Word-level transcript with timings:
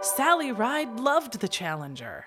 Sally 0.00 0.52
Ride 0.52 1.00
loved 1.00 1.40
the 1.40 1.48
Challenger. 1.48 2.26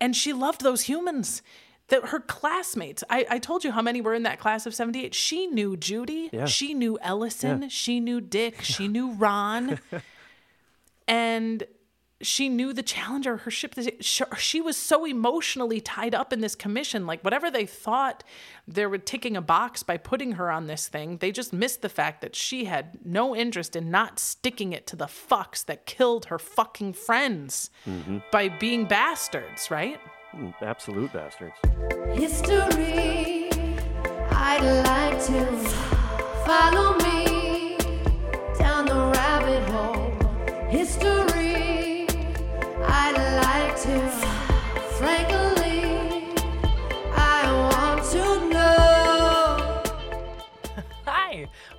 And 0.00 0.14
she 0.14 0.32
loved 0.32 0.62
those 0.62 0.82
humans. 0.82 1.42
That 1.88 2.06
her 2.06 2.20
classmates, 2.20 3.04
I, 3.10 3.26
I 3.28 3.38
told 3.38 3.62
you 3.62 3.70
how 3.70 3.82
many 3.82 4.00
were 4.00 4.14
in 4.14 4.22
that 4.22 4.40
class 4.40 4.64
of 4.64 4.74
78. 4.74 5.14
She 5.14 5.46
knew 5.46 5.76
Judy. 5.76 6.30
Yeah. 6.32 6.46
She 6.46 6.72
knew 6.72 6.98
Ellison. 7.02 7.62
Yeah. 7.62 7.68
She 7.68 8.00
knew 8.00 8.22
Dick. 8.22 8.62
She 8.62 8.88
knew 8.88 9.12
Ron. 9.12 9.78
and 11.08 11.64
she 12.26 12.48
knew 12.48 12.72
the 12.72 12.82
challenger 12.82 13.36
her 13.38 13.50
ship 13.50 13.74
sh- 14.00 14.22
she 14.38 14.60
was 14.60 14.76
so 14.76 15.04
emotionally 15.04 15.80
tied 15.80 16.14
up 16.14 16.32
in 16.32 16.40
this 16.40 16.54
commission 16.54 17.06
like 17.06 17.22
whatever 17.22 17.50
they 17.50 17.66
thought 17.66 18.24
they 18.66 18.86
were 18.86 18.98
ticking 18.98 19.36
a 19.36 19.42
box 19.42 19.82
by 19.82 19.96
putting 19.96 20.32
her 20.32 20.50
on 20.50 20.66
this 20.66 20.88
thing 20.88 21.18
they 21.18 21.30
just 21.30 21.52
missed 21.52 21.82
the 21.82 21.88
fact 21.88 22.20
that 22.22 22.34
she 22.34 22.64
had 22.64 22.98
no 23.04 23.36
interest 23.36 23.76
in 23.76 23.90
not 23.90 24.18
sticking 24.18 24.72
it 24.72 24.86
to 24.86 24.96
the 24.96 25.06
fucks 25.06 25.64
that 25.64 25.86
killed 25.86 26.24
her 26.26 26.38
fucking 26.38 26.92
friends 26.92 27.70
by 28.32 28.48
being 28.48 28.86
bastards 28.86 29.70
right 29.70 30.00
Mm, 30.34 30.52
Absolute 30.62 31.12
bastards. 31.12 31.54
History, 32.18 33.48
I'd 34.32 34.82
like 34.84 35.24
to 35.26 35.46
follow 36.44 36.98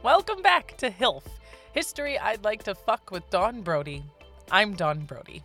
welcome 0.05 0.41
back 0.43 0.77
to 0.77 0.91
HILF, 0.91 1.23
History 1.73 2.19
I'd 2.19 2.43
Like 2.43 2.61
to 2.65 2.75
Fuck 2.75 3.09
with 3.09 3.27
Dawn 3.31 3.63
Brody. 3.63 4.03
I'm 4.51 4.75
Dawn 4.75 4.99
Brody, 4.99 5.41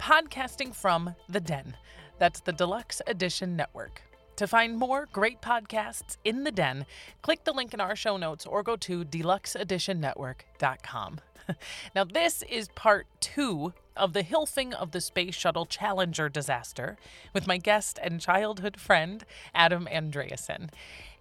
podcasting 0.00 0.74
from 0.74 1.14
The 1.28 1.40
Den. 1.40 1.76
That's 2.18 2.40
the 2.40 2.54
Deluxe 2.54 3.02
Edition 3.06 3.54
Network. 3.54 4.00
To 4.36 4.46
find 4.46 4.78
more 4.78 5.08
great 5.12 5.42
podcasts 5.42 6.16
in 6.24 6.44
The 6.44 6.50
Den, 6.50 6.86
click 7.20 7.44
the 7.44 7.52
link 7.52 7.74
in 7.74 7.82
our 7.82 7.94
show 7.94 8.16
notes 8.16 8.46
or 8.46 8.62
go 8.62 8.76
to 8.76 9.04
deluxeeditionnetwork.com. 9.04 11.20
Now, 11.94 12.04
this 12.04 12.42
is 12.42 12.68
part 12.68 13.06
two 13.20 13.72
of 13.96 14.12
the 14.12 14.22
hilfing 14.22 14.74
of 14.74 14.92
the 14.92 15.00
Space 15.00 15.34
Shuttle 15.34 15.64
Challenger 15.64 16.28
disaster 16.28 16.98
with 17.32 17.46
my 17.46 17.56
guest 17.56 17.98
and 18.02 18.20
childhood 18.20 18.78
friend, 18.78 19.24
Adam 19.54 19.88
Andreasen. 19.90 20.68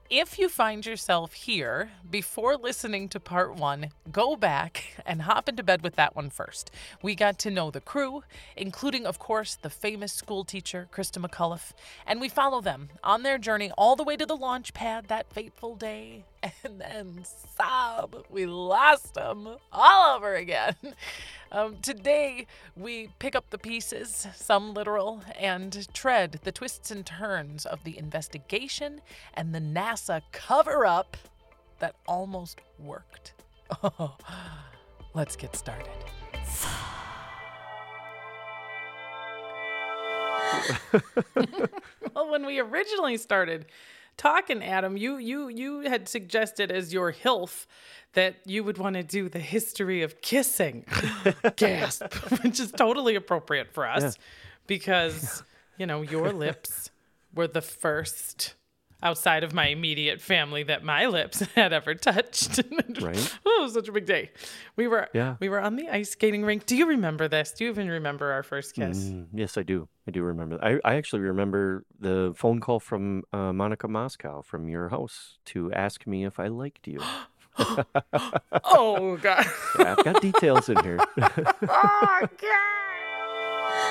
If 0.09 0.39
you 0.39 0.47
find 0.47 0.86
yourself 0.86 1.33
here 1.33 1.91
before 2.09 2.55
listening 2.55 3.09
to 3.09 3.19
part 3.19 3.55
one, 3.55 3.89
go 4.09 4.38
back 4.38 5.03
and 5.05 5.23
hop 5.23 5.50
into 5.50 5.63
bed 5.63 5.81
with 5.81 5.97
that 5.97 6.16
one 6.16 6.30
first. 6.30 6.72
We 7.02 7.13
got 7.13 7.38
to 7.39 7.52
know 7.52 7.72
the 7.72 7.81
crew, 7.81 8.23
including, 8.55 9.05
of 9.05 9.19
course, 9.19 9.55
the 9.55 9.69
famous 9.69 10.13
school 10.13 10.45
teacher, 10.45 10.88
Christa 10.94 11.22
McAuliffe, 11.22 11.73
and 12.05 12.22
we 12.22 12.30
follow 12.30 12.61
them 12.61 12.88
on 13.03 13.23
their 13.23 13.38
journey 13.38 13.69
all 13.78 13.97
the 13.97 14.03
way 14.03 14.16
to 14.16 14.25
the 14.25 14.38
launch 14.38 14.73
pad 14.73 15.09
that 15.09 15.33
fateful 15.33 15.75
day. 15.75 16.23
And 16.64 16.80
then, 16.81 17.23
sob, 17.56 18.26
we 18.30 18.45
lost 18.45 19.14
them 19.14 19.58
all 19.72 20.16
over 20.16 20.36
again. 20.36 20.76
Um, 21.50 21.78
today, 21.81 22.45
we 22.76 23.08
pick 23.20 23.34
up 23.34 23.52
the 23.52 23.58
pieces, 23.58 24.28
some 24.36 24.73
literal, 24.73 25.23
and 25.40 25.88
tread 25.94 26.42
the 26.44 26.52
twists 26.52 26.92
and 26.92 27.06
turns 27.06 27.66
of 27.66 27.86
the 27.86 27.98
investigation 27.98 29.00
and 29.34 29.56
the 29.56 29.62
NASA 29.62 30.23
cover 30.34 30.86
up 30.86 31.16
that 31.80 31.95
almost 32.06 32.59
worked. 32.78 33.31
Oh, 33.81 34.18
let's 35.14 35.38
get 35.38 35.56
started. 35.56 35.88
well, 42.14 42.30
when 42.30 42.45
we 42.45 42.59
originally 42.59 43.16
started 43.16 43.68
talking, 44.17 44.63
Adam, 44.63 44.97
you 44.97 45.17
you 45.17 45.47
you 45.47 45.81
had 45.81 46.09
suggested 46.09 46.72
as 46.72 46.94
your 46.94 47.13
hilf 47.13 47.66
that 48.13 48.35
you 48.45 48.63
would 48.63 48.78
want 48.78 48.95
to 48.95 49.03
do 49.03 49.29
the 49.29 49.39
history 49.39 50.01
of 50.01 50.22
kissing. 50.22 50.85
Gasp, 51.55 52.13
which 52.44 52.59
is 52.59 52.72
totally 52.72 53.16
appropriate 53.16 53.72
for 53.72 53.88
us 53.88 54.17
because 54.66 55.44
you 55.77 55.85
know 55.85 56.01
your 56.01 56.31
lips 56.33 56.89
were 57.33 57.47
the 57.47 57.61
first 57.61 58.56
outside 59.03 59.44
of 59.44 59.53
my 59.53 59.68
immediate 59.68 60.19
family 60.22 60.63
that 60.63 60.84
my 60.84 61.06
lips 61.08 61.40
had 61.56 61.74
ever 61.74 61.94
touched. 61.96 62.59
Right. 63.02 63.38
oh, 63.46 63.69
such 63.72 63.88
a 63.88 63.91
big 63.91 64.06
day. 64.08 64.31
We 64.75 64.88
were 64.88 65.08
Yeah. 65.13 65.35
we 65.40 65.50
were 65.50 65.59
on 65.59 65.75
the 65.75 65.88
ice 65.90 66.09
skating 66.12 66.44
rink. 66.44 66.66
Do 66.66 66.75
you 66.75 66.88
remember 66.88 67.28
this? 67.28 67.52
Do 67.52 67.63
you 67.66 67.69
even 67.69 67.88
remember 67.90 68.31
our 68.31 68.41
first 68.44 68.74
kiss? 68.74 68.97
Mm, 68.97 69.28
yes, 69.34 69.56
I 69.57 69.62
do. 69.63 69.88
I 70.07 70.12
do 70.12 70.24
remember. 70.24 70.57
I, 70.63 70.80
I 70.84 70.96
actually 70.96 71.22
remember 71.22 71.86
the 72.00 72.34
phone 72.36 72.59
call 72.59 72.80
from 72.80 73.24
uh, 73.34 73.53
Monica 73.53 73.88
Moscow 73.88 74.41
from 74.41 74.68
your 74.68 74.90
house 74.90 75.38
to 75.46 75.72
ask 75.74 76.07
me 76.07 76.25
if 76.25 76.40
I 76.40 76.47
liked 76.47 76.88
you. 76.88 77.00
Oh 78.63 79.18
god. 79.22 79.46
Yeah, 79.80 79.96
I've 79.97 80.03
got 80.06 80.22
details 80.22 80.69
in 80.69 80.78
here. 80.84 81.00
oh 81.19 82.19
god. 82.19 82.30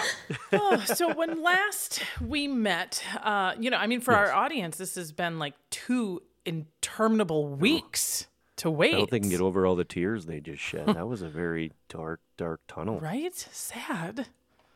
oh, 0.52 0.82
so 0.86 1.14
when 1.14 1.42
last 1.42 2.02
we 2.20 2.48
met, 2.48 3.02
uh, 3.22 3.54
you 3.58 3.70
know, 3.70 3.76
I 3.76 3.86
mean, 3.86 4.00
for 4.00 4.14
our 4.14 4.32
audience, 4.32 4.76
this 4.76 4.94
has 4.96 5.12
been 5.12 5.38
like 5.38 5.54
two 5.70 6.22
interminable 6.44 7.48
weeks 7.48 8.26
to 8.56 8.70
wait. 8.70 8.94
I 8.94 8.98
don't 8.98 9.10
think 9.10 9.24
I 9.24 9.28
can 9.28 9.30
get 9.30 9.40
over 9.40 9.66
all 9.66 9.76
the 9.76 9.84
tears 9.84 10.26
they 10.26 10.40
just 10.40 10.62
shed. 10.62 10.86
That 10.86 11.06
was 11.06 11.22
a 11.22 11.28
very 11.28 11.72
dark, 11.88 12.20
dark 12.36 12.60
tunnel. 12.68 13.00
Right? 13.00 13.34
Sad. 13.34 14.26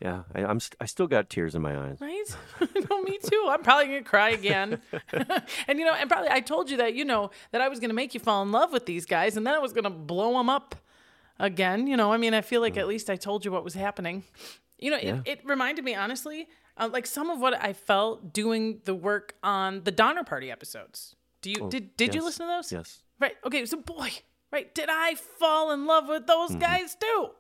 Yeah, 0.01 0.23
I, 0.35 0.45
I'm. 0.45 0.61
St- 0.61 0.77
I 0.81 0.87
still 0.87 1.07
got 1.07 1.29
tears 1.29 1.55
in 1.55 1.61
my 1.61 1.77
eyes. 1.77 1.99
Right? 2.01 2.25
no, 2.91 3.03
me 3.03 3.19
too. 3.23 3.47
I'm 3.51 3.63
probably 3.63 3.87
gonna 3.87 4.03
cry 4.03 4.31
again. 4.31 4.81
and 5.69 5.79
you 5.79 5.85
know, 5.85 5.93
and 5.93 6.09
probably 6.09 6.31
I 6.31 6.41
told 6.41 6.71
you 6.71 6.79
that 6.79 6.95
you 6.95 7.05
know 7.05 7.31
that 7.53 7.61
I 7.61 7.69
was 7.69 7.81
gonna 7.81 7.95
make 7.95 8.15
you 8.15 8.21
fall 8.21 8.43
in 8.43 8.51
love 8.51 8.73
with 8.73 8.87
these 8.87 9.05
guys, 9.05 9.37
and 9.37 9.47
then 9.47 9.53
I 9.53 9.59
was 9.59 9.75
gonna 9.75 9.91
blow 9.91 10.39
them 10.39 10.49
up 10.49 10.75
again. 11.39 11.87
You 11.87 11.99
know, 11.99 12.15
I 12.15 12.17
mean, 12.17 12.33
I 12.33 12.41
feel 12.41 12.63
like 12.63 12.79
at 12.79 12.89
least 12.89 13.11
I 13.11 13.17
told 13.17 13.45
you 13.45 13.53
what 13.53 13.63
was 13.63 13.75
happening. 13.75 14.25
You 14.81 14.91
know. 14.93 14.99
Yeah. 15.03 15.21
it, 15.25 15.41
it 15.41 15.41
reminded 15.45 15.85
me 15.85 15.95
honestly, 15.95 16.49
uh, 16.77 16.89
like 16.93 17.07
some 17.07 17.31
of 17.31 17.41
what 17.41 17.55
I 17.63 17.73
felt 17.73 18.33
doing 18.33 18.81
the 18.85 18.95
work 18.95 19.35
on 19.43 19.83
the 19.85 19.91
Donner 19.91 20.25
Party 20.25 20.51
episodes. 20.51 21.15
Do 21.43 21.51
you 21.51 21.69
did 21.71 21.97
did 21.97 22.15
you 22.15 22.23
Oh, 22.23 22.25
listen 22.25 22.47
to 22.47 22.53
those? 22.53 22.73
Yes. 22.73 23.03
Right. 23.19 23.35
Okay. 23.45 23.67
So, 23.67 23.79
boy, 23.79 24.11
right. 24.53 24.75
Did 24.75 24.89
I 24.91 25.15
fall 25.15 25.73
in 25.73 25.87
love 25.87 26.09
with 26.09 26.27
those 26.27 26.51
Mm-hmm. 26.51 26.59
guys 26.61 26.95
too? 26.95 27.31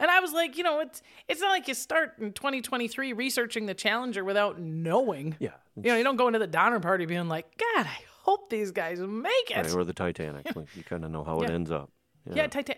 And 0.00 0.10
I 0.10 0.18
was 0.20 0.32
like, 0.32 0.56
you 0.58 0.64
know, 0.64 0.80
it's 0.80 1.00
it's 1.28 1.40
not 1.40 1.50
like 1.50 1.68
you 1.68 1.74
start 1.74 2.14
in 2.18 2.32
2023 2.32 3.12
researching 3.12 3.66
the 3.66 3.74
Challenger 3.74 4.24
without 4.24 4.58
knowing. 4.60 5.36
Yeah. 5.38 5.50
You 5.76 5.90
know, 5.92 5.96
you 5.96 6.04
don't 6.04 6.16
go 6.16 6.26
into 6.26 6.38
the 6.38 6.46
Donner 6.46 6.80
Party 6.80 7.06
being 7.06 7.28
like, 7.28 7.46
God, 7.56 7.86
I 7.86 7.98
hope 8.22 8.50
these 8.50 8.70
guys 8.72 8.98
make 9.00 9.50
it. 9.50 9.56
Right, 9.56 9.74
or 9.74 9.84
the 9.84 9.92
Titanic. 9.94 10.46
Like, 10.56 10.74
you 10.76 10.82
kind 10.84 11.04
of 11.04 11.10
know 11.10 11.24
how 11.24 11.40
it 11.40 11.50
ends 11.50 11.70
up. 11.70 11.90
Yeah, 12.32 12.46
Titan. 12.48 12.76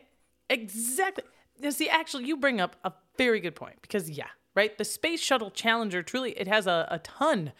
Exactly. 0.50 1.25
Now, 1.60 1.71
see, 1.71 1.88
actually, 1.88 2.27
you 2.27 2.37
bring 2.37 2.60
up 2.60 2.77
a 2.84 2.93
very 3.16 3.41
good 3.41 3.54
point 3.54 3.76
because, 3.82 4.10
yeah, 4.10 4.28
right. 4.54 4.76
The 4.76 4.84
Space 4.84 5.20
Shuttle 5.20 5.50
Challenger 5.50 6.02
truly 6.02 6.32
it 6.32 6.48
has 6.48 6.66
a, 6.66 6.86
a 6.91 6.98
ton 6.98 7.52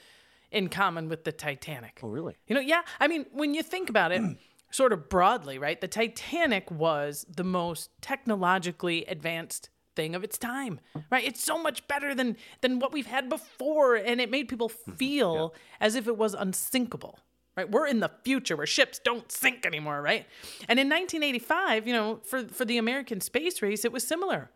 in 0.50 0.69
common 0.69 1.09
with 1.09 1.25
the 1.25 1.32
Titanic. 1.32 2.00
Oh, 2.03 2.09
really? 2.09 2.37
You 2.47 2.54
know, 2.54 2.60
yeah. 2.60 2.82
I 3.00 3.09
mean, 3.09 3.26
when 3.32 3.54
you 3.54 3.62
think 3.62 3.91
about 3.91 4.12
it, 4.12 4.22
sort 4.70 4.93
of 4.93 5.09
broadly, 5.09 5.59
right? 5.59 5.81
The 5.81 5.88
Titanic 5.88 6.70
was 6.70 7.26
the 7.28 7.44
most 7.44 7.91
technologically 8.00 9.04
advanced 9.04 9.70
thing 9.94 10.14
of 10.14 10.25
its 10.25 10.37
time, 10.37 10.81
right? 11.10 11.25
It's 11.25 11.43
so 11.43 11.62
much 11.62 11.87
better 11.87 12.14
than 12.14 12.37
than 12.60 12.81
what 12.81 12.93
we've 12.93 13.06
had 13.06 13.28
before, 13.28 13.94
and 13.94 14.20
it 14.20 14.31
made 14.31 14.48
people 14.48 14.69
mm-hmm. 14.69 14.93
feel 14.93 15.54
as 15.81 15.94
if 15.94 16.09
it 16.09 16.16
was 16.16 16.34
unsinkable. 16.34 17.19
Right, 17.56 17.70
we're 17.70 17.87
in 17.87 18.00
the 18.00 18.10
future 18.25 18.56
where 18.56 18.66
ships 18.66 18.98
don't 18.98 19.31
sink 19.31 19.64
anymore, 19.64 20.03
right? 20.03 20.26
And 20.69 20.81
in 20.81 20.88
1985, 20.88 21.87
you 21.87 21.93
know, 21.93 22.20
for 22.25 22.43
for 22.48 22.64
the 22.64 22.78
American 22.78 23.20
space 23.20 23.62
race, 23.62 23.84
it 23.84 23.93
was 23.93 24.04
similar. 24.04 24.50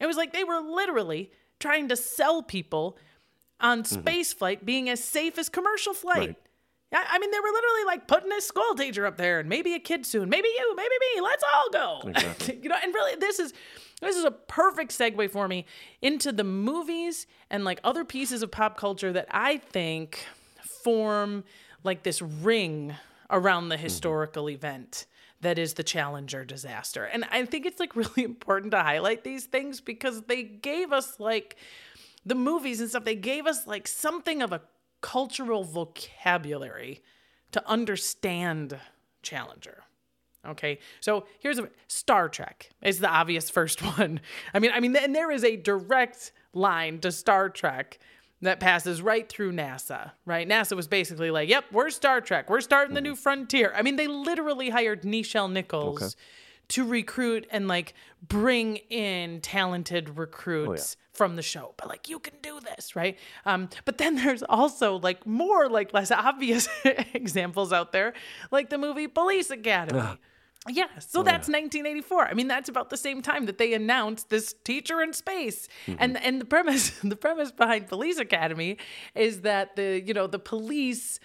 It 0.00 0.06
was 0.06 0.16
like 0.16 0.32
they 0.32 0.44
were 0.44 0.60
literally 0.60 1.32
trying 1.60 1.88
to 1.88 1.96
sell 1.96 2.42
people 2.42 2.96
on 3.60 3.82
mm-hmm. 3.82 4.00
space 4.00 4.32
flight 4.32 4.64
being 4.64 4.88
as 4.88 5.02
safe 5.02 5.38
as 5.38 5.48
commercial 5.48 5.94
flight. 5.94 6.18
Right. 6.18 6.36
Yeah, 6.92 7.04
I 7.06 7.18
mean, 7.18 7.30
they 7.30 7.40
were 7.40 7.50
literally 7.52 7.84
like 7.84 8.08
putting 8.08 8.32
a 8.32 8.40
school 8.40 8.74
teacher 8.74 9.04
up 9.04 9.18
there, 9.18 9.40
and 9.40 9.48
maybe 9.48 9.74
a 9.74 9.78
kid 9.78 10.06
soon, 10.06 10.30
maybe 10.30 10.48
you, 10.48 10.74
maybe 10.74 10.94
me. 11.14 11.20
Let's 11.20 11.44
all 11.54 11.70
go. 11.70 12.08
Exactly. 12.08 12.60
you 12.62 12.68
know, 12.70 12.76
and 12.82 12.94
really, 12.94 13.16
this 13.16 13.38
is 13.38 13.52
this 14.00 14.16
is 14.16 14.24
a 14.24 14.30
perfect 14.30 14.92
segue 14.92 15.30
for 15.30 15.48
me 15.48 15.66
into 16.00 16.32
the 16.32 16.44
movies 16.44 17.26
and 17.50 17.64
like 17.64 17.80
other 17.84 18.04
pieces 18.04 18.42
of 18.42 18.50
pop 18.50 18.78
culture 18.78 19.12
that 19.12 19.26
I 19.30 19.58
think 19.58 20.24
form 20.82 21.44
like 21.84 22.04
this 22.04 22.22
ring 22.22 22.94
around 23.28 23.68
the 23.68 23.74
mm-hmm. 23.74 23.84
historical 23.84 24.48
event 24.48 25.06
that 25.40 25.58
is 25.58 25.74
the 25.74 25.82
Challenger 25.82 26.44
disaster. 26.44 27.04
And 27.04 27.24
I 27.30 27.44
think 27.44 27.66
it's 27.66 27.80
like 27.80 27.94
really 27.96 28.24
important 28.24 28.72
to 28.72 28.82
highlight 28.82 29.24
these 29.24 29.44
things 29.44 29.80
because 29.80 30.22
they 30.22 30.42
gave 30.42 30.92
us 30.92 31.18
like 31.20 31.56
the 32.24 32.34
movies 32.34 32.80
and 32.80 32.90
stuff, 32.90 33.04
they 33.04 33.14
gave 33.14 33.46
us 33.46 33.66
like 33.66 33.88
something 33.88 34.42
of 34.42 34.52
a 34.52 34.62
cultural 35.00 35.64
vocabulary 35.64 37.02
to 37.52 37.66
understand 37.68 38.78
Challenger. 39.22 39.84
Okay, 40.46 40.78
so 41.00 41.26
here's 41.40 41.58
a 41.58 41.68
Star 41.88 42.28
Trek 42.28 42.70
is 42.82 43.00
the 43.00 43.08
obvious 43.08 43.50
first 43.50 43.80
one. 43.98 44.20
I 44.54 44.58
mean, 44.58 44.70
I 44.72 44.80
mean, 44.80 44.94
and 44.96 45.14
there 45.14 45.30
is 45.30 45.44
a 45.44 45.56
direct 45.56 46.32
line 46.52 47.00
to 47.00 47.12
Star 47.12 47.48
Trek 47.48 47.98
that 48.42 48.60
passes 48.60 49.02
right 49.02 49.28
through 49.28 49.52
NASA. 49.52 50.12
Right, 50.24 50.48
NASA 50.48 50.76
was 50.76 50.88
basically 50.88 51.30
like, 51.30 51.48
"Yep, 51.48 51.66
we're 51.72 51.90
Star 51.90 52.20
Trek. 52.20 52.48
We're 52.50 52.60
starting 52.60 52.94
the 52.94 53.00
new 53.00 53.16
frontier." 53.16 53.72
I 53.74 53.82
mean, 53.82 53.96
they 53.96 54.06
literally 54.06 54.70
hired 54.70 55.02
Nichelle 55.02 55.50
Nichols 55.50 56.16
to 56.68 56.84
recruit 56.84 57.46
and 57.50 57.66
like 57.66 57.94
bring 58.26 58.76
in 58.76 59.40
talented 59.40 60.18
recruits 60.18 60.96
from 61.12 61.34
the 61.36 61.42
show. 61.42 61.74
But 61.76 61.88
like 61.88 62.08
you 62.08 62.18
can 62.18 62.34
do 62.42 62.60
this 62.60 62.94
right? 62.94 63.18
Um 63.46 63.68
but 63.84 63.98
then 63.98 64.16
there's 64.16 64.42
also 64.42 64.98
like 64.98 65.26
more 65.26 65.68
like 65.68 65.92
less 65.94 66.10
obvious 66.10 66.68
examples 67.14 67.72
out 67.72 67.92
there 67.92 68.12
like 68.50 68.68
the 68.70 68.78
movie 68.78 69.08
police 69.08 69.50
academy 69.50 69.98
yeah, 70.68 70.98
so 70.98 71.20
oh, 71.20 71.22
that's 71.22 71.48
1984. 71.48 72.28
I 72.28 72.34
mean, 72.34 72.48
that's 72.48 72.68
about 72.68 72.90
the 72.90 72.96
same 72.96 73.22
time 73.22 73.46
that 73.46 73.58
they 73.58 73.74
announced 73.74 74.30
this 74.30 74.54
teacher 74.64 75.00
in 75.02 75.12
space. 75.12 75.68
Mm-hmm. 75.86 75.96
And 75.98 76.22
and 76.22 76.40
the 76.40 76.44
premise 76.44 76.90
the 77.02 77.16
premise 77.16 77.50
behind 77.50 77.88
Police 77.88 78.18
Academy 78.18 78.78
is 79.14 79.42
that 79.42 79.76
the 79.76 80.02
you 80.04 80.14
know 80.14 80.26
the 80.26 80.38
police 80.38 81.20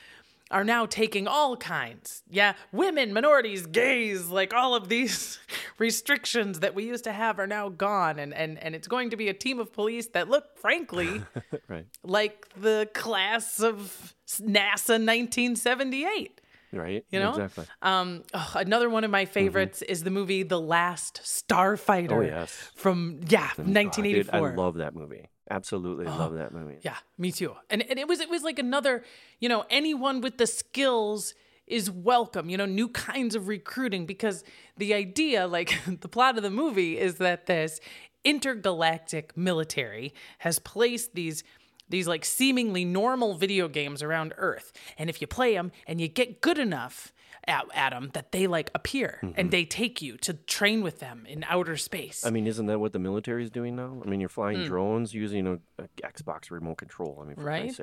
are 0.51 0.63
now 0.63 0.85
taking 0.85 1.27
all 1.27 1.57
kinds. 1.57 2.23
Yeah, 2.29 2.53
women, 2.71 3.11
minorities, 3.11 3.65
gays, 3.65 4.27
like 4.27 4.53
all 4.53 4.75
of 4.75 4.87
these 4.87 5.39
restrictions 5.79 6.59
that 6.59 6.75
we 6.75 6.85
used 6.85 7.03
to 7.05 7.11
have 7.11 7.39
are 7.39 7.47
now 7.47 7.69
gone 7.69 8.19
and 8.19 8.33
and 8.33 8.57
and 8.59 8.75
it's 8.75 8.87
going 8.87 9.09
to 9.09 9.17
be 9.17 9.29
a 9.29 9.33
team 9.33 9.59
of 9.59 9.73
police 9.73 10.07
that 10.07 10.29
look 10.29 10.57
frankly 10.57 11.23
right. 11.67 11.85
like 12.03 12.47
the 12.55 12.87
class 12.93 13.59
of 13.59 14.13
NASA 14.27 14.99
1978. 14.99 16.39
Right. 16.73 17.05
You 17.11 17.19
know? 17.19 17.29
Exactly. 17.29 17.65
Um, 17.81 18.23
oh, 18.33 18.51
another 18.55 18.89
one 18.89 19.03
of 19.03 19.11
my 19.11 19.25
favorites 19.25 19.81
is 19.83 20.03
the 20.03 20.09
movie 20.09 20.43
The 20.43 20.59
Last 20.59 21.21
Starfighter. 21.23 22.11
Oh, 22.11 22.21
yes. 22.21 22.71
From 22.75 23.19
yeah, 23.27 23.51
Oh, 23.59 23.63
1984. 23.63 24.23
dude, 24.23 24.29
I 24.51 24.55
love 24.55 24.75
that 24.75 24.95
movie. 24.95 25.29
Absolutely 25.51 26.05
love 26.05 26.33
that 26.35 26.53
movie. 26.53 26.77
Yeah, 26.81 26.95
me 27.17 27.31
too. 27.31 27.53
And 27.69 27.83
and 27.87 27.99
it 27.99 28.07
was 28.07 28.19
it 28.21 28.29
was 28.29 28.43
like 28.43 28.59
another, 28.59 29.03
you 29.39 29.49
know, 29.49 29.65
anyone 29.69 30.21
with 30.21 30.37
the 30.37 30.47
skills 30.47 31.35
is 31.67 31.91
welcome, 31.91 32.49
you 32.49 32.57
know, 32.57 32.65
new 32.65 32.87
kinds 32.89 33.35
of 33.35 33.47
recruiting 33.47 34.05
because 34.05 34.43
the 34.77 34.93
idea 34.93 35.45
like 35.45 35.77
the 36.01 36.07
plot 36.07 36.37
of 36.37 36.43
the 36.43 36.49
movie 36.49 36.97
is 36.97 37.15
that 37.15 37.45
this 37.45 37.79
intergalactic 38.23 39.35
military 39.37 40.13
has 40.39 40.59
placed 40.59 41.13
these 41.13 41.43
these 41.93 42.07
like 42.07 42.25
seemingly 42.25 42.83
normal 42.83 43.35
video 43.35 43.67
games 43.67 44.01
around 44.03 44.33
Earth. 44.37 44.73
And 44.97 45.09
if 45.09 45.21
you 45.21 45.27
play 45.27 45.53
them 45.53 45.71
and 45.87 46.01
you 46.01 46.07
get 46.07 46.41
good 46.41 46.57
enough 46.57 47.13
at, 47.47 47.65
at 47.73 47.91
them 47.91 48.09
that 48.13 48.31
they 48.31 48.47
like 48.47 48.71
appear 48.75 49.19
and 49.37 49.51
they 49.51 49.63
take 49.65 50.01
you 50.01 50.17
to 50.17 50.33
train 50.33 50.81
with 50.81 50.99
them 50.99 51.25
in 51.27 51.43
outer 51.47 51.77
space. 51.77 52.19
Mm-hmm. 52.19 52.27
I 52.27 52.31
mean, 52.31 52.47
isn't 52.47 52.65
that 52.65 52.79
what 52.79 52.93
the 52.93 52.99
military 52.99 53.43
is 53.43 53.51
doing 53.51 53.75
now? 53.75 54.01
I 54.05 54.09
mean, 54.09 54.19
you're 54.19 54.29
flying 54.29 54.59
Hmm. 54.61 54.65
drones 54.65 55.13
using 55.13 55.45
a, 55.47 55.53
a 55.83 55.87
Xbox 56.03 56.51
remote 56.51 56.77
control. 56.77 57.19
I 57.21 57.25
mean, 57.25 57.35
for 57.35 57.43
right 57.43 57.73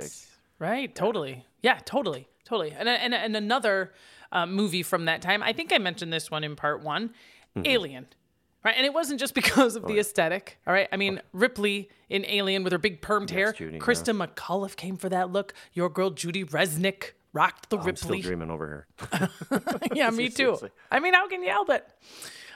right 0.59 0.95
totally 0.95 1.47
yeah 1.63 1.79
totally 1.87 2.29
totally 2.45 2.71
and 2.73 2.87
and, 2.87 3.15
and 3.15 3.35
another 3.35 3.95
uh, 4.31 4.45
movie 4.45 4.83
from 4.83 5.07
that 5.07 5.23
time 5.23 5.43
i 5.43 5.55
think 5.55 5.73
i 5.73 5.79
mentioned 5.79 6.13
this 6.13 6.31
one 6.31 6.45
in 6.45 6.55
part 6.55 6.83
one 6.83 7.15
Mm-hmm. 7.57 7.67
alien 7.67 8.07
right 8.65 8.75
and 8.77 8.87
it 8.87 8.93
wasn't 8.93 9.19
just 9.21 9.35
because 9.41 9.77
Oh, 9.77 9.81
of 9.81 9.87
the 9.87 9.99
aesthetic 9.99 10.59
all 10.67 10.73
right 10.73 10.89
i 10.93 10.97
mean 10.97 11.21
ripley 11.33 11.89
in 12.09 12.25
alien 12.27 12.65
with 12.65 12.73
her 12.73 12.79
big 12.79 13.01
permed 13.01 13.31
hair 13.31 13.53
Judy, 13.53 13.77
yeah. 13.77 13.83
christa 13.83 14.17
mcauliffe 14.17 14.77
came 14.77 14.97
for 14.97 15.09
that 15.09 15.31
look 15.31 15.55
your 15.73 15.89
girl 15.89 16.11
judy 16.11 16.45
resnik 16.45 17.13
rocked 17.33 17.71
the 17.71 17.79
I'm 17.79 17.97
still 17.97 18.11
ripley 18.11 18.23
dreaming 18.23 18.51
over 18.51 18.87
here. 19.11 19.31
yeah, 19.95 20.11
me 20.11 20.29
too. 20.29 20.59
I 20.91 21.01
mean, 21.01 21.15
how 21.15 21.29
can 21.29 21.43
you 21.43 21.51
help 21.51 21.71
it? 21.71 21.87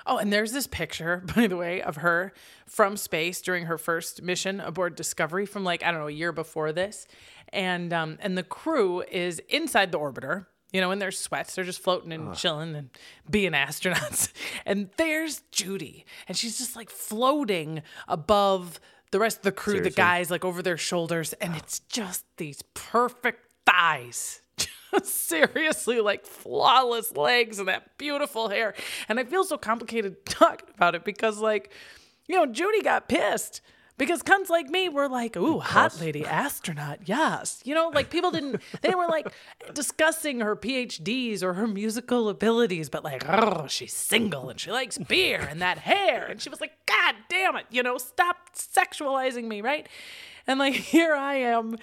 Oh, 0.06 0.18
and 0.18 0.32
there's 0.32 0.52
this 0.52 0.66
picture, 0.66 1.22
by 1.34 1.46
the 1.46 1.56
way, 1.56 1.80
of 1.80 1.96
her 1.96 2.32
from 2.66 2.96
space 2.96 3.40
during 3.40 3.66
her 3.66 3.78
first 3.78 4.22
mission 4.22 4.60
aboard 4.60 4.96
Discovery 4.96 5.46
from 5.46 5.64
like 5.64 5.82
I 5.84 5.90
don't 5.90 6.00
know 6.00 6.08
a 6.08 6.12
year 6.12 6.32
before 6.32 6.72
this, 6.72 7.06
and 7.52 7.92
um, 7.92 8.18
and 8.20 8.36
the 8.36 8.42
crew 8.42 9.02
is 9.10 9.40
inside 9.48 9.92
the 9.92 9.98
orbiter, 9.98 10.46
you 10.74 10.80
know, 10.80 10.90
in 10.90 10.98
their 10.98 11.12
sweats, 11.12 11.54
they're 11.54 11.64
just 11.64 11.80
floating 11.80 12.12
and 12.12 12.34
chilling 12.34 12.74
and 12.74 12.90
being 13.30 13.52
astronauts, 13.52 14.32
and 14.66 14.90
there's 14.96 15.42
Judy, 15.52 16.04
and 16.26 16.36
she's 16.36 16.58
just 16.58 16.74
like 16.74 16.90
floating 16.90 17.80
above 18.08 18.80
the 19.12 19.20
rest 19.20 19.38
of 19.38 19.42
the 19.44 19.52
crew, 19.52 19.80
the 19.80 19.90
guys 19.90 20.32
like 20.32 20.44
over 20.44 20.60
their 20.60 20.76
shoulders, 20.76 21.32
and 21.34 21.54
it's 21.54 21.78
just 21.78 22.24
these 22.38 22.62
perfect 22.74 23.48
thighs. 23.64 24.40
Seriously 25.04 26.00
like 26.00 26.26
flawless 26.26 27.16
legs 27.16 27.60
and 27.60 27.68
that 27.68 27.96
beautiful 27.96 28.48
hair. 28.48 28.74
And 29.08 29.20
I 29.20 29.24
feel 29.24 29.44
so 29.44 29.56
complicated 29.56 30.24
talking 30.26 30.68
about 30.74 30.94
it 30.96 31.04
because 31.04 31.38
like, 31.38 31.72
you 32.26 32.36
know, 32.36 32.46
Judy 32.46 32.82
got 32.82 33.08
pissed. 33.08 33.60
Because 33.96 34.24
cunts 34.24 34.50
like 34.50 34.68
me 34.68 34.88
were 34.88 35.08
like, 35.08 35.36
ooh, 35.36 35.60
hot 35.60 36.00
lady 36.00 36.24
astronaut, 36.26 37.00
yes. 37.04 37.60
You 37.64 37.74
know, 37.74 37.90
like 37.94 38.10
people 38.10 38.32
didn't, 38.32 38.60
they 38.82 38.94
were 38.94 39.06
like 39.06 39.28
discussing 39.74 40.40
her 40.40 40.56
PhDs 40.56 41.42
or 41.42 41.54
her 41.54 41.68
musical 41.68 42.28
abilities, 42.28 42.88
but 42.88 43.04
like, 43.04 43.24
oh, 43.28 43.66
she's 43.68 43.92
single 43.92 44.50
and 44.50 44.58
she 44.58 44.72
likes 44.72 44.98
beer 44.98 45.40
and 45.40 45.62
that 45.62 45.78
hair. 45.78 46.26
And 46.26 46.40
she 46.40 46.50
was 46.50 46.60
like, 46.60 46.72
God 46.86 47.14
damn 47.28 47.54
it, 47.56 47.66
you 47.70 47.82
know, 47.84 47.96
stop 47.98 48.36
sexualizing 48.54 49.44
me, 49.44 49.60
right? 49.60 49.88
And 50.46 50.58
like, 50.58 50.74
here 50.94 51.14
I 51.14 51.36
am, 51.36 51.76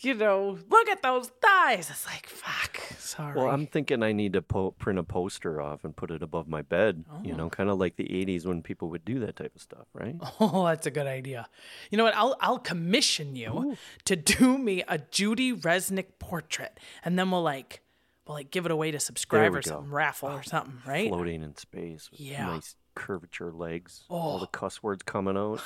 you 0.00 0.14
know, 0.14 0.58
look 0.70 0.88
at 0.88 1.02
those 1.02 1.28
thighs. 1.42 1.90
It's 1.90 2.06
like, 2.06 2.26
fuck, 2.28 2.80
sorry. 2.98 3.34
Well, 3.36 3.48
I'm 3.48 3.66
thinking 3.66 4.02
I 4.02 4.12
need 4.12 4.34
to 4.34 4.42
po- 4.42 4.72
print 4.72 4.98
a 4.98 5.02
poster 5.02 5.60
off 5.60 5.84
and 5.84 5.96
put 5.96 6.10
it 6.10 6.22
above 6.22 6.46
my 6.48 6.62
bed. 6.62 7.04
You 7.24 7.32
Oh. 7.32 7.36
know, 7.36 7.50
kind 7.50 7.70
of 7.70 7.78
like 7.78 7.96
the 7.96 8.04
'80s 8.08 8.46
when 8.46 8.62
people 8.62 8.90
would 8.90 9.04
do 9.04 9.18
that 9.20 9.36
type 9.36 9.54
of 9.56 9.62
stuff, 9.62 9.86
right? 9.92 10.14
Oh, 10.40 10.66
that's 10.66 10.86
a 10.86 10.90
good 10.90 11.06
idea. 11.06 11.48
You 11.90 11.98
know 11.98 12.04
what? 12.04 12.14
I'll 12.14 12.36
I'll 12.40 12.58
commission 12.58 13.36
you 13.36 13.76
to 14.04 14.16
do 14.16 14.58
me 14.58 14.84
a 14.86 14.98
Judy 14.98 15.52
Resnik 15.54 16.18
portrait, 16.18 16.78
and 17.04 17.18
then 17.18 17.30
we'll 17.30 17.42
like 17.42 17.80
we'll 18.26 18.36
like 18.36 18.50
give 18.50 18.66
it 18.66 18.70
away 18.72 18.90
to 18.90 19.00
subscribers, 19.00 19.66
we 19.66 19.70
or 19.70 19.74
go. 19.74 19.76
something, 19.80 19.92
raffle 19.92 20.28
or 20.28 20.38
oh, 20.38 20.42
something, 20.42 20.78
right? 20.86 21.08
Floating 21.08 21.42
in 21.42 21.56
space 21.56 22.10
with 22.10 22.20
Yeah. 22.20 22.50
Oh. 22.50 22.54
nice 22.54 22.76
curvature 22.96 23.52
legs, 23.52 24.02
all 24.08 24.40
the 24.40 24.48
cuss 24.48 24.82
words 24.82 25.04
coming 25.04 25.36
out, 25.36 25.60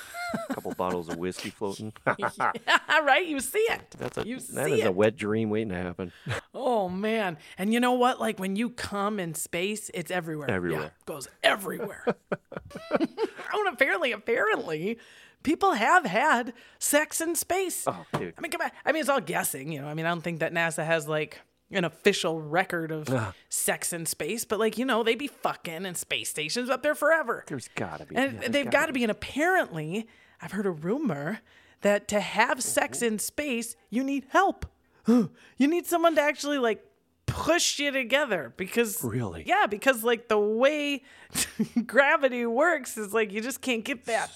a 0.50 0.52
couple 0.54 0.74
bottles 0.76 1.08
of 1.08 1.16
whiskey 1.16 1.48
floating. 1.48 1.92
right? 2.06 3.26
You 3.26 3.40
see 3.40 3.58
it. 3.60 3.80
That's 3.98 4.18
a 4.18 4.26
you 4.26 4.38
that 4.40 4.70
is 4.70 4.80
it. 4.80 4.86
a 4.86 4.92
wet 4.92 5.16
dream 5.16 5.48
waiting 5.48 5.70
to 5.70 5.76
happen. 5.76 6.12
Oh 6.54 6.88
man. 6.90 7.38
And 7.56 7.72
you 7.72 7.80
know 7.80 7.92
what? 7.92 8.20
Like 8.20 8.38
when 8.38 8.56
you 8.56 8.68
come 8.70 9.18
in 9.18 9.32
space, 9.34 9.90
it's 9.94 10.10
everywhere. 10.10 10.48
Yeah, 10.50 10.56
Everywhere. 10.56 10.84
it 10.86 10.92
goes 11.06 11.28
everywhere. 11.42 12.04
oh, 12.06 12.96
and 13.00 13.68
apparently, 13.72 14.12
apparently, 14.12 14.98
people 15.42 15.72
have 15.72 16.04
had 16.04 16.52
sex 16.78 17.20
in 17.20 17.34
space. 17.34 17.84
Oh, 17.86 18.04
dude. 18.18 18.34
I 18.36 18.40
mean, 18.40 18.50
come 18.50 18.60
on. 18.62 18.70
I 18.84 18.92
mean, 18.92 19.00
it's 19.00 19.08
all 19.08 19.20
guessing, 19.20 19.72
you 19.72 19.80
know. 19.80 19.88
I 19.88 19.94
mean, 19.94 20.06
I 20.06 20.10
don't 20.10 20.20
think 20.22 20.40
that 20.40 20.52
NASA 20.52 20.84
has 20.84 21.08
like 21.08 21.40
an 21.70 21.84
official 21.84 22.40
record 22.40 22.90
of 22.92 23.08
sex 23.48 23.92
in 23.92 24.06
space, 24.06 24.44
but 24.44 24.58
like, 24.58 24.76
you 24.78 24.84
know, 24.84 25.02
they'd 25.02 25.18
be 25.18 25.26
fucking 25.28 25.86
and 25.86 25.96
space 25.96 26.28
stations 26.28 26.68
up 26.68 26.82
there 26.82 26.94
forever. 26.94 27.44
There's 27.46 27.68
gotta 27.74 28.06
be. 28.06 28.16
And 28.16 28.40
yeah, 28.42 28.48
they've 28.48 28.70
got 28.70 28.86
to 28.86 28.92
be. 28.92 29.02
And 29.04 29.10
apparently, 29.10 30.06
I've 30.42 30.52
heard 30.52 30.66
a 30.66 30.70
rumor 30.70 31.40
that 31.82 32.08
to 32.08 32.20
have 32.20 32.62
sex 32.62 33.02
in 33.02 33.18
space, 33.18 33.76
you 33.88 34.02
need 34.04 34.26
help. 34.30 34.66
You 35.06 35.66
need 35.68 35.86
someone 35.86 36.14
to 36.16 36.20
actually 36.22 36.58
like 36.58 36.84
push 37.26 37.78
you 37.78 37.90
together 37.92 38.52
because 38.56 39.02
Really? 39.04 39.44
yeah 39.46 39.66
because 39.66 40.02
like 40.02 40.28
the 40.28 40.38
way 40.38 41.02
gravity 41.86 42.44
works 42.46 42.98
is 42.98 43.14
like 43.14 43.32
you 43.32 43.40
just 43.40 43.60
can't 43.60 43.84
get 43.84 44.04
that 44.06 44.30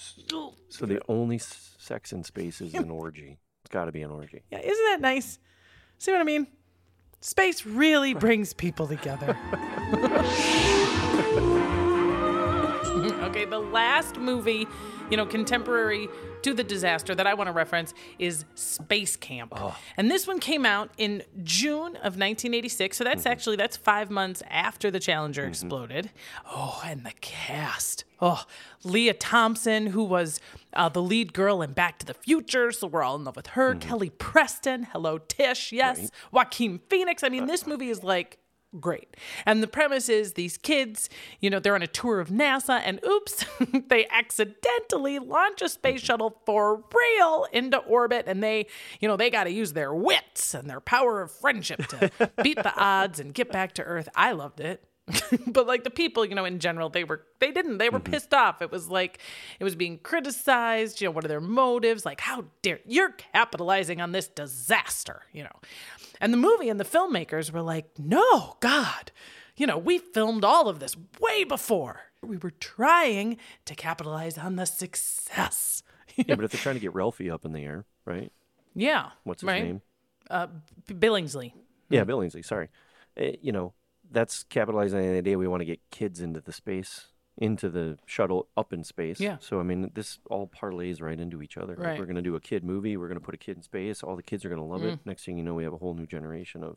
So 0.68 0.86
the 0.86 1.00
only 1.08 1.38
sex 1.38 2.12
in 2.12 2.22
space 2.24 2.60
is 2.60 2.72
an 2.74 2.90
orgy. 2.90 3.38
It's 3.62 3.70
got 3.70 3.86
to 3.86 3.92
be 3.92 4.02
an 4.02 4.10
orgy. 4.10 4.42
yeah 4.50 4.60
isn't 4.60 4.84
that 4.90 5.00
nice 5.00 5.38
see 5.98 6.12
what 6.12 6.20
i 6.20 6.24
mean 6.24 6.46
space 7.24 7.64
really 7.64 8.12
brings 8.14 8.52
people 8.52 8.86
together. 8.86 9.36
Okay 13.24 13.44
the 13.44 13.58
last 13.58 14.18
movie 14.18 14.66
you 15.10 15.16
know 15.16 15.26
contemporary 15.26 16.08
to 16.44 16.52
the 16.52 16.62
disaster 16.64 17.14
that 17.14 17.26
i 17.26 17.34
want 17.34 17.48
to 17.48 17.52
reference 17.52 17.94
is 18.18 18.44
space 18.54 19.16
camp. 19.16 19.52
Oh. 19.56 19.76
And 19.96 20.10
this 20.10 20.26
one 20.26 20.38
came 20.38 20.66
out 20.66 20.90
in 20.98 21.22
june 21.42 21.96
of 21.96 22.16
1986 22.16 22.96
so 22.96 23.04
that's 23.04 23.22
mm-hmm. 23.22 23.32
actually 23.32 23.56
that's 23.56 23.76
five 23.76 24.10
months 24.10 24.42
after 24.50 24.90
the 24.90 25.00
challenger 25.00 25.42
mm-hmm. 25.42 25.50
exploded. 25.50 26.10
Oh 26.46 26.82
and 26.84 27.04
the 27.04 27.12
cast. 27.20 28.04
Oh 28.20 28.44
lea 28.84 29.12
thompson 29.14 29.88
who 29.88 30.04
was 30.04 30.38
uh, 30.74 30.88
the 30.88 31.02
lead 31.02 31.32
girl 31.32 31.62
in 31.62 31.72
back 31.72 31.98
to 32.00 32.06
the 32.06 32.14
future 32.14 32.70
so 32.72 32.86
we're 32.86 33.02
all 33.02 33.16
in 33.16 33.24
love 33.24 33.36
with 33.36 33.48
her. 33.48 33.70
Mm-hmm. 33.70 33.88
Kelly 33.88 34.10
preston 34.10 34.84
hello 34.92 35.18
tish 35.18 35.72
yes. 35.72 36.10
Joaquin 36.30 36.80
phoenix 36.90 37.22
i 37.24 37.28
mean 37.30 37.44
uh, 37.44 37.46
this 37.46 37.66
movie 37.66 37.88
is 37.88 38.04
like 38.04 38.38
great. 38.80 39.16
And 39.46 39.62
the 39.62 39.66
premise 39.66 40.08
is 40.08 40.34
these 40.34 40.56
kids, 40.56 41.08
you 41.40 41.50
know, 41.50 41.58
they're 41.58 41.74
on 41.74 41.82
a 41.82 41.86
tour 41.86 42.20
of 42.20 42.28
NASA 42.28 42.80
and 42.84 43.00
oops, 43.04 43.44
they 43.88 44.06
accidentally 44.08 45.18
launch 45.18 45.62
a 45.62 45.68
space 45.68 46.00
shuttle 46.00 46.40
for 46.44 46.82
real 46.94 47.46
into 47.52 47.78
orbit 47.78 48.24
and 48.26 48.42
they, 48.42 48.66
you 49.00 49.08
know, 49.08 49.16
they 49.16 49.30
got 49.30 49.44
to 49.44 49.50
use 49.50 49.72
their 49.72 49.94
wits 49.94 50.54
and 50.54 50.68
their 50.68 50.80
power 50.80 51.22
of 51.22 51.30
friendship 51.30 51.86
to 51.86 52.10
beat 52.42 52.56
the 52.56 52.74
odds 52.76 53.20
and 53.20 53.34
get 53.34 53.50
back 53.50 53.72
to 53.74 53.82
Earth. 53.82 54.08
I 54.14 54.32
loved 54.32 54.60
it. 54.60 54.84
but 55.46 55.66
like 55.66 55.84
the 55.84 55.90
people, 55.90 56.24
you 56.24 56.34
know, 56.34 56.44
in 56.44 56.58
general, 56.58 56.88
they 56.88 57.04
were 57.04 57.22
they 57.38 57.50
didn't. 57.50 57.78
They 57.78 57.90
were 57.90 58.00
mm-hmm. 58.00 58.12
pissed 58.12 58.32
off. 58.32 58.62
It 58.62 58.70
was 58.70 58.88
like 58.88 59.18
it 59.60 59.64
was 59.64 59.74
being 59.74 59.98
criticized, 59.98 61.00
you 61.00 61.08
know, 61.08 61.12
what 61.12 61.24
are 61.24 61.28
their 61.28 61.42
motives? 61.42 62.06
Like, 62.06 62.20
how 62.20 62.46
dare 62.62 62.80
you're 62.86 63.10
capitalizing 63.10 64.00
on 64.00 64.12
this 64.12 64.28
disaster, 64.28 65.22
you 65.32 65.42
know. 65.42 65.56
And 66.20 66.32
the 66.32 66.38
movie 66.38 66.68
and 66.68 66.78
the 66.78 66.84
filmmakers 66.84 67.50
were 67.50 67.62
like, 67.62 67.98
"No, 67.98 68.56
God. 68.60 69.12
You 69.56 69.66
know, 69.66 69.78
we 69.78 69.98
filmed 69.98 70.44
all 70.44 70.68
of 70.68 70.80
this 70.80 70.96
way 71.20 71.44
before. 71.44 72.00
We 72.22 72.36
were 72.38 72.52
trying 72.52 73.36
to 73.66 73.74
capitalize 73.74 74.38
on 74.38 74.56
the 74.56 74.66
success." 74.66 75.82
Yeah, 76.16 76.36
but 76.36 76.44
if 76.44 76.52
they're 76.52 76.60
trying 76.60 76.76
to 76.76 76.80
get 76.80 76.94
Ralphie 76.94 77.28
up 77.28 77.44
in 77.44 77.52
the 77.52 77.64
air, 77.64 77.84
right? 78.04 78.30
yeah. 78.72 79.10
What's 79.24 79.40
his 79.40 79.48
right? 79.48 79.64
name? 79.64 79.82
Uh, 80.30 80.46
Billingsley. 80.86 81.52
Yeah, 81.90 82.04
Billingsley. 82.04 82.44
Sorry. 82.44 82.68
Uh, 83.20 83.32
you 83.42 83.50
know, 83.50 83.72
that's 84.12 84.44
capitalizing 84.44 85.00
on 85.00 85.06
the 85.06 85.18
idea 85.18 85.36
we 85.36 85.48
want 85.48 85.62
to 85.62 85.64
get 85.64 85.80
kids 85.90 86.20
into 86.20 86.40
the 86.40 86.52
space, 86.52 87.08
into 87.36 87.68
the 87.68 87.98
shuttle 88.06 88.46
up 88.56 88.72
in 88.72 88.84
space. 88.84 89.18
Yeah. 89.18 89.38
So 89.40 89.58
I 89.60 89.64
mean, 89.64 89.90
this 89.94 90.18
all 90.30 90.46
parlays 90.48 91.02
right 91.02 91.18
into 91.18 91.42
each 91.42 91.56
other. 91.56 91.74
Like, 91.76 91.86
Right. 91.86 91.98
we're 91.98 92.04
going 92.06 92.14
to 92.16 92.22
do 92.22 92.36
a 92.36 92.40
kid 92.40 92.62
movie. 92.64 92.96
We're 92.96 93.08
going 93.08 93.18
to 93.18 93.24
put 93.24 93.34
a 93.34 93.38
kid 93.38 93.56
in 93.56 93.62
space. 93.62 94.02
All 94.04 94.14
the 94.16 94.22
kids 94.22 94.44
are 94.44 94.48
going 94.48 94.60
to 94.60 94.66
love 94.66 94.82
Mm. 94.82 94.92
it. 94.94 94.98
Next 95.04 95.24
thing 95.24 95.36
you 95.38 95.42
know, 95.44 95.54
we 95.54 95.64
have 95.64 95.72
a 95.72 95.78
whole 95.78 95.94
new 95.94 96.06
generation 96.06 96.62
of, 96.62 96.76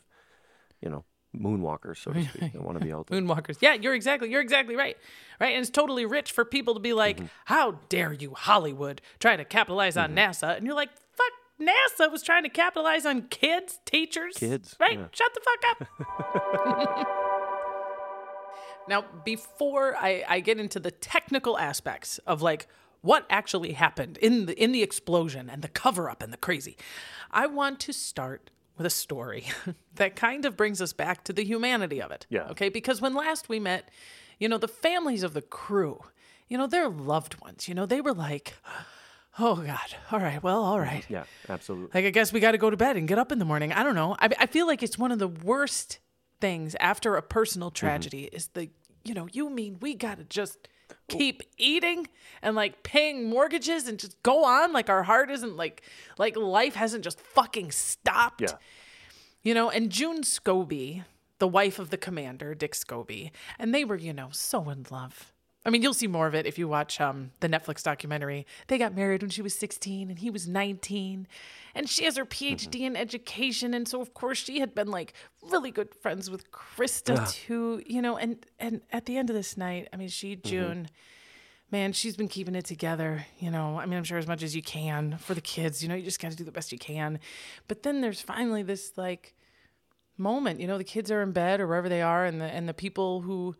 you 0.81 0.89
know, 0.89 1.05
moonwalkers, 1.35 1.97
so 1.97 2.11
to 2.11 2.23
speak. 2.23 2.53
That 2.53 2.63
want 2.63 2.79
to 2.79 2.83
be 2.85 2.91
out 2.95 3.05
there. 3.07 3.21
Moonwalkers. 3.21 3.57
Yeah, 3.61 3.73
you're 3.73 3.93
exactly 3.93 4.31
you're 4.31 4.41
exactly 4.41 4.75
right. 4.75 4.97
Right? 5.39 5.53
And 5.53 5.61
it's 5.61 5.69
totally 5.69 6.05
rich 6.05 6.31
for 6.31 6.43
people 6.45 6.73
to 6.73 6.79
be 6.79 6.93
like, 6.93 7.17
Mm-hmm. 7.17 7.25
"How 7.45 7.79
dare 7.89 8.13
you 8.13 8.33
Hollywood 8.33 9.01
try 9.19 9.35
to 9.35 9.45
capitalize 9.45 9.95
on 9.97 10.15
NASA?" 10.15 10.57
And 10.57 10.65
you're 10.65 10.73
like, 10.75 10.89
"Fuck, 11.15 11.33
NASA 11.61 12.11
was 12.11 12.23
trying 12.23 12.43
to 12.43 12.49
capitalize 12.49 13.05
on 13.05 13.23
kids, 13.23 13.79
teachers, 13.85 14.37
Kids, 14.37 14.75
Right? 14.79 14.97
yeah. 14.97 15.05
Shut 15.11 15.31
the 15.35 15.41
fuck 15.41 15.87
up." 17.01 17.07
now, 18.87 19.05
before 19.23 19.95
I 19.95 20.23
I 20.27 20.39
get 20.39 20.59
into 20.59 20.79
the 20.79 20.91
technical 20.91 21.57
aspects 21.57 22.19
of 22.19 22.41
like 22.41 22.67
what 23.01 23.25
actually 23.29 23.73
happened 23.73 24.17
in 24.17 24.45
the 24.47 24.61
in 24.61 24.71
the 24.71 24.83
explosion 24.83 25.49
and 25.49 25.61
the 25.61 25.67
cover 25.67 26.09
up 26.09 26.21
and 26.23 26.31
the 26.33 26.37
crazy, 26.37 26.77
I 27.31 27.47
want 27.47 27.79
to 27.81 27.93
start 27.93 28.51
with 28.77 28.85
a 28.85 28.91
story 28.91 29.45
that 29.95 30.15
kind 30.15 30.45
of 30.45 30.55
brings 30.55 30.81
us 30.81 30.93
back 30.93 31.23
to 31.25 31.33
the 31.33 31.43
humanity 31.43 32.01
of 32.01 32.11
it. 32.11 32.25
Yeah. 32.29 32.47
Okay. 32.49 32.69
Because 32.69 33.01
when 33.01 33.13
last 33.13 33.49
we 33.49 33.59
met, 33.59 33.89
you 34.39 34.47
know, 34.47 34.57
the 34.57 34.67
families 34.67 35.23
of 35.23 35.33
the 35.33 35.41
crew, 35.41 36.01
you 36.47 36.57
know, 36.57 36.67
their 36.67 36.89
loved 36.89 37.41
ones, 37.41 37.67
you 37.67 37.73
know, 37.73 37.85
they 37.85 38.01
were 38.01 38.13
like, 38.13 38.53
oh 39.39 39.55
God, 39.55 39.95
all 40.11 40.19
right, 40.19 40.41
well, 40.41 40.63
all 40.63 40.79
right. 40.79 41.05
Yeah, 41.09 41.23
absolutely. 41.49 41.89
Like, 41.93 42.05
I 42.05 42.11
guess 42.11 42.31
we 42.31 42.39
got 42.39 42.51
to 42.51 42.57
go 42.57 42.69
to 42.69 42.77
bed 42.77 42.97
and 42.97 43.07
get 43.07 43.17
up 43.17 43.31
in 43.31 43.39
the 43.39 43.45
morning. 43.45 43.73
I 43.73 43.83
don't 43.83 43.95
know. 43.95 44.15
I, 44.19 44.29
I 44.39 44.45
feel 44.45 44.67
like 44.67 44.83
it's 44.83 44.97
one 44.97 45.11
of 45.11 45.19
the 45.19 45.27
worst 45.27 45.99
things 46.39 46.75
after 46.79 47.15
a 47.15 47.21
personal 47.21 47.69
mm-hmm. 47.69 47.85
tragedy 47.85 48.29
is 48.31 48.47
the, 48.49 48.69
you 49.03 49.13
know, 49.13 49.27
you 49.31 49.49
mean 49.49 49.77
we 49.81 49.93
got 49.93 50.17
to 50.17 50.23
just 50.25 50.67
keep 51.09 51.41
eating 51.57 52.07
and 52.41 52.55
like 52.55 52.83
paying 52.83 53.29
mortgages 53.29 53.87
and 53.87 53.99
just 53.99 54.21
go 54.23 54.45
on 54.45 54.73
like 54.73 54.89
our 54.89 55.03
heart 55.03 55.29
isn't 55.29 55.55
like 55.57 55.81
like 56.17 56.35
life 56.35 56.75
hasn't 56.75 57.03
just 57.03 57.19
fucking 57.19 57.71
stopped 57.71 58.41
Yeah. 58.41 58.57
you 59.43 59.53
know, 59.53 59.69
and 59.69 59.89
June 59.89 60.21
Scobie, 60.23 61.03
the 61.39 61.47
wife 61.47 61.79
of 61.79 61.89
the 61.89 61.97
commander, 61.97 62.53
Dick 62.55 62.73
Scobie, 62.73 63.31
and 63.59 63.73
they 63.73 63.85
were, 63.85 63.95
you 63.97 64.13
know, 64.13 64.29
so 64.31 64.69
in 64.69 64.85
love. 64.89 65.33
I 65.67 65.69
mean, 65.69 65.81
you'll 65.81 65.93
see 65.93 66.07
more 66.07 66.27
of 66.27 66.33
it 66.33 66.45
if 66.45 66.57
you 66.57 66.65
watch 66.65 67.01
um, 67.01 67.31
the 67.41 67.49
Netflix 67.49 67.83
documentary. 67.83 68.47
They 68.67 68.77
got 68.77 68.95
married 68.95 69.21
when 69.21 69.29
she 69.29 69.41
was 69.41 69.53
16 69.59 70.09
and 70.09 70.17
he 70.17 70.29
was 70.29 70.47
19. 70.47 71.27
And 71.75 71.89
she 71.89 72.05
has 72.05 72.15
her 72.15 72.25
PhD 72.25 72.81
in 72.81 72.95
education. 72.95 73.73
And 73.73 73.85
so, 73.85 73.99
of 73.99 74.13
course, 74.13 74.37
she 74.37 74.61
had 74.61 74.73
been 74.73 74.87
like 74.87 75.11
really 75.43 75.69
good 75.69 75.93
friends 75.93 76.29
with 76.29 76.49
Christa, 76.53 77.29
too, 77.29 77.83
you 77.85 78.01
know. 78.01 78.15
And, 78.15 78.45
and 78.57 78.79
at 78.93 79.07
the 79.07 79.17
end 79.17 79.29
of 79.29 79.35
this 79.35 79.57
night, 79.57 79.89
I 79.91 79.97
mean, 79.97 80.07
she, 80.07 80.37
June, 80.37 80.87
man, 81.69 81.91
she's 81.91 82.15
been 82.15 82.29
keeping 82.29 82.55
it 82.55 82.63
together, 82.63 83.25
you 83.37 83.51
know. 83.51 83.77
I 83.77 83.85
mean, 83.87 83.97
I'm 83.97 84.05
sure 84.05 84.17
as 84.17 84.25
much 84.25 84.43
as 84.43 84.55
you 84.55 84.61
can 84.61 85.17
for 85.17 85.33
the 85.33 85.41
kids, 85.41 85.83
you 85.83 85.89
know, 85.89 85.95
you 85.95 86.03
just 86.03 86.21
got 86.21 86.31
to 86.31 86.37
do 86.37 86.45
the 86.45 86.51
best 86.51 86.71
you 86.71 86.79
can. 86.79 87.19
But 87.67 87.83
then 87.83 87.99
there's 87.99 88.21
finally 88.21 88.63
this 88.63 88.93
like 88.95 89.35
moment, 90.17 90.61
you 90.61 90.67
know, 90.67 90.77
the 90.77 90.85
kids 90.85 91.11
are 91.11 91.21
in 91.21 91.33
bed 91.33 91.59
or 91.59 91.67
wherever 91.67 91.89
they 91.89 92.01
are 92.01 92.23
and 92.23 92.39
the 92.39 92.45
and 92.45 92.69
the 92.69 92.73
people 92.73 93.19
who 93.21 93.57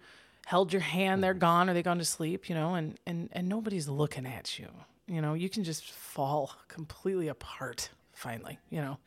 held 0.48 0.72
your 0.72 0.82
hand, 0.82 1.22
they're 1.22 1.34
mm-hmm. 1.34 1.40
gone 1.40 1.70
or 1.70 1.74
they 1.74 1.84
gone 1.84 1.98
to 1.98 2.06
sleep, 2.06 2.48
you 2.48 2.56
know, 2.56 2.76
and 2.76 2.98
and 3.06 3.30
and 3.34 3.50
nobody's 3.50 3.90
looking 3.90 4.26
at 4.26 4.58
you. 4.58 4.70
You 5.06 5.22
know, 5.22 5.34
you 5.34 5.50
can 5.50 5.66
just 5.66 5.92
fall 5.92 6.54
completely 6.70 7.28
apart 7.28 7.90
finally, 8.14 8.58
you 8.70 8.82
know. 8.82 8.98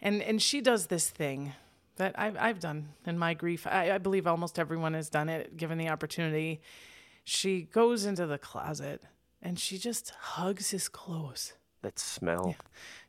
And 0.00 0.22
and 0.22 0.40
she 0.40 0.62
does 0.62 0.86
this 0.86 1.10
thing 1.10 1.52
that 1.96 2.14
I've 2.18 2.38
I've 2.38 2.58
done 2.58 2.88
in 3.06 3.18
my 3.18 3.34
grief. 3.34 3.66
I, 3.66 3.92
I 3.92 3.98
believe 3.98 4.26
almost 4.26 4.58
everyone 4.58 4.94
has 4.94 5.10
done 5.10 5.28
it 5.28 5.58
given 5.58 5.76
the 5.76 5.90
opportunity 5.90 6.62
she 7.24 7.62
goes 7.62 8.06
into 8.06 8.24
the 8.24 8.38
closet 8.38 9.02
and 9.42 9.58
she 9.58 9.76
just 9.76 10.10
hugs 10.10 10.70
his 10.70 10.88
clothes. 10.88 11.52
That 11.82 11.98
smell. 11.98 12.56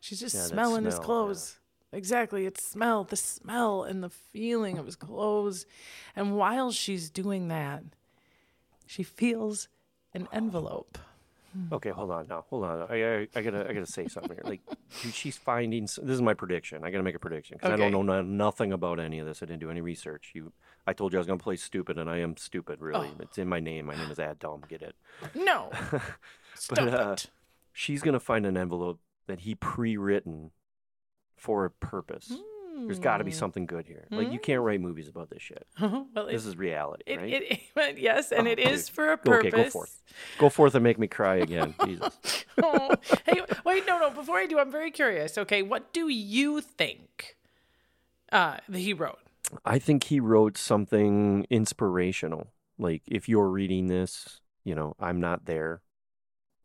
She's 0.01 0.20
just 0.20 0.36
Yeah, 0.36 0.42
smelling 0.42 0.84
his 0.84 0.96
smell, 0.96 1.01
yeah. 1.01 1.06
clothes. 1.06 1.60
Exactly. 1.94 2.46
It's 2.46 2.63
smell, 2.63 3.03
the 3.03 3.15
smell 3.15 3.84
and 3.84 4.03
the 4.03 4.10
feeling 4.10 4.77
of 4.77 4.86
his 4.86 4.96
clothes. 4.96 5.65
And 6.15 6.36
while 6.36 6.72
she's 6.72 7.10
doing 7.10 7.48
that, 7.48 7.84
she 8.86 9.03
feels 9.03 9.70
an 10.13 10.27
envelope. 10.32 10.98
Okay, 11.72 11.89
hold 11.89 12.12
on 12.12 12.27
now. 12.27 12.46
Hold 12.50 12.65
on. 12.65 12.88
I, 12.89 12.96
I, 13.03 13.27
I 13.36 13.41
gotta 13.41 13.67
I 13.67 13.74
gotta 13.74 13.86
say 13.88 14.08
something 14.08 14.34
here. 14.36 14.44
Like, 14.44 14.62
dude, 15.01 15.13
she's 15.13 15.38
finding. 15.38 15.84
This 15.84 15.98
is 15.98 16.22
my 16.22 16.34
prediction. 16.34 16.84
I 16.84 16.91
gotta 16.91 17.03
make 17.03 17.15
a 17.15 17.20
prediction 17.20 17.58
because 17.58 17.72
I 17.72 17.77
don't 17.77 17.91
know 17.91 18.01
no, 18.01 18.22
nothing 18.22 18.74
about 18.74 19.00
any 19.00 19.20
of 19.20 19.25
this. 19.25 19.41
I 19.41 19.46
didn't 19.46 19.62
do 19.62 19.72
any 19.72 19.82
research. 19.82 20.32
You, 20.36 20.51
I 20.86 20.94
told 20.94 21.13
you 21.13 21.20
I 21.20 21.22
was 21.22 21.27
gonna 21.27 21.39
play 21.39 21.56
stupid, 21.56 21.98
and 21.98 22.10
I 22.10 22.17
am 22.17 22.38
stupid. 22.38 22.79
Really, 22.79 23.10
Oh. 23.12 23.22
it's 23.22 23.38
in 23.38 23.48
my 23.48 23.60
name. 23.60 23.86
My 23.88 23.96
name 23.96 24.12
is 24.12 24.20
Adam. 24.20 24.62
Get 24.67 24.82
it? 24.82 24.96
No. 25.34 25.72
Stop 26.53 26.94
uh, 26.94 27.12
it. 27.13 27.25
She's 27.74 28.01
gonna 28.03 28.20
find 28.20 28.46
an 28.46 28.56
envelope 28.58 29.00
that 29.25 29.39
he 29.41 29.56
pre-written 29.56 30.51
for 31.38 31.65
a 31.65 31.70
purpose. 31.72 32.32
There's 32.86 33.00
got 33.00 33.17
to 33.17 33.24
Hmm. 33.24 33.29
be 33.29 33.32
something 33.32 33.65
good 33.65 33.88
here. 33.88 34.06
Like 34.12 34.32
you 34.32 34.38
can't 34.38 34.62
write 34.62 34.79
movies 34.82 35.08
about 35.08 35.29
this 35.32 35.41
shit. 35.41 35.65
well, 35.82 36.27
This 36.29 36.46
is 36.46 36.56
reality, 36.58 37.03
it, 37.08 37.17
right? 37.17 37.34
it, 37.34 37.60
it- 37.75 37.98
yes, 37.98 38.32
and 38.32 38.48
Oh, 38.48 38.51
it 38.51 38.60
is 38.60 38.86
dude. 38.86 38.96
for 38.96 39.12
a 39.13 39.17
purpose. 39.17 39.48
okay, 39.53 39.63
go 39.63 39.70
forth. 39.70 40.03
Go 40.38 40.50
forth 40.50 40.75
and 40.75 40.84
make 40.84 41.00
me 41.00 41.08
cry 41.08 41.38
again. 41.38 41.74
Jesus. 41.86 42.46
oh, 42.62 42.96
hey, 43.25 43.41
wait, 43.65 43.88
no, 43.88 43.98
no. 43.98 44.12
Before 44.12 44.38
I 44.38 44.46
do, 44.46 44.60
I'm 44.60 44.72
very 44.72 44.91
curious. 44.91 45.38
Okay, 45.39 45.63
what 45.63 45.91
do 45.91 46.08
you 46.08 46.62
think 46.62 47.36
uh, 48.32 48.58
that 48.70 48.79
he 48.79 48.94
wrote? 48.94 49.20
I 49.65 49.79
think 49.79 50.03
he 50.03 50.20
wrote 50.20 50.56
something 50.58 51.48
inspirational. 51.50 52.48
Like 52.77 53.01
if 53.08 53.27
you're 53.27 53.50
reading 53.50 53.88
this, 53.88 54.39
you 54.63 54.75
know, 54.75 54.96
I'm 55.00 55.20
not 55.20 55.46
there. 55.46 55.82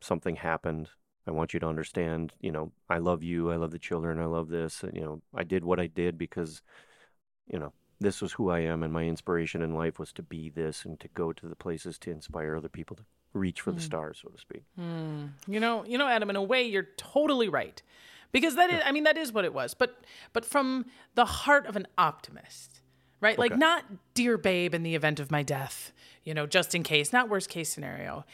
Something 0.02 0.36
happened. 0.36 0.90
I 1.26 1.30
want 1.30 1.54
you 1.54 1.60
to 1.60 1.66
understand, 1.66 2.32
you 2.40 2.50
know, 2.50 2.72
I 2.88 2.98
love 2.98 3.22
you. 3.22 3.50
I 3.50 3.56
love 3.56 3.70
the 3.70 3.78
children. 3.78 4.18
I 4.18 4.24
love 4.24 4.48
this. 4.48 4.82
And, 4.82 4.94
you 4.96 5.02
know, 5.02 5.22
I 5.34 5.44
did 5.44 5.64
what 5.64 5.78
I 5.78 5.86
did 5.86 6.18
because, 6.18 6.62
you 7.46 7.58
know, 7.58 7.72
this 8.00 8.20
was 8.20 8.32
who 8.32 8.50
I 8.50 8.60
am 8.60 8.82
and 8.82 8.92
my 8.92 9.04
inspiration 9.04 9.62
in 9.62 9.74
life 9.74 9.98
was 9.98 10.12
to 10.14 10.22
be 10.22 10.50
this 10.50 10.84
and 10.84 10.98
to 11.00 11.08
go 11.08 11.32
to 11.32 11.48
the 11.48 11.54
places 11.54 11.98
to 12.00 12.10
inspire 12.10 12.56
other 12.56 12.68
people 12.68 12.96
to 12.96 13.04
reach 13.32 13.60
for 13.60 13.70
the 13.70 13.80
hmm. 13.80 13.84
stars, 13.84 14.20
so 14.22 14.28
to 14.28 14.38
speak. 14.38 14.64
Hmm. 14.76 15.26
You 15.46 15.60
know, 15.60 15.84
you 15.84 15.98
know, 15.98 16.08
Adam. 16.08 16.30
In 16.30 16.36
a 16.36 16.42
way, 16.42 16.62
you're 16.62 16.88
totally 16.96 17.48
right, 17.48 17.80
because 18.30 18.56
that 18.56 18.70
is. 18.70 18.82
I 18.84 18.92
mean, 18.92 19.04
that 19.04 19.16
is 19.16 19.32
what 19.32 19.44
it 19.44 19.54
was. 19.54 19.74
But 19.74 20.04
but 20.32 20.44
from 20.44 20.86
the 21.14 21.24
heart 21.24 21.66
of 21.66 21.76
an 21.76 21.86
optimist, 21.98 22.80
right? 23.20 23.38
Like 23.38 23.56
not 23.56 23.84
dear 24.14 24.36
babe 24.36 24.74
in 24.74 24.82
the 24.82 24.94
event 24.94 25.20
of 25.20 25.30
my 25.30 25.42
death. 25.42 25.92
You 26.24 26.34
know, 26.34 26.46
just 26.46 26.74
in 26.74 26.82
case, 26.82 27.12
not 27.12 27.28
worst 27.28 27.48
case 27.48 27.68
scenario. 27.68 28.24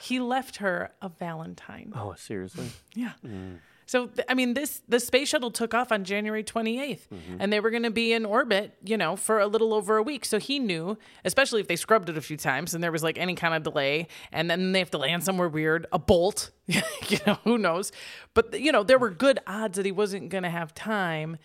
He 0.00 0.20
left 0.20 0.56
her 0.56 0.92
a 1.00 1.08
Valentine. 1.08 1.92
Oh, 1.94 2.14
seriously? 2.16 2.68
Yeah. 2.94 3.12
Mm. 3.24 3.58
So 3.86 4.06
th- 4.06 4.26
I 4.28 4.34
mean, 4.34 4.54
this 4.54 4.82
the 4.88 4.98
space 4.98 5.28
shuttle 5.28 5.50
took 5.50 5.74
off 5.74 5.92
on 5.92 6.04
January 6.04 6.42
28th, 6.42 7.00
mm-hmm. 7.08 7.36
and 7.38 7.52
they 7.52 7.60
were 7.60 7.70
going 7.70 7.82
to 7.82 7.90
be 7.90 8.12
in 8.12 8.24
orbit, 8.24 8.76
you 8.82 8.96
know, 8.96 9.16
for 9.16 9.38
a 9.38 9.46
little 9.46 9.74
over 9.74 9.96
a 9.96 10.02
week. 10.02 10.24
So 10.24 10.38
he 10.38 10.58
knew, 10.58 10.96
especially 11.24 11.60
if 11.60 11.68
they 11.68 11.76
scrubbed 11.76 12.08
it 12.08 12.16
a 12.16 12.22
few 12.22 12.36
times 12.36 12.74
and 12.74 12.82
there 12.82 12.92
was 12.92 13.02
like 13.02 13.18
any 13.18 13.34
kind 13.34 13.54
of 13.54 13.62
delay, 13.62 14.08
and 14.32 14.50
then 14.50 14.72
they 14.72 14.78
have 14.78 14.90
to 14.92 14.98
land 14.98 15.24
somewhere 15.24 15.48
weird, 15.48 15.86
a 15.92 15.98
bolt, 15.98 16.50
you 16.66 17.18
know, 17.26 17.38
who 17.44 17.58
knows? 17.58 17.92
But 18.32 18.58
you 18.58 18.72
know, 18.72 18.82
there 18.82 18.98
were 18.98 19.10
good 19.10 19.38
odds 19.46 19.76
that 19.76 19.86
he 19.86 19.92
wasn't 19.92 20.30
going 20.30 20.44
to 20.44 20.50
have 20.50 20.74
time 20.74 21.36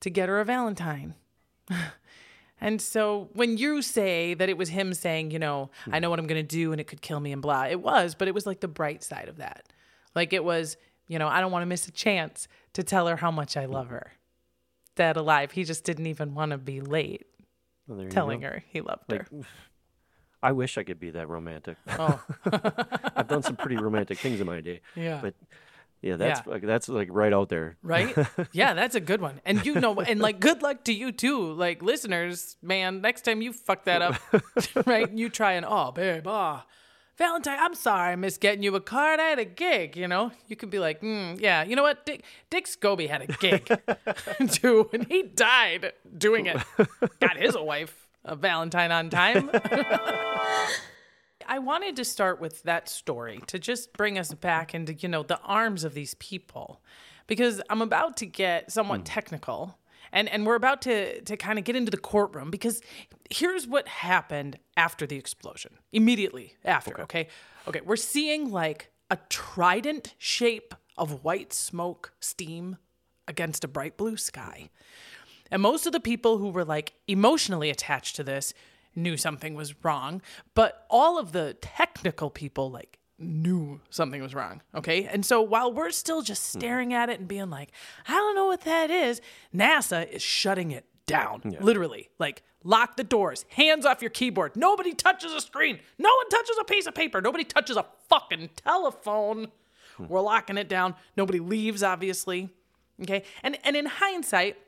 to 0.00 0.10
get 0.10 0.28
her 0.28 0.40
a 0.40 0.44
Valentine. 0.44 1.14
And 2.60 2.80
so 2.82 3.28
when 3.34 3.56
you 3.56 3.82
say 3.82 4.34
that 4.34 4.48
it 4.48 4.56
was 4.56 4.68
him 4.68 4.94
saying, 4.94 5.30
you 5.30 5.38
know, 5.38 5.70
I 5.86 5.96
hmm. 5.96 6.02
know 6.02 6.10
what 6.10 6.18
I'm 6.18 6.26
going 6.26 6.42
to 6.42 6.56
do 6.56 6.72
and 6.72 6.80
it 6.80 6.84
could 6.84 7.00
kill 7.00 7.20
me 7.20 7.32
and 7.32 7.40
blah, 7.40 7.66
it 7.66 7.80
was, 7.80 8.14
but 8.14 8.28
it 8.28 8.34
was 8.34 8.46
like 8.46 8.60
the 8.60 8.68
bright 8.68 9.02
side 9.02 9.28
of 9.28 9.36
that. 9.36 9.66
Like 10.14 10.32
it 10.32 10.44
was, 10.44 10.76
you 11.06 11.18
know, 11.18 11.28
I 11.28 11.40
don't 11.40 11.52
want 11.52 11.62
to 11.62 11.66
miss 11.66 11.86
a 11.86 11.92
chance 11.92 12.48
to 12.74 12.82
tell 12.82 13.06
her 13.06 13.16
how 13.16 13.30
much 13.30 13.56
I 13.56 13.66
hmm. 13.66 13.72
love 13.72 13.88
her. 13.88 14.12
Dead 14.96 15.16
alive. 15.16 15.52
He 15.52 15.62
just 15.64 15.84
didn't 15.84 16.06
even 16.06 16.34
want 16.34 16.50
to 16.50 16.58
be 16.58 16.80
late 16.80 17.26
Well, 17.86 18.08
telling 18.08 18.42
her 18.42 18.64
he 18.68 18.80
loved 18.80 19.04
Like, 19.08 19.30
her. 19.30 19.40
I 20.42 20.52
wish 20.52 20.78
I 20.78 20.84
could 20.84 21.00
be 21.00 21.10
that 21.10 21.28
romantic. 21.28 21.76
Oh, 21.88 22.20
I've 23.16 23.26
done 23.26 23.42
some 23.42 23.56
pretty 23.56 23.76
romantic 23.76 24.18
things 24.18 24.40
in 24.40 24.46
my 24.46 24.60
day. 24.60 24.80
yeah. 24.96 25.20
But 25.20 25.34
Yeah, 26.00 26.16
that's 26.16 26.46
like 26.46 26.62
that's 26.62 26.88
like 26.88 27.08
right 27.10 27.32
out 27.32 27.48
there. 27.48 27.76
right? 27.82 28.14
yeah, 28.52 28.74
that's 28.74 28.94
a 28.94 29.00
good 29.00 29.20
one. 29.20 29.40
And 29.44 29.66
you 29.66 29.74
know, 29.74 29.98
and 30.00 30.20
like, 30.20 30.38
good 30.38 30.62
luck 30.62 30.84
to 30.84 30.92
you 30.92 31.10
too, 31.10 31.52
like 31.52 31.82
listeners, 31.82 32.56
man. 32.62 33.00
Next 33.00 33.22
time 33.22 33.42
you 33.42 33.52
fuck 33.52 33.84
that 33.84 34.02
up, 34.02 34.16
right? 34.86 35.10
You 35.10 35.28
try 35.28 35.52
and 35.52 35.66
oh, 35.68 35.90
babe, 35.90 36.26
ah, 36.26 36.64
Valentine, 37.16 37.58
I'm 37.60 37.74
sorry, 37.74 38.12
I 38.12 38.16
missed 38.16 38.40
getting 38.40 38.62
you 38.62 38.76
a 38.76 38.80
card. 38.80 39.18
I 39.18 39.24
had 39.24 39.40
a 39.40 39.44
gig. 39.44 39.96
You 39.96 40.06
know, 40.06 40.30
you 40.46 40.54
could 40.54 40.70
be 40.70 40.78
like, 40.78 41.02
mm, 41.02 41.40
yeah, 41.40 41.64
you 41.64 41.74
know 41.74 41.82
what? 41.82 42.06
Dick, 42.06 42.22
Dick 42.48 42.66
Scobie 42.66 43.08
had 43.08 43.22
a 43.22 43.26
gig 43.26 43.66
too, 44.52 44.88
and 44.92 45.04
he 45.08 45.24
died 45.24 45.94
doing 46.16 46.46
it. 46.46 46.58
Got 47.18 47.36
his 47.36 47.56
wife 47.58 48.06
a 48.24 48.36
Valentine 48.36 48.92
on 48.92 49.10
time. 49.10 49.50
I 51.48 51.58
wanted 51.58 51.96
to 51.96 52.04
start 52.04 52.40
with 52.40 52.62
that 52.64 52.88
story 52.88 53.40
to 53.46 53.58
just 53.58 53.94
bring 53.94 54.18
us 54.18 54.34
back 54.34 54.74
into, 54.74 54.92
you 54.92 55.08
know, 55.08 55.22
the 55.22 55.40
arms 55.40 55.82
of 55.82 55.94
these 55.94 56.14
people 56.14 56.82
because 57.26 57.62
I'm 57.70 57.80
about 57.80 58.18
to 58.18 58.26
get 58.26 58.70
somewhat 58.70 58.98
hmm. 58.98 59.04
technical 59.04 59.78
and 60.12 60.28
and 60.28 60.46
we're 60.46 60.54
about 60.54 60.82
to 60.82 61.20
to 61.22 61.36
kind 61.36 61.58
of 61.58 61.64
get 61.64 61.76
into 61.76 61.90
the 61.90 61.98
courtroom 61.98 62.50
because 62.50 62.80
here's 63.30 63.66
what 63.66 63.88
happened 63.88 64.58
after 64.76 65.06
the 65.06 65.16
explosion. 65.16 65.72
Immediately 65.92 66.54
after, 66.64 67.00
okay? 67.02 67.28
Okay, 67.66 67.80
we're 67.84 67.96
seeing 67.96 68.50
like 68.50 68.90
a 69.10 69.18
trident 69.28 70.14
shape 70.18 70.74
of 70.96 71.24
white 71.24 71.52
smoke 71.52 72.12
steam 72.20 72.76
against 73.26 73.64
a 73.64 73.68
bright 73.68 73.96
blue 73.96 74.16
sky. 74.16 74.70
And 75.50 75.62
most 75.62 75.86
of 75.86 75.92
the 75.92 76.00
people 76.00 76.38
who 76.38 76.50
were 76.50 76.64
like 76.64 76.94
emotionally 77.06 77.70
attached 77.70 78.16
to 78.16 78.24
this 78.24 78.52
knew 78.94 79.16
something 79.16 79.54
was 79.54 79.74
wrong, 79.84 80.22
but 80.54 80.86
all 80.90 81.18
of 81.18 81.32
the 81.32 81.56
technical 81.60 82.30
people 82.30 82.70
like 82.70 82.98
knew 83.18 83.80
something 83.90 84.22
was 84.22 84.34
wrong. 84.34 84.62
Okay. 84.74 85.04
And 85.04 85.24
so 85.24 85.42
while 85.42 85.72
we're 85.72 85.90
still 85.90 86.22
just 86.22 86.52
hmm. 86.52 86.60
staring 86.60 86.94
at 86.94 87.08
it 87.08 87.18
and 87.18 87.28
being 87.28 87.50
like, 87.50 87.70
I 88.06 88.12
don't 88.12 88.34
know 88.34 88.46
what 88.46 88.62
that 88.62 88.90
is, 88.90 89.20
NASA 89.54 90.08
is 90.08 90.22
shutting 90.22 90.70
it 90.70 90.86
down. 91.06 91.56
Literally. 91.60 92.10
Like, 92.18 92.42
lock 92.62 92.96
the 92.96 93.04
doors, 93.04 93.44
hands 93.50 93.86
off 93.86 94.02
your 94.02 94.10
keyboard. 94.10 94.54
Nobody 94.54 94.94
touches 94.94 95.32
a 95.32 95.40
screen. 95.40 95.80
No 95.98 96.10
one 96.14 96.28
touches 96.28 96.56
a 96.60 96.64
piece 96.64 96.86
of 96.86 96.94
paper. 96.94 97.20
Nobody 97.20 97.44
touches 97.44 97.76
a 97.76 97.86
fucking 98.08 98.50
telephone. 98.56 99.48
Hmm. 99.96 100.06
We're 100.06 100.20
locking 100.20 100.58
it 100.58 100.68
down. 100.68 100.94
Nobody 101.16 101.40
leaves, 101.40 101.82
obviously. 101.82 102.50
Okay. 103.02 103.24
And 103.42 103.58
and 103.64 103.76
in 103.76 103.86
hindsight, 103.86 104.58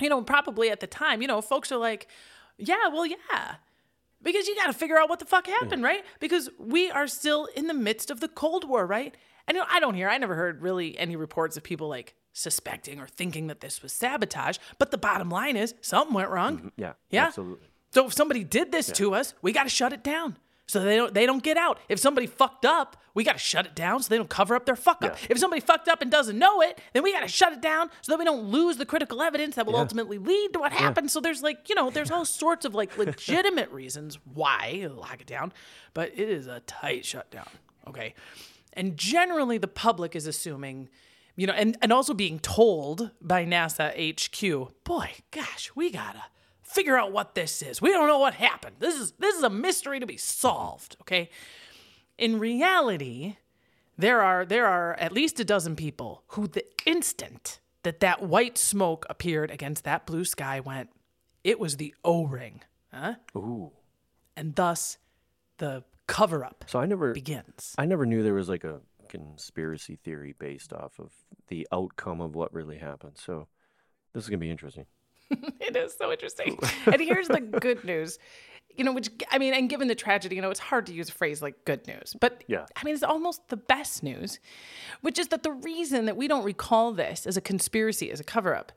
you 0.00 0.08
know, 0.08 0.22
probably 0.22 0.70
at 0.70 0.80
the 0.80 0.86
time, 0.86 1.22
you 1.22 1.28
know, 1.28 1.40
folks 1.40 1.72
are 1.72 1.78
like, 1.78 2.08
yeah, 2.58 2.88
well, 2.92 3.06
yeah. 3.06 3.56
Because 4.22 4.48
you 4.48 4.54
got 4.56 4.66
to 4.66 4.72
figure 4.72 4.98
out 4.98 5.08
what 5.08 5.18
the 5.18 5.26
fuck 5.26 5.46
happened, 5.46 5.80
hmm. 5.80 5.84
right? 5.84 6.04
Because 6.18 6.48
we 6.58 6.90
are 6.90 7.06
still 7.06 7.46
in 7.54 7.66
the 7.66 7.74
midst 7.74 8.10
of 8.10 8.20
the 8.20 8.28
Cold 8.28 8.66
War, 8.66 8.86
right? 8.86 9.14
And 9.46 9.56
you 9.56 9.60
know, 9.62 9.68
I 9.70 9.80
don't 9.80 9.94
hear, 9.94 10.08
I 10.08 10.16
never 10.16 10.34
heard 10.34 10.62
really 10.62 10.98
any 10.98 11.16
reports 11.16 11.56
of 11.56 11.62
people 11.62 11.88
like 11.88 12.14
suspecting 12.32 12.98
or 12.98 13.06
thinking 13.06 13.48
that 13.48 13.60
this 13.60 13.82
was 13.82 13.92
sabotage. 13.92 14.56
But 14.78 14.90
the 14.90 14.98
bottom 14.98 15.28
line 15.28 15.56
is 15.56 15.74
something 15.82 16.14
went 16.14 16.30
wrong. 16.30 16.58
Mm-hmm. 16.58 16.68
Yeah, 16.76 16.92
Yeah. 17.10 17.26
absolutely. 17.26 17.68
So 17.90 18.06
if 18.06 18.12
somebody 18.14 18.42
did 18.42 18.72
this 18.72 18.90
to 18.92 19.14
us, 19.14 19.34
we 19.40 19.52
got 19.52 19.64
to 19.64 19.68
shut 19.68 19.92
it 19.92 20.02
down. 20.02 20.36
So 20.66 20.80
they 20.80 20.96
don't 20.96 21.12
they 21.12 21.26
don't 21.26 21.42
get 21.42 21.56
out. 21.58 21.78
If 21.88 21.98
somebody 21.98 22.26
fucked 22.26 22.64
up, 22.64 22.96
we 23.12 23.22
got 23.22 23.32
to 23.34 23.38
shut 23.38 23.66
it 23.66 23.74
down 23.74 24.02
so 24.02 24.08
they 24.08 24.16
don't 24.16 24.30
cover 24.30 24.54
up 24.54 24.64
their 24.64 24.76
fuck 24.76 25.04
up. 25.04 25.16
Yeah. 25.20 25.26
If 25.30 25.38
somebody 25.38 25.60
fucked 25.60 25.88
up 25.88 26.00
and 26.00 26.10
doesn't 26.10 26.38
know 26.38 26.62
it, 26.62 26.80
then 26.94 27.02
we 27.02 27.12
got 27.12 27.20
to 27.20 27.28
shut 27.28 27.52
it 27.52 27.60
down 27.60 27.90
so 28.00 28.12
that 28.12 28.18
we 28.18 28.24
don't 28.24 28.44
lose 28.44 28.78
the 28.78 28.86
critical 28.86 29.20
evidence 29.20 29.56
that 29.56 29.66
will 29.66 29.74
Yeah. 29.74 29.80
ultimately 29.80 30.16
lead 30.18 30.52
to 30.54 30.58
what 30.60 30.72
happened. 30.72 31.10
So 31.10 31.20
there's 31.20 31.42
like, 31.42 31.68
you 31.68 31.74
know, 31.74 31.90
there's 31.90 32.10
all 32.10 32.24
sorts 32.24 32.64
of 32.64 32.74
like 32.74 32.96
legitimate 32.98 33.70
reasons 33.70 34.18
why 34.32 34.88
lock 34.90 35.20
it 35.20 35.26
down, 35.26 35.52
but 35.92 36.12
it 36.14 36.28
is 36.30 36.46
a 36.46 36.60
tight 36.60 37.04
shutdown. 37.04 37.48
Okay. 37.86 38.14
And 38.72 38.96
generally 38.96 39.58
the 39.58 39.68
public 39.68 40.16
is 40.16 40.26
assuming 40.26 40.88
you 41.36 41.48
know, 41.48 41.52
and, 41.52 41.76
and 41.82 41.92
also 41.92 42.14
being 42.14 42.38
told 42.38 43.10
by 43.20 43.44
NASA 43.44 43.90
HQ, 43.92 44.72
boy, 44.84 45.10
gosh, 45.32 45.68
we 45.74 45.90
gotta 45.90 46.22
figure 46.74 46.98
out 46.98 47.12
what 47.12 47.34
this 47.34 47.62
is. 47.62 47.80
We 47.80 47.90
don't 47.90 48.08
know 48.08 48.18
what 48.18 48.34
happened. 48.34 48.76
This 48.78 48.94
is 48.94 49.12
this 49.12 49.36
is 49.36 49.42
a 49.42 49.50
mystery 49.50 50.00
to 50.00 50.06
be 50.06 50.16
solved. 50.16 50.96
Okay. 51.02 51.30
In 52.18 52.38
reality, 52.38 53.36
there 53.96 54.20
are 54.20 54.44
there 54.44 54.66
are 54.66 54.94
at 54.94 55.12
least 55.12 55.40
a 55.40 55.44
dozen 55.44 55.76
people 55.76 56.24
who 56.28 56.46
the 56.46 56.64
instant 56.86 57.60
that 57.82 58.00
that 58.00 58.22
white 58.22 58.58
smoke 58.58 59.06
appeared 59.08 59.50
against 59.50 59.84
that 59.84 60.06
blue 60.06 60.24
sky 60.24 60.58
went, 60.58 60.90
it 61.44 61.60
was 61.60 61.76
the 61.76 61.94
O-ring, 62.02 62.62
huh? 62.92 63.14
Ooh. 63.36 63.72
And 64.36 64.54
thus, 64.54 64.98
the 65.58 65.84
cover 66.06 66.44
up 66.44 66.64
So 66.66 66.80
I 66.80 66.86
never 66.86 67.12
begins. 67.12 67.74
I 67.78 67.86
never 67.86 68.04
knew 68.04 68.22
there 68.22 68.34
was 68.34 68.48
like 68.48 68.64
a 68.64 68.80
conspiracy 69.08 69.96
theory 69.96 70.34
based 70.38 70.72
off 70.72 70.98
of 70.98 71.12
the 71.48 71.68
outcome 71.72 72.20
of 72.20 72.34
what 72.34 72.52
really 72.52 72.78
happened. 72.78 73.16
So 73.16 73.48
this 74.12 74.24
is 74.24 74.30
gonna 74.30 74.38
be 74.38 74.50
interesting. 74.50 74.86
It 75.60 75.76
is 75.76 75.94
so 75.96 76.12
interesting. 76.12 76.58
and 76.86 77.00
here's 77.00 77.28
the 77.28 77.40
good 77.40 77.84
news. 77.84 78.18
You 78.76 78.82
know, 78.84 78.92
which 78.92 79.08
I 79.30 79.38
mean, 79.38 79.54
and 79.54 79.68
given 79.70 79.86
the 79.88 79.94
tragedy, 79.94 80.34
you 80.36 80.42
know, 80.42 80.50
it's 80.50 80.58
hard 80.60 80.86
to 80.86 80.92
use 80.92 81.08
a 81.08 81.12
phrase 81.12 81.40
like 81.40 81.64
good 81.64 81.86
news. 81.86 82.16
But 82.20 82.42
Yeah. 82.48 82.66
I 82.76 82.84
mean, 82.84 82.94
it's 82.94 83.04
almost 83.04 83.48
the 83.48 83.56
best 83.56 84.02
news, 84.02 84.40
which 85.00 85.18
is 85.18 85.28
that 85.28 85.42
the 85.44 85.52
reason 85.52 86.06
that 86.06 86.16
we 86.16 86.26
don't 86.26 86.44
recall 86.44 86.92
this 86.92 87.24
as 87.26 87.36
a 87.36 87.40
conspiracy, 87.40 88.10
as 88.10 88.18
a 88.20 88.24
cover 88.24 88.54
up, 88.54 88.72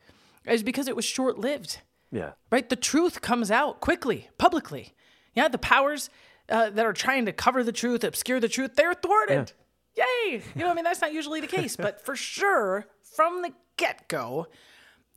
is 0.45 0.61
because 0.63 0.87
it 0.87 0.95
was 0.95 1.03
short 1.05 1.39
lived, 1.39 1.81
Yeah. 2.11 2.33
right? 2.51 2.67
The 2.69 2.75
truth 2.75 3.21
comes 3.21 3.49
out 3.49 3.81
quickly, 3.81 4.29
publicly. 4.37 4.93
Yeah, 5.33 5.47
the 5.47 5.57
powers 5.57 6.09
uh, 6.49 6.69
that 6.69 6.85
are 6.85 6.93
trying 6.93 7.25
to 7.25 7.33
cover 7.33 7.63
the 7.63 7.71
truth, 7.73 8.03
obscure 8.03 8.39
the 8.39 8.47
truth, 8.49 8.75
they're 8.75 8.93
thwarted. 8.93 9.51
Yay! 9.95 10.41
You 10.55 10.61
know, 10.63 10.69
I 10.69 10.73
mean, 10.75 10.83
that's 10.83 11.01
not 11.01 11.11
usually 11.11 11.41
the 11.41 11.47
case, 11.47 11.75
but 11.75 12.05
for 12.05 12.15
sure, 12.15 12.85
from 13.15 13.41
the 13.41 13.51
get 13.77 14.07
go, 14.07 14.45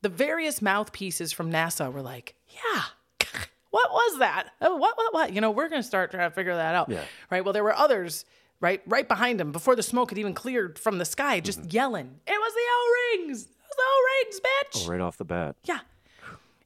the 0.03 0.09
various 0.09 0.61
mouthpieces 0.63 1.33
from 1.33 1.51
NASA 1.53 1.93
were 1.93 2.03
like, 2.03 2.35
yeah, 2.49 2.83
what 3.71 3.91
was 3.91 4.19
that? 4.19 4.49
Oh, 4.61 4.77
what, 4.77 4.97
what, 4.97 5.13
what? 5.15 5.33
You 5.33 5.41
know, 5.41 5.51
we're 5.51 5.69
going 5.69 5.83
to 5.83 5.87
start 5.87 6.11
trying 6.11 6.29
to 6.29 6.35
figure 6.35 6.55
that 6.55 6.75
out. 6.75 6.89
Yeah. 6.89 7.05
Right. 7.31 7.45
Well, 7.45 7.53
there 7.53 7.65
were 7.65 7.75
others 7.77 8.25
right, 8.61 8.83
right 8.87 9.07
behind 9.09 9.41
him 9.41 9.53
before 9.53 9.77
the 9.77 9.83
smoke 9.83 10.11
had 10.11 10.19
even 10.19 10.35
cleared 10.35 10.79
from 10.79 10.99
the 10.99 11.05
sky, 11.05 11.41
just 11.41 11.61
Mm-hmm. 11.61 11.71
yelling, 11.71 12.21
it 12.27 12.33
was 12.33 12.53
the 12.55 12.61
O 12.61 12.95
rings. 13.19 13.43
It 13.43 13.49
was 13.49 13.77
the 13.77 13.83
O 13.83 14.07
rings, 14.25 14.41
bitch. 14.41 14.87
Oh, 14.87 14.91
right 14.91 15.01
off 15.01 15.17
the 15.19 15.25
bat. 15.25 15.57
Yeah. 15.65 15.79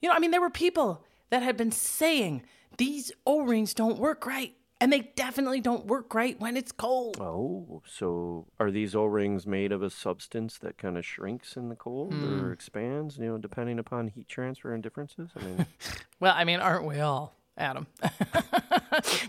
You 0.00 0.08
know, 0.08 0.14
I 0.14 0.18
mean, 0.18 0.30
there 0.32 0.40
were 0.40 0.50
people 0.50 1.02
that 1.30 1.42
had 1.42 1.56
been 1.56 1.72
saying 1.72 2.42
these 2.76 3.10
O 3.26 3.42
rings 3.42 3.74
don't 3.74 3.98
work 3.98 4.26
right. 4.26 4.54
And 4.84 4.92
they 4.92 5.00
definitely 5.16 5.62
don't 5.62 5.86
work 5.86 6.12
right 6.12 6.38
when 6.38 6.58
it's 6.58 6.70
cold. 6.70 7.16
Oh, 7.18 7.80
so 7.86 8.48
are 8.60 8.70
these 8.70 8.94
O-rings 8.94 9.46
made 9.46 9.72
of 9.72 9.82
a 9.82 9.88
substance 9.88 10.58
that 10.58 10.76
kind 10.76 10.98
of 10.98 11.06
shrinks 11.06 11.56
in 11.56 11.70
the 11.70 11.74
cold 11.74 12.12
Hmm. 12.12 12.24
or 12.48 12.52
expands, 12.52 13.16
you 13.16 13.24
know, 13.24 13.38
depending 13.38 13.78
upon 13.78 14.08
heat 14.08 14.28
transfer 14.28 14.74
and 14.74 14.82
differences? 14.82 15.30
I 15.34 15.42
mean, 15.42 15.66
Well, 16.20 16.34
I 16.36 16.44
mean, 16.44 16.60
aren't 16.60 16.84
we 16.84 17.00
all, 17.00 17.32
Adam? 17.56 17.86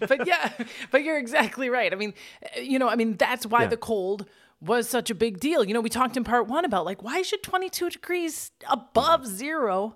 but 0.08 0.28
yeah, 0.28 0.52
but 0.91 1.04
you're 1.04 1.18
exactly 1.18 1.70
right. 1.70 1.94
I 1.94 1.96
mean, 1.96 2.13
uh, 2.44 2.60
you 2.60 2.78
know, 2.78 2.89
I 2.89 2.96
mean, 2.98 3.15
that's 3.15 3.46
why 3.46 3.62
Yeah. 3.62 3.68
the 3.70 3.78
cold 3.78 4.26
was 4.60 4.89
such 4.89 5.10
a 5.10 5.15
big 5.15 5.39
deal. 5.39 5.63
You 5.63 5.74
know, 5.74 5.82
we 5.82 5.89
talked 5.89 6.18
in 6.18 6.26
part 6.26 6.48
one 6.48 6.65
about 6.65 6.84
like, 6.84 7.02
why 7.02 7.22
should 7.22 7.44
22 7.44 7.91
degrees 7.91 8.52
above 8.70 9.26
zero 9.26 9.96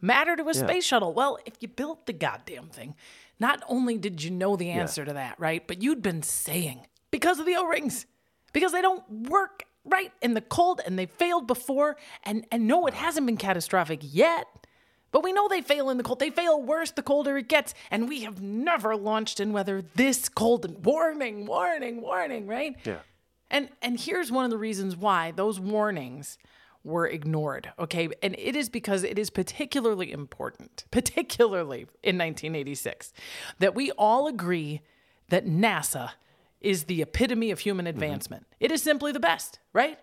matter 0.00 0.36
to 0.36 0.48
a 0.48 0.54
space 0.54 0.84
shuttle? 0.84 1.12
Well, 1.12 1.38
if 1.46 1.54
you 1.60 1.66
built 1.68 2.06
the 2.06 2.12
goddamn 2.12 2.68
thing, 2.68 2.94
not 3.42 3.62
only 3.68 3.98
did 3.98 4.22
you 4.22 4.30
know 4.30 4.56
the 4.56 4.70
answer 4.70 5.04
to 5.04 5.12
that, 5.14 5.34
right? 5.38 5.66
But 5.66 5.82
you'd 5.82 6.00
been 6.00 6.22
saying 6.22 6.86
because 7.10 7.38
of 7.40 7.44
the 7.44 7.56
O 7.56 7.66
rings, 7.66 8.06
because 8.52 8.72
they 8.72 8.80
don't 8.80 9.02
work 9.28 9.64
right 9.84 10.12
in 10.22 10.34
the 10.34 10.40
cold 10.40 10.80
and 10.86 10.98
they 10.98 11.06
failed 11.06 11.46
before. 11.48 11.96
And, 12.22 12.46
and 12.52 12.68
no, 12.68 12.86
it 12.86 12.94
uh-huh. 12.94 13.04
hasn't 13.04 13.26
been 13.26 13.36
catastrophic 13.36 14.00
yet. 14.02 14.46
But 15.10 15.22
we 15.22 15.32
know 15.32 15.48
they 15.48 15.60
fail 15.60 15.90
in 15.90 15.98
the 15.98 16.04
cold. 16.04 16.20
They 16.20 16.30
fail 16.30 16.62
worse 16.62 16.92
the 16.92 17.02
colder 17.02 17.36
it 17.36 17.48
gets. 17.48 17.74
And 17.90 18.08
we 18.08 18.22
have 18.22 18.40
never 18.40 18.96
launched 18.96 19.40
in 19.40 19.52
weather 19.52 19.82
this 19.94 20.28
cold. 20.30 20.64
And 20.64 20.82
warning, 20.82 21.44
warning, 21.44 22.00
warning, 22.00 22.46
right? 22.46 22.76
yeah. 22.84 22.98
And 23.50 23.68
and 23.82 24.00
here's 24.00 24.32
one 24.32 24.46
of 24.46 24.50
the 24.50 24.56
reasons 24.56 24.96
why 24.96 25.32
those 25.32 25.60
warnings 25.60 26.38
were 26.84 27.06
ignored. 27.06 27.72
Okay, 27.78 28.08
and 28.22 28.34
it 28.38 28.56
is 28.56 28.68
because 28.68 29.04
it 29.04 29.18
is 29.18 29.30
particularly 29.30 30.12
important, 30.12 30.84
particularly 30.90 31.82
in 32.02 32.18
1986, 32.18 33.12
that 33.58 33.74
we 33.74 33.90
all 33.92 34.26
agree 34.26 34.80
that 35.28 35.46
NASA 35.46 36.10
is 36.60 36.84
the 36.84 37.02
epitome 37.02 37.50
of 37.50 37.60
human 37.60 37.86
mm-hmm. 37.86 37.94
advancement. 37.94 38.46
It 38.60 38.70
is 38.70 38.82
simply 38.82 39.12
the 39.12 39.20
best, 39.20 39.58
right? 39.72 39.98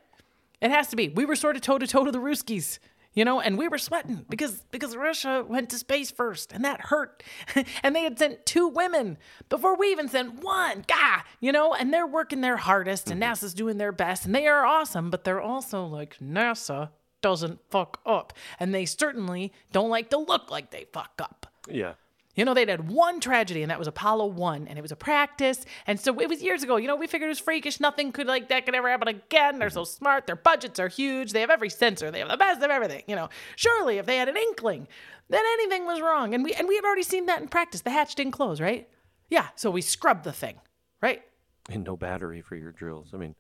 It 0.62 0.72
has 0.72 0.88
to 0.88 0.96
be. 0.96 1.10
We 1.10 1.26
were 1.26 1.36
sort 1.36 1.56
of 1.56 1.62
toe 1.62 1.78
to 1.78 1.88
toe 1.88 2.04
to 2.04 2.12
the 2.12 2.20
Ruskies, 2.20 2.80
you 3.14 3.26
know, 3.26 3.40
and 3.40 3.58
we 3.58 3.68
were 3.68 3.78
sweating 3.78 4.26
because 4.30 4.64
because 4.72 4.96
Russia 4.96 5.44
went 5.48 5.70
to 5.70 5.78
space 5.78 6.12
first, 6.12 6.52
and 6.52 6.64
that 6.64 6.82
hurt. 6.82 7.24
and 7.84 7.96
they 7.96 8.04
had 8.04 8.20
sent 8.20 8.46
two 8.46 8.68
women 8.68 9.18
before 9.50 9.76
we 9.76 9.92
even 9.92 10.08
sent 10.08 10.44
one. 10.44 10.86
Gah, 10.88 11.24
you 11.40 11.52
know, 11.52 11.74
and 11.74 11.94
they're 11.94 12.08
working 12.08 12.42
their 12.42 12.58
hardest, 12.58 13.10
and 13.10 13.22
mm-hmm. 13.22 13.32
NASA's 13.32 13.54
doing 13.54 13.78
their 13.78 13.92
best, 13.92 14.26
and 14.26 14.36
they 14.36 14.48
are 14.48 14.66
awesome. 14.66 15.10
But 15.10 15.24
they're 15.24 15.42
also 15.42 15.86
like 15.86 16.18
NASA 16.20 16.90
doesn't 17.22 17.60
fuck 17.70 18.00
up, 18.06 18.34
and 18.60 18.74
they 18.74 18.86
certainly 18.86 19.52
don't 19.72 19.90
like 19.90 20.10
to 20.12 20.18
look 20.18 20.52
like 20.52 20.72
they 20.72 20.86
fuck 20.94 21.20
up. 21.20 21.48
Yeah. 21.68 21.94
You 22.36 22.46
know, 22.46 22.54
they'd 22.54 22.70
had 22.70 22.90
one 22.90 23.20
tragedy, 23.20 23.64
and 23.64 23.72
that 23.72 23.80
was 23.80 23.88
Apollo 23.88 24.28
1, 24.28 24.68
and 24.68 24.78
it 24.78 24.82
was 24.82 24.92
a 24.92 24.96
practice. 24.96 25.66
And 25.88 26.00
so 26.00 26.20
it 26.22 26.30
was 26.30 26.42
years 26.42 26.64
ago. 26.64 26.78
You 26.78 26.88
know, 26.88 26.96
we 26.96 27.08
figured 27.08 27.28
it 27.28 27.32
was 27.32 27.40
freakish. 27.40 27.80
Nothing 27.80 28.12
could, 28.12 28.28
like, 28.28 28.50
that 28.50 28.66
could 28.66 28.76
ever 28.76 28.90
happen 28.90 29.08
again. 29.08 29.60
They're 29.60 29.70
so 29.70 29.82
mm-hmm. 29.82 29.98
smart. 29.98 30.28
Their 30.28 30.36
budgets 30.36 30.80
are 30.80 30.88
huge. 30.88 31.34
They 31.34 31.42
have 31.42 31.50
every 31.50 31.70
sensor. 31.70 32.12
They 32.12 32.20
have 32.20 32.30
the 32.30 32.38
best 32.38 32.62
of 32.62 32.70
everything. 32.70 33.04
You 33.08 33.16
know, 33.16 33.30
surely 33.56 33.98
if 33.98 34.06
they 34.06 34.18
had 34.18 34.30
an 34.30 34.38
inkling 34.38 34.88
that 35.30 35.58
anything 35.60 35.86
was 35.86 36.02
wrong, 36.02 36.34
and 36.34 36.44
we, 36.44 36.54
and 36.54 36.68
we 36.68 36.76
had 36.76 36.86
already 36.86 37.04
seen 37.04 37.26
that 37.26 37.42
in 37.42 37.48
practice, 37.48 37.82
the 37.82 37.92
hatch 37.92 38.16
didn't 38.16 38.34
close, 38.34 38.62
right? 38.62 38.88
Yeah. 39.30 39.48
So 39.56 39.70
we 39.72 39.82
scrubbed 39.82 40.24
the 40.24 40.34
thing, 40.34 40.56
right? 41.02 41.22
And 41.70 41.84
no 41.84 41.98
battery 41.98 42.42
for 42.42 42.56
your 42.56 42.72
drills. 42.72 43.10
I 43.14 43.18
mean, 43.18 43.36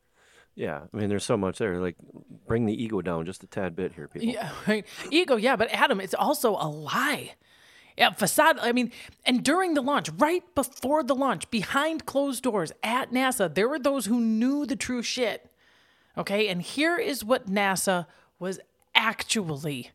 yeah. 0.55 0.81
I 0.93 0.97
mean, 0.97 1.09
there's 1.09 1.25
so 1.25 1.37
much 1.37 1.57
there. 1.57 1.79
Like, 1.79 1.95
bring 2.47 2.65
the 2.65 2.83
ego 2.83 3.01
down 3.01 3.25
just 3.25 3.43
a 3.43 3.47
tad 3.47 3.75
bit 3.75 3.93
here, 3.93 4.07
people. 4.07 4.27
Yeah, 4.27 4.51
right. 4.67 4.85
Ego, 5.09 5.35
yeah, 5.35 5.55
but 5.55 5.69
Adam, 5.71 6.01
it's 6.01 6.13
also 6.13 6.51
a 6.51 6.67
lie. 6.67 7.35
Yeah, 7.99 8.11
facade. 8.11 8.57
I 8.61 8.71
mean, 8.71 8.93
and 9.25 9.43
during 9.43 9.73
the 9.73 9.81
launch, 9.81 10.09
right 10.17 10.43
before 10.55 11.03
the 11.03 11.13
launch, 11.13 11.51
behind 11.51 12.05
closed 12.05 12.43
doors 12.43 12.71
at 12.81 13.11
NASA, 13.11 13.53
there 13.53 13.67
were 13.67 13.77
those 13.77 14.05
who 14.05 14.21
knew 14.21 14.65
the 14.65 14.77
true 14.77 15.03
shit. 15.03 15.51
Okay, 16.17 16.47
and 16.47 16.61
here 16.61 16.97
is 16.97 17.25
what 17.25 17.47
NASA 17.47 18.05
was 18.39 18.61
actually 18.95 19.91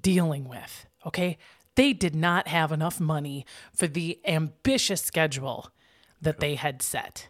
dealing 0.00 0.48
with. 0.48 0.86
Okay, 1.04 1.36
they 1.74 1.92
did 1.92 2.14
not 2.14 2.46
have 2.46 2.70
enough 2.70 3.00
money 3.00 3.44
for 3.74 3.88
the 3.88 4.20
ambitious 4.24 5.02
schedule 5.02 5.72
that 6.20 6.38
they 6.38 6.54
had 6.54 6.80
set. 6.80 7.26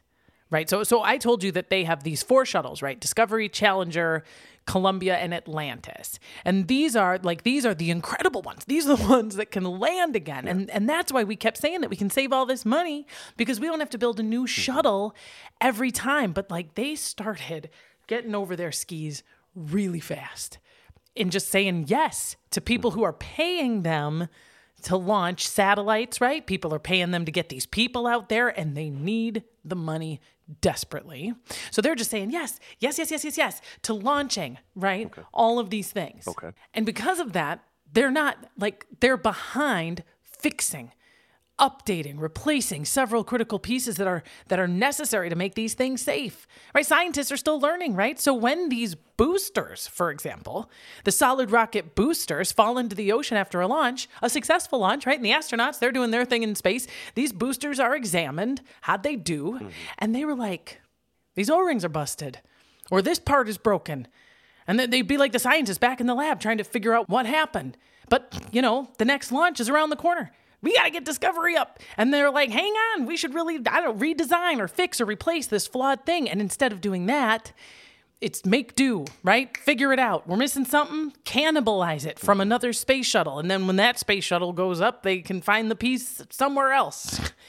Right. 0.52 0.68
So 0.68 0.84
so 0.84 1.02
I 1.02 1.16
told 1.16 1.42
you 1.42 1.50
that 1.52 1.70
they 1.70 1.84
have 1.84 2.04
these 2.04 2.22
four 2.22 2.44
shuttles, 2.44 2.82
right? 2.82 3.00
Discovery, 3.00 3.48
Challenger, 3.48 4.22
Columbia, 4.66 5.16
and 5.16 5.32
Atlantis. 5.32 6.18
And 6.44 6.68
these 6.68 6.94
are 6.94 7.18
like 7.22 7.42
these 7.42 7.64
are 7.64 7.72
the 7.72 7.90
incredible 7.90 8.42
ones. 8.42 8.66
These 8.66 8.86
are 8.86 8.98
the 8.98 9.08
ones 9.08 9.36
that 9.36 9.50
can 9.50 9.64
land 9.64 10.14
again. 10.14 10.46
And 10.46 10.68
and 10.68 10.86
that's 10.86 11.10
why 11.10 11.24
we 11.24 11.36
kept 11.36 11.56
saying 11.56 11.80
that 11.80 11.88
we 11.88 11.96
can 11.96 12.10
save 12.10 12.34
all 12.34 12.44
this 12.44 12.66
money 12.66 13.06
because 13.38 13.60
we 13.60 13.66
don't 13.66 13.80
have 13.80 13.88
to 13.90 13.98
build 13.98 14.20
a 14.20 14.22
new 14.22 14.40
mm-hmm. 14.42 14.46
shuttle 14.46 15.16
every 15.58 15.90
time. 15.90 16.32
But 16.32 16.50
like 16.50 16.74
they 16.74 16.96
started 16.96 17.70
getting 18.06 18.34
over 18.34 18.54
their 18.54 18.72
skis 18.72 19.22
really 19.54 20.00
fast 20.00 20.58
and 21.16 21.32
just 21.32 21.48
saying 21.48 21.86
yes 21.88 22.36
to 22.50 22.60
people 22.60 22.90
mm-hmm. 22.90 23.00
who 23.00 23.04
are 23.04 23.14
paying 23.14 23.84
them 23.84 24.28
to 24.82 24.96
launch 24.96 25.46
satellites, 25.46 26.20
right? 26.20 26.46
People 26.46 26.74
are 26.74 26.78
paying 26.78 27.10
them 27.10 27.24
to 27.24 27.32
get 27.32 27.48
these 27.48 27.66
people 27.66 28.06
out 28.06 28.28
there 28.28 28.48
and 28.48 28.76
they 28.76 28.90
need 28.90 29.44
the 29.64 29.76
money 29.76 30.20
desperately. 30.60 31.34
So 31.70 31.80
they're 31.80 31.94
just 31.94 32.10
saying 32.10 32.30
yes, 32.30 32.58
yes, 32.78 32.98
yes, 32.98 33.10
yes, 33.10 33.24
yes, 33.24 33.38
yes 33.38 33.60
to 33.82 33.94
launching, 33.94 34.58
right? 34.74 35.10
All 35.32 35.58
of 35.58 35.70
these 35.70 35.90
things. 35.90 36.26
Okay. 36.26 36.50
And 36.74 36.84
because 36.84 37.20
of 37.20 37.32
that, 37.32 37.64
they're 37.92 38.10
not 38.10 38.38
like 38.58 38.86
they're 39.00 39.16
behind 39.16 40.02
fixing 40.22 40.92
updating 41.58 42.14
replacing 42.18 42.84
several 42.84 43.22
critical 43.22 43.58
pieces 43.58 43.96
that 43.96 44.06
are 44.06 44.22
that 44.48 44.58
are 44.58 44.66
necessary 44.66 45.28
to 45.28 45.36
make 45.36 45.54
these 45.54 45.74
things 45.74 46.00
safe 46.00 46.46
right? 46.74 46.86
Scientists 46.86 47.30
are 47.30 47.36
still 47.36 47.60
learning 47.60 47.94
right? 47.94 48.18
So 48.18 48.32
when 48.32 48.70
these 48.70 48.94
boosters 48.94 49.86
for 49.86 50.10
example 50.10 50.70
the 51.04 51.12
solid 51.12 51.50
rocket 51.50 51.94
boosters 51.94 52.52
fall 52.52 52.78
into 52.78 52.96
the 52.96 53.12
ocean 53.12 53.36
after 53.36 53.60
a 53.60 53.66
launch 53.66 54.08
a 54.22 54.30
successful 54.30 54.78
launch 54.78 55.04
right? 55.04 55.18
And 55.18 55.24
the 55.24 55.30
astronauts 55.30 55.78
they're 55.78 55.92
doing 55.92 56.10
their 56.10 56.24
thing 56.24 56.42
in 56.42 56.54
space. 56.54 56.86
These 57.14 57.32
boosters 57.32 57.78
are 57.78 57.94
examined 57.94 58.62
how'd 58.82 59.02
they 59.02 59.16
do? 59.16 59.52
Mm-hmm. 59.52 59.68
And 59.98 60.14
they 60.14 60.24
were 60.24 60.34
like 60.34 60.80
these 61.34 61.50
o-rings 61.50 61.84
are 61.84 61.90
busted 61.90 62.40
or 62.90 63.02
this 63.02 63.18
part 63.18 63.48
is 63.48 63.58
broken. 63.58 64.08
And 64.66 64.80
then 64.80 64.90
they'd 64.90 65.02
be 65.02 65.18
like 65.18 65.32
the 65.32 65.38
scientists 65.38 65.78
back 65.78 66.00
in 66.00 66.06
the 66.06 66.14
lab 66.14 66.40
trying 66.40 66.58
to 66.58 66.64
figure 66.64 66.94
out 66.94 67.08
what 67.10 67.26
happened. 67.26 67.76
But 68.08 68.48
you 68.50 68.62
know 68.62 68.88
the 68.96 69.04
next 69.04 69.30
launch 69.30 69.60
is 69.60 69.68
around 69.68 69.90
the 69.90 69.96
corner 69.96 70.32
we 70.62 70.74
got 70.74 70.84
to 70.84 70.90
get 70.90 71.04
Discovery 71.04 71.56
up. 71.56 71.80
And 71.96 72.14
they're 72.14 72.30
like, 72.30 72.50
hang 72.50 72.72
on, 72.72 73.06
we 73.06 73.16
should 73.16 73.34
really, 73.34 73.56
I 73.66 73.80
don't 73.80 73.98
know, 73.98 74.06
redesign 74.06 74.58
or 74.60 74.68
fix 74.68 75.00
or 75.00 75.04
replace 75.04 75.48
this 75.48 75.66
flawed 75.66 76.06
thing. 76.06 76.30
And 76.30 76.40
instead 76.40 76.72
of 76.72 76.80
doing 76.80 77.06
that, 77.06 77.52
it's 78.20 78.46
make 78.46 78.76
do, 78.76 79.04
right? 79.24 79.54
Figure 79.56 79.92
it 79.92 79.98
out. 79.98 80.28
We're 80.28 80.36
missing 80.36 80.64
something, 80.64 81.12
cannibalize 81.24 82.06
it 82.06 82.20
from 82.20 82.40
another 82.40 82.72
space 82.72 83.06
shuttle. 83.06 83.40
And 83.40 83.50
then 83.50 83.66
when 83.66 83.76
that 83.76 83.98
space 83.98 84.22
shuttle 84.24 84.52
goes 84.52 84.80
up, 84.80 85.02
they 85.02 85.18
can 85.18 85.42
find 85.42 85.70
the 85.70 85.74
piece 85.76 86.22
somewhere 86.30 86.72
else. 86.72 87.20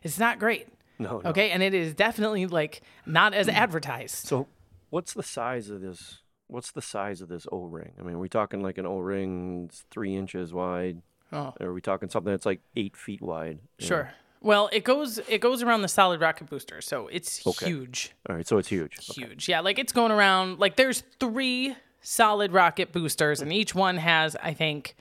It's 0.00 0.18
not 0.18 0.38
great. 0.38 0.68
No, 1.00 1.20
no. 1.20 1.30
Okay. 1.30 1.50
And 1.50 1.60
it 1.60 1.74
is 1.74 1.92
definitely 1.92 2.46
like 2.46 2.82
not 3.04 3.34
as 3.34 3.48
advertised. 3.48 4.28
So, 4.28 4.46
what's 4.90 5.12
the 5.12 5.24
size 5.24 5.70
of 5.70 5.80
this? 5.80 6.18
What's 6.46 6.70
the 6.70 6.80
size 6.80 7.20
of 7.20 7.28
this 7.28 7.48
O 7.50 7.64
ring? 7.64 7.92
I 7.98 8.02
mean, 8.02 8.14
are 8.14 8.18
we 8.18 8.28
talking 8.28 8.62
like 8.62 8.78
an 8.78 8.86
O 8.86 8.98
ring 8.98 9.70
three 9.90 10.14
inches 10.14 10.54
wide? 10.54 11.02
Oh. 11.32 11.54
Are 11.60 11.72
we 11.72 11.80
talking 11.80 12.08
something 12.08 12.32
that's 12.32 12.46
like 12.46 12.60
eight 12.76 12.96
feet 12.96 13.22
wide? 13.22 13.58
you 13.78 13.84
know? 13.84 13.86
Sure. 13.86 14.10
Well, 14.40 14.68
it 14.72 14.84
goes 14.84 15.18
it 15.28 15.40
goes 15.40 15.62
around 15.62 15.82
the 15.82 15.88
solid 15.88 16.20
rocket 16.20 16.48
booster, 16.48 16.80
so 16.80 17.08
it's 17.08 17.44
Okay. 17.46 17.66
huge. 17.66 18.12
All 18.28 18.36
right, 18.36 18.46
so 18.46 18.56
it's 18.58 18.68
huge. 18.68 18.96
Okay. 19.10 19.22
huge. 19.26 19.48
Yeah, 19.48 19.60
like 19.60 19.78
it's 19.80 19.92
going 19.92 20.12
around. 20.12 20.58
Like 20.60 20.76
there's 20.76 21.02
three 21.18 21.74
solid 22.02 22.52
rocket 22.52 22.92
boosters, 22.92 23.40
and 23.42 23.52
each 23.52 23.74
one 23.74 23.96
has, 23.96 24.36
I 24.42 24.54
think, 24.54 24.94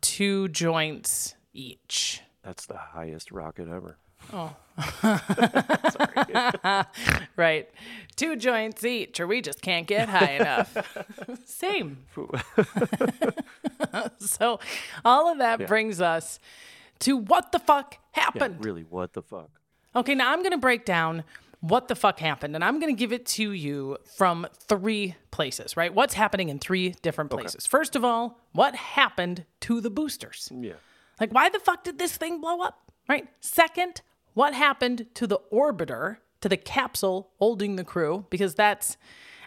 two 0.00 0.46
joints 0.48 1.34
each. 1.52 2.22
That's 2.44 2.66
the 2.66 2.76
highest 2.78 3.32
rocket 3.32 3.68
ever. 3.68 3.98
Oh, 4.32 4.54
right, 7.36 7.68
two 8.16 8.36
joints 8.36 8.82
each, 8.84 9.20
or 9.20 9.26
we 9.26 9.42
just 9.42 9.60
can't 9.60 9.86
get 9.86 10.08
high 10.08 10.32
enough. 10.36 10.74
Same. 11.44 11.98
so, 14.18 14.60
all 15.04 15.30
of 15.30 15.38
that 15.38 15.66
brings 15.66 16.00
us 16.00 16.38
to 17.00 17.16
what 17.16 17.52
the 17.52 17.58
fuck 17.58 17.98
Yeah, 18.16 18.24
happened. 18.24 18.64
really, 18.64 18.82
what 18.82 19.12
the 19.12 19.22
fuck? 19.22 19.50
Okay, 19.96 20.14
now 20.14 20.32
I'm 20.32 20.40
going 20.40 20.52
to 20.52 20.58
break 20.58 20.84
down 20.84 21.24
what 21.60 21.88
the 21.88 21.94
fuck 21.94 22.18
happened, 22.18 22.54
and 22.54 22.62
I'm 22.62 22.78
going 22.78 22.94
to 22.94 22.98
give 22.98 23.12
it 23.12 23.24
to 23.26 23.52
you 23.52 23.96
from 24.16 24.46
three 24.68 25.14
places, 25.30 25.76
right? 25.76 25.94
What's 25.94 26.14
happening 26.14 26.50
in 26.50 26.58
three 26.58 26.90
different 27.00 27.30
places. 27.30 27.66
First 27.66 27.96
of 27.96 28.04
all, 28.04 28.38
what 28.52 28.74
happened 28.74 29.44
to 29.60 29.80
the 29.80 29.88
boosters? 29.90 30.50
Yeah. 30.54 30.74
Like, 31.18 31.32
why 31.32 31.48
the 31.48 31.58
fuck 31.58 31.84
did 31.84 31.98
this 31.98 32.16
thing 32.16 32.40
blow 32.40 32.60
up, 32.60 32.90
right? 33.08 33.28
Second, 33.40 34.02
what 34.34 34.52
happened 34.52 35.06
to 35.14 35.26
the 35.26 35.38
orbiter, 35.52 36.18
to 36.42 36.48
the 36.50 36.56
capsule 36.58 37.30
holding 37.38 37.76
the 37.76 37.84
crew? 37.84 38.26
Because 38.28 38.54
that's 38.54 38.96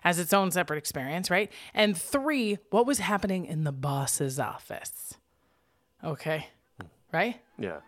as 0.07 0.19
its 0.19 0.31
own 0.31 0.49
separate 0.49 0.77
experience, 0.77 1.29
right? 1.29 1.51
And 1.73 1.97
three, 1.97 2.59
what 2.69 2.85
was 2.85 2.99
happening 2.99 3.45
in 3.45 3.65
the 3.65 3.73
boss's 3.73 4.39
office? 4.39 5.15
Okay, 6.01 6.47
right? 7.11 7.41
Yeah. 7.59 7.79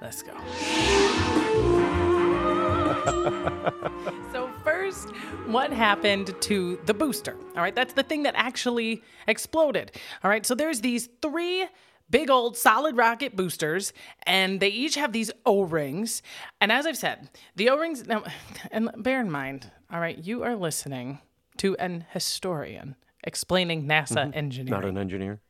Let's 0.00 0.22
go. 0.22 0.32
so, 4.32 4.48
first, 4.64 5.10
what 5.48 5.70
happened 5.70 6.34
to 6.40 6.80
the 6.86 6.94
booster? 6.94 7.36
All 7.54 7.62
right, 7.62 7.74
that's 7.74 7.92
the 7.92 8.02
thing 8.02 8.22
that 8.22 8.32
actually 8.38 9.02
exploded. 9.28 9.92
All 10.24 10.30
right, 10.30 10.46
so 10.46 10.54
there's 10.54 10.80
these 10.80 11.10
three 11.20 11.66
big 12.08 12.30
old 12.30 12.56
solid 12.56 12.96
rocket 12.96 13.36
boosters, 13.36 13.92
and 14.22 14.60
they 14.60 14.68
each 14.68 14.94
have 14.94 15.12
these 15.12 15.30
O 15.44 15.60
rings. 15.60 16.22
And 16.58 16.72
as 16.72 16.86
I've 16.86 16.96
said, 16.96 17.28
the 17.54 17.68
O 17.68 17.76
rings, 17.76 18.06
now, 18.06 18.24
and 18.70 18.90
bear 18.96 19.20
in 19.20 19.30
mind, 19.30 19.70
all 19.92 20.00
right, 20.00 20.16
you 20.16 20.42
are 20.42 20.56
listening 20.56 21.18
to 21.58 21.76
an 21.76 22.06
historian 22.12 22.96
explaining 23.24 23.86
NASA 23.86 24.18
mm-hmm. 24.18 24.38
engineering. 24.38 24.80
Not 24.80 24.88
an 24.88 24.98
engineer. 24.98 25.40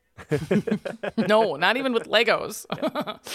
no, 1.28 1.56
not 1.56 1.76
even 1.76 1.92
with 1.92 2.08
Legos. 2.08 2.64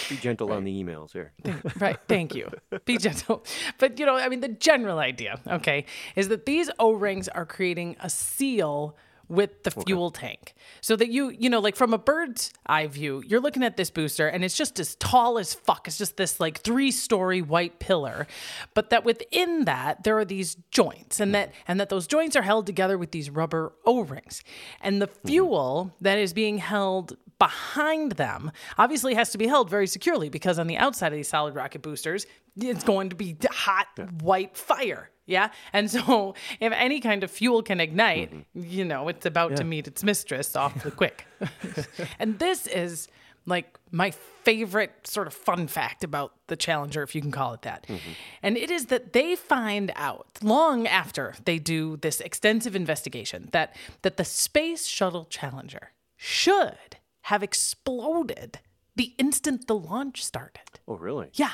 Be 0.08 0.16
gentle 0.16 0.52
on 0.52 0.64
the 0.64 0.82
emails 0.82 1.12
here. 1.12 1.32
right. 1.78 1.98
Thank 2.08 2.34
you. 2.34 2.50
Be 2.84 2.98
gentle. 2.98 3.44
But, 3.78 4.00
you 4.00 4.06
know, 4.06 4.16
I 4.16 4.28
mean, 4.28 4.40
the 4.40 4.48
general 4.48 4.98
idea, 4.98 5.40
okay, 5.46 5.84
is 6.16 6.28
that 6.28 6.44
these 6.44 6.70
O 6.78 6.92
rings 6.92 7.28
are 7.28 7.46
creating 7.46 7.96
a 8.00 8.10
seal 8.10 8.96
with 9.32 9.62
the 9.62 9.70
fuel 9.70 10.10
tank. 10.10 10.54
So 10.80 10.94
that 10.96 11.08
you 11.08 11.30
you 11.30 11.48
know 11.48 11.60
like 11.60 11.74
from 11.74 11.94
a 11.94 11.98
bird's 11.98 12.52
eye 12.66 12.86
view 12.86 13.22
you're 13.26 13.40
looking 13.40 13.62
at 13.62 13.76
this 13.76 13.90
booster 13.90 14.28
and 14.28 14.44
it's 14.44 14.56
just 14.56 14.78
as 14.78 14.94
tall 14.96 15.38
as 15.38 15.54
fuck. 15.54 15.88
It's 15.88 15.98
just 15.98 16.16
this 16.16 16.38
like 16.38 16.60
three 16.60 16.90
story 16.90 17.40
white 17.40 17.78
pillar. 17.78 18.26
But 18.74 18.90
that 18.90 19.04
within 19.04 19.64
that 19.64 20.04
there 20.04 20.18
are 20.18 20.24
these 20.24 20.56
joints 20.70 21.18
and 21.18 21.34
that 21.34 21.52
and 21.66 21.80
that 21.80 21.88
those 21.88 22.06
joints 22.06 22.36
are 22.36 22.42
held 22.42 22.66
together 22.66 22.98
with 22.98 23.10
these 23.10 23.30
rubber 23.30 23.72
o-rings. 23.86 24.42
And 24.80 25.00
the 25.00 25.08
mm-hmm. 25.08 25.28
fuel 25.28 25.94
that 26.00 26.18
is 26.18 26.32
being 26.32 26.58
held 26.58 27.16
behind 27.38 28.12
them 28.12 28.52
obviously 28.78 29.14
has 29.14 29.30
to 29.30 29.38
be 29.38 29.48
held 29.48 29.68
very 29.68 29.88
securely 29.88 30.28
because 30.28 30.60
on 30.60 30.68
the 30.68 30.76
outside 30.76 31.08
of 31.08 31.16
these 31.16 31.26
solid 31.26 31.56
rocket 31.56 31.82
boosters 31.82 32.24
it's 32.56 32.84
going 32.84 33.08
to 33.08 33.16
be 33.16 33.36
hot 33.50 33.88
white 34.20 34.56
fire 34.56 35.10
yeah? 35.26 35.50
And 35.72 35.90
so 35.90 36.34
if 36.60 36.72
any 36.72 37.00
kind 37.00 37.24
of 37.24 37.30
fuel 37.30 37.62
can 37.62 37.80
ignite 37.80 38.32
mm-hmm. 38.32 38.60
you 38.64 38.84
know 38.84 39.08
it's 39.08 39.26
about 39.26 39.56
to 39.56 39.64
meet 39.64 39.86
its 39.86 40.02
mistress 40.02 40.56
off 40.56 40.82
the 40.82 40.90
quick. 40.90 41.26
And 42.18 42.38
this 42.38 42.66
is 42.66 43.08
like 43.46 43.78
my 43.90 44.12
favorite 44.44 45.06
sort 45.06 45.26
of 45.26 45.34
fun 45.34 45.66
fact 45.66 46.04
about 46.04 46.32
the 46.46 46.56
challenger 46.56 47.02
if 47.02 47.14
you 47.14 47.20
can 47.20 47.30
call 47.30 47.54
it 47.54 47.62
that. 47.62 47.86
Mm-hmm. 47.86 48.10
And 48.42 48.56
it 48.56 48.70
is 48.70 48.86
that 48.86 49.12
they 49.12 49.36
find 49.36 49.92
out 49.96 50.26
long 50.42 50.86
after 50.86 51.34
they 51.44 51.58
do 51.58 51.96
this 51.96 52.20
extensive 52.20 52.76
investigation 52.76 53.48
that 53.52 53.74
that 54.02 54.16
the 54.16 54.24
space 54.24 54.86
shuttle 54.86 55.26
challenger 55.28 55.92
should 56.16 56.96
have 57.22 57.42
exploded 57.42 58.58
the 58.96 59.14
instant 59.18 59.66
the 59.66 59.76
launch 59.76 60.24
started. 60.24 60.80
Oh, 60.86 60.96
really? 60.96 61.30
Yeah, 61.34 61.52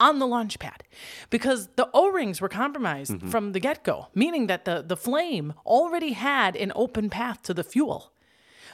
on 0.00 0.18
the 0.18 0.26
launch 0.26 0.58
pad. 0.58 0.84
Because 1.30 1.68
the 1.76 1.88
O 1.92 2.10
rings 2.10 2.40
were 2.40 2.48
compromised 2.48 3.12
mm-hmm. 3.12 3.30
from 3.30 3.52
the 3.52 3.60
get 3.60 3.84
go, 3.84 4.08
meaning 4.14 4.46
that 4.46 4.64
the, 4.64 4.82
the 4.86 4.96
flame 4.96 5.54
already 5.66 6.12
had 6.12 6.56
an 6.56 6.72
open 6.74 7.10
path 7.10 7.42
to 7.42 7.54
the 7.54 7.64
fuel. 7.64 8.12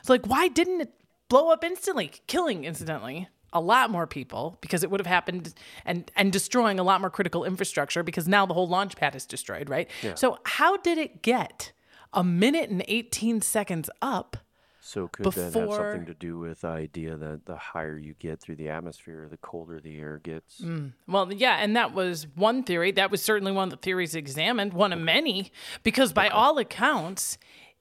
It's 0.01 0.09
like, 0.09 0.27
why 0.27 0.49
didn't 0.49 0.83
it 0.83 0.93
blow 1.29 1.51
up 1.51 1.65
instantly, 1.65 2.13
killing 2.27 2.65
incidentally 2.65 3.29
a 3.53 3.61
lot 3.61 3.89
more 3.89 4.07
people 4.07 4.59
because 4.61 4.83
it 4.83 4.91
would 4.91 5.01
have 5.01 5.07
happened 5.07 5.55
and, 5.85 6.11
and 6.17 6.33
destroying 6.33 6.81
a 6.81 6.83
lot 6.83 7.01
more 7.01 7.09
critical 7.09 7.45
infrastructure 7.45 8.03
because 8.03 8.27
now 8.27 8.45
the 8.45 8.53
whole 8.53 8.69
launch 8.69 8.97
pad 8.97 9.15
is 9.15 9.25
destroyed, 9.25 9.71
right? 9.71 9.89
So, 10.17 10.39
how 10.45 10.77
did 10.77 10.99
it 10.99 11.23
get 11.23 11.73
a 12.13 12.25
minute 12.25 12.69
and 12.69 12.85
18 12.89 13.41
seconds 13.41 13.89
up? 14.03 14.37
So 14.87 15.09
could 15.09 15.25
that 15.25 15.41
have 15.41 15.53
something 15.55 16.05
to 16.05 16.13
do 16.13 16.39
with 16.39 16.61
the 16.61 16.69
idea 16.69 17.17
that 17.17 17.47
the 17.47 17.57
higher 17.57 17.97
you 17.97 18.13
get 18.19 18.39
through 18.39 18.57
the 18.57 18.69
atmosphere, 18.69 19.27
the 19.31 19.39
colder 19.39 19.81
the 19.81 19.99
air 19.99 20.21
gets? 20.23 20.63
Well, 21.09 21.33
yeah, 21.33 21.57
and 21.59 21.75
that 21.75 21.95
was 21.95 22.27
one 22.35 22.65
theory. 22.65 22.93
That 22.93 23.11
was 23.11 23.23
certainly 23.23 23.51
one 23.51 23.69
of 23.69 23.71
the 23.71 23.79
theories 23.79 24.15
examined, 24.15 24.75
one 24.75 24.93
of 24.93 24.99
many, 24.99 25.51
because 25.85 26.13
by 26.13 26.29
all 26.29 26.59
accounts, 26.59 27.39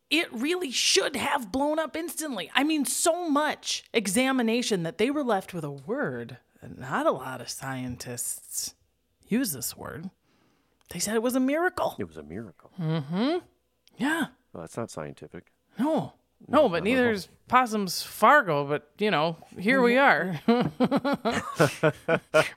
it 0.10 0.32
really 0.32 0.72
should 0.72 1.18
have 1.18 1.52
blown 1.52 1.78
up 1.78 1.98
instantly. 1.98 2.50
I 2.56 2.64
mean, 2.64 2.86
so 2.86 3.30
much 3.30 3.84
examination 3.94 4.84
that 4.84 4.98
they 4.98 5.12
were 5.12 5.26
left 5.26 5.54
with 5.54 5.66
a 5.66 5.72
word. 5.72 6.38
that 6.62 6.80
Not 6.80 7.06
a 7.06 7.12
lot 7.12 7.42
of 7.42 7.50
scientists 7.50 8.76
use 9.28 9.52
this 9.52 9.76
word. 9.76 10.10
They 10.90 11.00
said 11.00 11.16
it 11.16 11.22
was 11.22 11.36
a 11.36 11.42
miracle. 11.42 11.98
It 12.00 12.08
was 12.08 12.16
a 12.16 12.24
miracle. 12.24 12.72
Mm-hmm. 12.80 13.40
Yeah. 13.98 14.28
Well, 14.54 14.62
that's 14.64 14.78
not 14.78 14.90
scientific. 14.90 15.52
No. 15.78 16.14
No, 16.48 16.68
but 16.70 16.84
neither 16.84 17.10
is 17.12 17.30
Possum's 17.48 18.02
Fargo, 18.04 18.66
but 18.66 18.90
you 19.00 19.10
know, 19.12 19.38
here 19.58 19.82
we 19.82 19.98
are. 19.98 20.40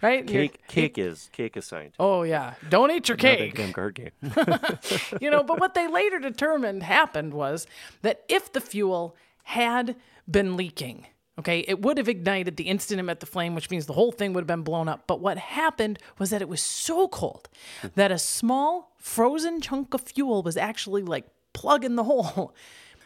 right? 0.03 0.29
You're- 0.29 0.49
Cake, 0.49 0.66
cake 0.68 0.99
is 0.99 1.29
cake 1.33 1.57
is 1.57 1.64
scientific. 1.66 1.96
Oh 2.01 2.22
yeah. 2.22 2.55
Don't 2.68 2.90
eat 2.90 3.09
your 3.09 3.16
Not 3.16 3.22
that 3.22 3.38
cake. 3.38 3.55
damn 3.57 3.72
card 3.72 3.94
game. 3.94 4.11
you 5.20 5.31
know, 5.31 5.42
but 5.42 5.61
what 5.61 5.75
they 5.75 5.88
later 5.88 6.18
determined 6.18 6.83
happened 6.83 7.33
was 7.35 7.66
that 8.03 8.25
if 8.29 8.53
the 8.53 8.61
fuel 8.61 9.16
had 9.44 9.96
been 10.29 10.57
leaking, 10.57 11.07
okay, 11.38 11.61
it 11.68 11.81
would 11.83 11.99
have 11.99 12.09
ignited 12.09 12.57
the 12.57 12.64
instant 12.64 12.99
it 13.01 13.05
met 13.05 13.20
the 13.20 13.27
flame, 13.27 13.55
which 13.55 13.70
means 13.70 13.87
the 13.87 13.92
whole 13.92 14.12
thing 14.12 14.33
would 14.33 14.42
have 14.42 14.46
been 14.49 14.62
blown 14.62 14.88
up. 14.88 15.07
But 15.07 15.20
what 15.20 15.38
happened 15.38 15.99
was 16.18 16.31
that 16.31 16.42
it 16.42 16.49
was 16.49 16.61
so 16.61 17.09
cold 17.09 17.49
that 17.94 18.11
a 18.11 18.18
small 18.18 18.92
frozen 18.99 19.61
chunk 19.61 19.94
of 19.94 20.01
fuel 20.03 20.42
was 20.42 20.57
actually 20.57 21.03
like 21.03 21.27
plugging 21.53 21.94
the 21.96 22.05
hole. 22.05 22.55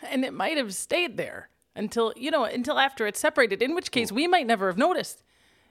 And 0.08 0.24
it 0.24 0.32
might 0.32 0.56
have 0.56 0.74
stayed 0.74 1.16
there 1.16 1.48
until, 1.76 2.12
you 2.16 2.30
know, 2.30 2.44
until 2.44 2.78
after 2.78 3.06
it 3.06 3.16
separated, 3.16 3.62
in 3.62 3.74
which 3.74 3.90
case 3.90 4.10
we 4.10 4.26
might 4.26 4.46
never 4.46 4.66
have 4.68 4.78
noticed, 4.78 5.22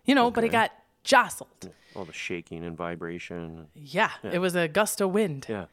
you 0.05 0.15
know, 0.15 0.31
but 0.31 0.43
it 0.43 0.49
got 0.49 0.71
jostled. 1.03 1.71
All 1.95 2.05
the 2.05 2.13
shaking 2.13 2.63
and 2.63 2.77
vibration. 2.77 3.67
Yeah, 3.73 4.11
it 4.23 4.39
was 4.39 4.55
a 4.55 4.67
gust 4.67 5.01
of 5.01 5.11
wind. 5.11 5.45
Yeah. 5.49 5.65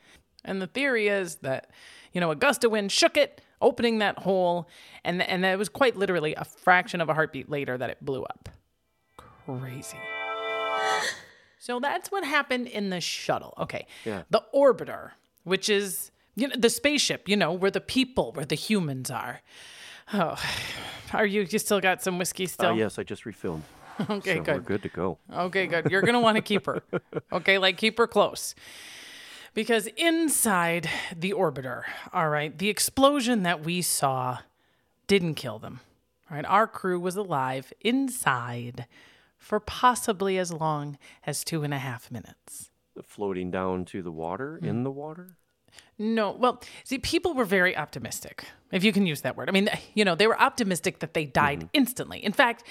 And 0.44 0.62
the 0.62 0.66
theory 0.66 1.08
is 1.08 1.36
that, 1.36 1.70
you 2.12 2.20
know, 2.20 2.30
a 2.30 2.36
gust 2.36 2.64
of 2.64 2.70
wind 2.70 2.92
shook 2.92 3.16
it, 3.16 3.40
opening 3.60 3.98
that 3.98 4.20
hole, 4.20 4.68
and 5.04 5.22
and 5.22 5.44
it 5.44 5.58
was 5.58 5.68
quite 5.68 5.96
literally 5.96 6.34
a 6.34 6.44
fraction 6.44 7.00
of 7.00 7.08
a 7.08 7.14
heartbeat 7.14 7.50
later 7.50 7.76
that 7.76 7.90
it 7.90 7.98
blew 8.04 8.22
up. 8.22 8.48
Crazy. 9.44 9.98
So 11.58 11.80
that's 11.80 12.10
what 12.12 12.24
happened 12.24 12.68
in 12.68 12.90
the 12.90 13.00
shuttle. 13.00 13.54
Okay. 13.58 13.86
Yeah. 14.04 14.22
The 14.30 14.44
orbiter, 14.54 15.10
which 15.44 15.68
is 15.68 16.10
you 16.36 16.48
know 16.48 16.54
the 16.56 16.70
spaceship, 16.70 17.28
you 17.28 17.36
know, 17.36 17.52
where 17.52 17.70
the 17.70 17.80
people, 17.80 18.32
where 18.32 18.44
the 18.46 18.54
humans 18.54 19.10
are. 19.10 19.40
Oh, 20.14 20.36
are 21.12 21.26
you? 21.26 21.42
You 21.48 21.58
still 21.58 21.80
got 21.80 22.02
some 22.02 22.18
whiskey 22.18 22.46
still? 22.46 22.70
Oh, 22.70 22.74
yes, 22.74 22.98
I 22.98 23.02
just 23.02 23.26
refilled. 23.26 23.62
Okay, 24.10 24.36
so 24.36 24.42
good. 24.42 24.54
We're 24.56 24.60
good 24.60 24.82
to 24.82 24.88
go. 24.90 25.18
Okay, 25.32 25.66
good. 25.66 25.90
You're 25.90 26.02
going 26.02 26.12
to 26.12 26.20
want 26.20 26.36
to 26.36 26.42
keep 26.42 26.66
her. 26.66 26.82
Okay, 27.32 27.56
like 27.56 27.78
keep 27.78 27.96
her 27.96 28.06
close. 28.06 28.54
Because 29.54 29.86
inside 29.96 30.86
the 31.16 31.32
orbiter, 31.32 31.84
all 32.12 32.28
right, 32.28 32.56
the 32.58 32.68
explosion 32.68 33.42
that 33.44 33.64
we 33.64 33.80
saw 33.80 34.40
didn't 35.06 35.36
kill 35.36 35.58
them. 35.58 35.80
All 36.30 36.36
right, 36.36 36.44
our 36.44 36.66
crew 36.66 37.00
was 37.00 37.16
alive 37.16 37.72
inside 37.80 38.84
for 39.38 39.60
possibly 39.60 40.36
as 40.36 40.52
long 40.52 40.98
as 41.26 41.42
two 41.42 41.62
and 41.62 41.72
a 41.72 41.78
half 41.78 42.10
minutes. 42.10 42.70
Floating 43.02 43.50
down 43.50 43.86
to 43.86 44.02
the 44.02 44.12
water, 44.12 44.58
Hmm. 44.60 44.66
in 44.68 44.82
the 44.84 44.90
water. 44.90 45.36
No, 45.98 46.32
well, 46.32 46.62
see, 46.84 46.98
people 46.98 47.32
were 47.32 47.46
very 47.46 47.74
optimistic, 47.74 48.44
if 48.70 48.84
you 48.84 48.92
can 48.92 49.06
use 49.06 49.22
that 49.22 49.36
word. 49.36 49.48
I 49.48 49.52
mean, 49.52 49.70
you 49.94 50.04
know, 50.04 50.14
they 50.14 50.26
were 50.26 50.38
optimistic 50.38 50.98
that 50.98 51.14
they 51.14 51.24
died 51.24 51.60
mm-hmm. 51.60 51.68
instantly. 51.72 52.22
In 52.22 52.32
fact, 52.32 52.64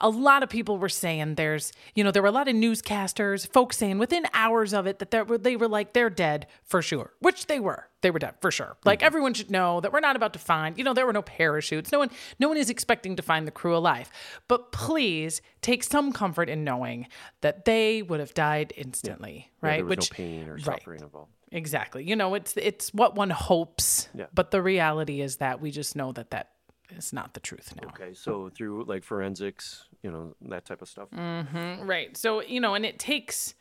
a 0.00 0.08
lot 0.08 0.42
of 0.42 0.48
people 0.48 0.78
were 0.78 0.88
saying 0.88 1.34
there's, 1.34 1.72
you 1.94 2.02
know, 2.02 2.10
there 2.10 2.22
were 2.22 2.28
a 2.28 2.32
lot 2.32 2.48
of 2.48 2.54
newscasters, 2.54 3.46
folks 3.52 3.76
saying 3.76 3.98
within 3.98 4.26
hours 4.32 4.72
of 4.72 4.86
it 4.86 4.98
that 4.98 5.10
there 5.10 5.24
were, 5.24 5.36
they 5.36 5.56
were 5.56 5.68
like, 5.68 5.92
they're 5.92 6.08
dead 6.08 6.46
for 6.64 6.80
sure, 6.80 7.12
which 7.20 7.46
they 7.46 7.60
were. 7.60 7.88
They 8.00 8.10
were 8.10 8.18
dead 8.18 8.36
for 8.40 8.50
sure. 8.50 8.78
Like 8.84 9.00
mm-hmm. 9.00 9.06
everyone 9.06 9.34
should 9.34 9.50
know 9.50 9.80
that 9.82 9.92
we're 9.92 10.00
not 10.00 10.16
about 10.16 10.32
to 10.32 10.38
find, 10.38 10.78
you 10.78 10.84
know, 10.84 10.94
there 10.94 11.04
were 11.04 11.12
no 11.12 11.20
parachutes. 11.20 11.92
No 11.92 11.98
one, 11.98 12.10
no 12.38 12.48
one 12.48 12.56
is 12.56 12.70
expecting 12.70 13.14
to 13.16 13.22
find 13.22 13.46
the 13.46 13.52
crew 13.52 13.76
alive. 13.76 14.10
But 14.48 14.72
please 14.72 15.42
take 15.60 15.84
some 15.84 16.12
comfort 16.12 16.48
in 16.48 16.64
knowing 16.64 17.06
that 17.42 17.66
they 17.66 18.00
would 18.00 18.20
have 18.20 18.32
died 18.32 18.72
instantly, 18.78 19.50
Yeah, 19.62 19.68
right? 19.68 19.76
there 19.76 19.84
was 19.84 19.90
which 19.90 20.12
no 20.12 20.16
pain 20.16 20.48
or 20.48 20.54
right. 20.54 20.64
suffering 20.64 21.02
involved. 21.02 21.32
Exactly. 21.52 22.04
You 22.04 22.16
know, 22.16 22.34
it's 22.34 22.54
it's 22.56 22.94
what 22.94 23.14
one 23.14 23.30
hopes. 23.30 24.08
Yeah. 24.14 24.26
But 24.32 24.50
the 24.50 24.62
reality 24.62 25.20
is 25.20 25.36
that 25.36 25.60
we 25.60 25.70
just 25.70 25.96
know 25.96 26.12
that 26.12 26.30
that 26.30 26.50
is 26.96 27.12
not 27.12 27.34
the 27.34 27.40
truth 27.40 27.74
now. 27.80 27.88
Okay, 27.88 28.14
so 28.14 28.50
through 28.50 28.84
like 28.84 29.04
forensics, 29.04 29.86
you 30.02 30.10
know, 30.10 30.34
that 30.48 30.64
type 30.64 30.82
of 30.82 30.88
stuff. 30.88 31.10
Mm-hmm, 31.10 31.86
right. 31.86 32.16
So, 32.16 32.42
you 32.42 32.60
know, 32.60 32.74
and 32.74 32.84
it 32.84 32.98
takes 32.98 33.54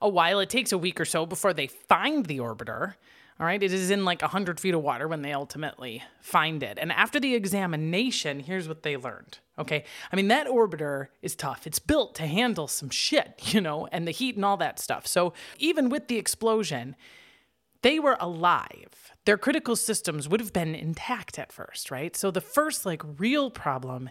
a 0.00 0.08
while. 0.08 0.40
It 0.40 0.50
takes 0.50 0.72
a 0.72 0.78
week 0.78 1.00
or 1.00 1.04
so 1.04 1.26
before 1.26 1.52
they 1.52 1.66
find 1.66 2.26
the 2.26 2.38
orbiter. 2.38 2.94
All 3.40 3.46
right. 3.46 3.62
It 3.62 3.72
is 3.72 3.90
in 3.90 4.04
like 4.04 4.22
100 4.22 4.60
feet 4.60 4.74
of 4.74 4.82
water 4.82 5.08
when 5.08 5.22
they 5.22 5.32
ultimately 5.32 6.02
find 6.20 6.62
it. 6.62 6.78
And 6.80 6.92
after 6.92 7.18
the 7.18 7.34
examination, 7.34 8.40
here's 8.40 8.68
what 8.68 8.82
they 8.82 8.96
learned. 8.96 9.38
Okay. 9.58 9.84
I 10.12 10.16
mean, 10.16 10.28
that 10.28 10.46
orbiter 10.46 11.08
is 11.22 11.34
tough. 11.34 11.66
It's 11.66 11.78
built 11.78 12.14
to 12.16 12.26
handle 12.26 12.68
some 12.68 12.90
shit, 12.90 13.40
you 13.54 13.60
know, 13.60 13.88
and 13.90 14.06
the 14.06 14.12
heat 14.12 14.36
and 14.36 14.44
all 14.44 14.56
that 14.58 14.78
stuff. 14.78 15.06
So 15.06 15.32
even 15.58 15.88
with 15.88 16.08
the 16.08 16.18
explosion, 16.18 16.94
they 17.82 17.98
were 17.98 18.16
alive. 18.20 19.12
Their 19.24 19.36
critical 19.36 19.76
systems 19.76 20.28
would 20.28 20.40
have 20.40 20.52
been 20.52 20.74
intact 20.74 21.38
at 21.38 21.52
first, 21.52 21.90
right? 21.90 22.16
So 22.16 22.30
the 22.30 22.40
first 22.40 22.86
like 22.86 23.02
real 23.18 23.50
problem 23.50 24.10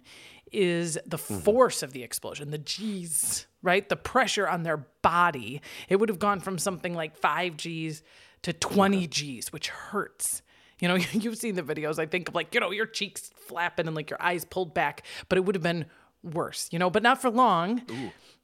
is 0.51 0.97
the 1.05 1.17
mm-hmm. 1.17 1.39
force 1.39 1.81
of 1.81 1.93
the 1.93 2.03
explosion, 2.03 2.51
the 2.51 2.57
G's, 2.57 3.47
right? 3.61 3.87
The 3.87 3.95
pressure 3.95 4.47
on 4.47 4.63
their 4.63 4.85
body. 5.01 5.61
It 5.89 5.97
would 5.97 6.09
have 6.09 6.19
gone 6.19 6.39
from 6.39 6.57
something 6.57 6.93
like 6.93 7.17
5 7.17 7.57
G's 7.57 8.03
to 8.43 8.53
20 8.53 9.07
G's, 9.07 9.53
which 9.53 9.69
hurts. 9.69 10.41
You 10.79 10.87
know, 10.87 10.95
you've 11.11 11.37
seen 11.37 11.55
the 11.55 11.63
videos, 11.63 11.99
I 11.99 12.05
think, 12.05 12.29
of 12.29 12.35
like, 12.35 12.53
you 12.53 12.59
know, 12.59 12.71
your 12.71 12.85
cheeks 12.85 13.31
flapping 13.47 13.87
and 13.87 13.95
like 13.95 14.09
your 14.09 14.21
eyes 14.21 14.45
pulled 14.45 14.73
back, 14.73 15.03
but 15.29 15.37
it 15.37 15.41
would 15.45 15.55
have 15.55 15.63
been 15.63 15.85
worse, 16.23 16.69
you 16.71 16.79
know, 16.79 16.89
but 16.89 17.03
not 17.03 17.21
for 17.21 17.29
long. 17.29 17.81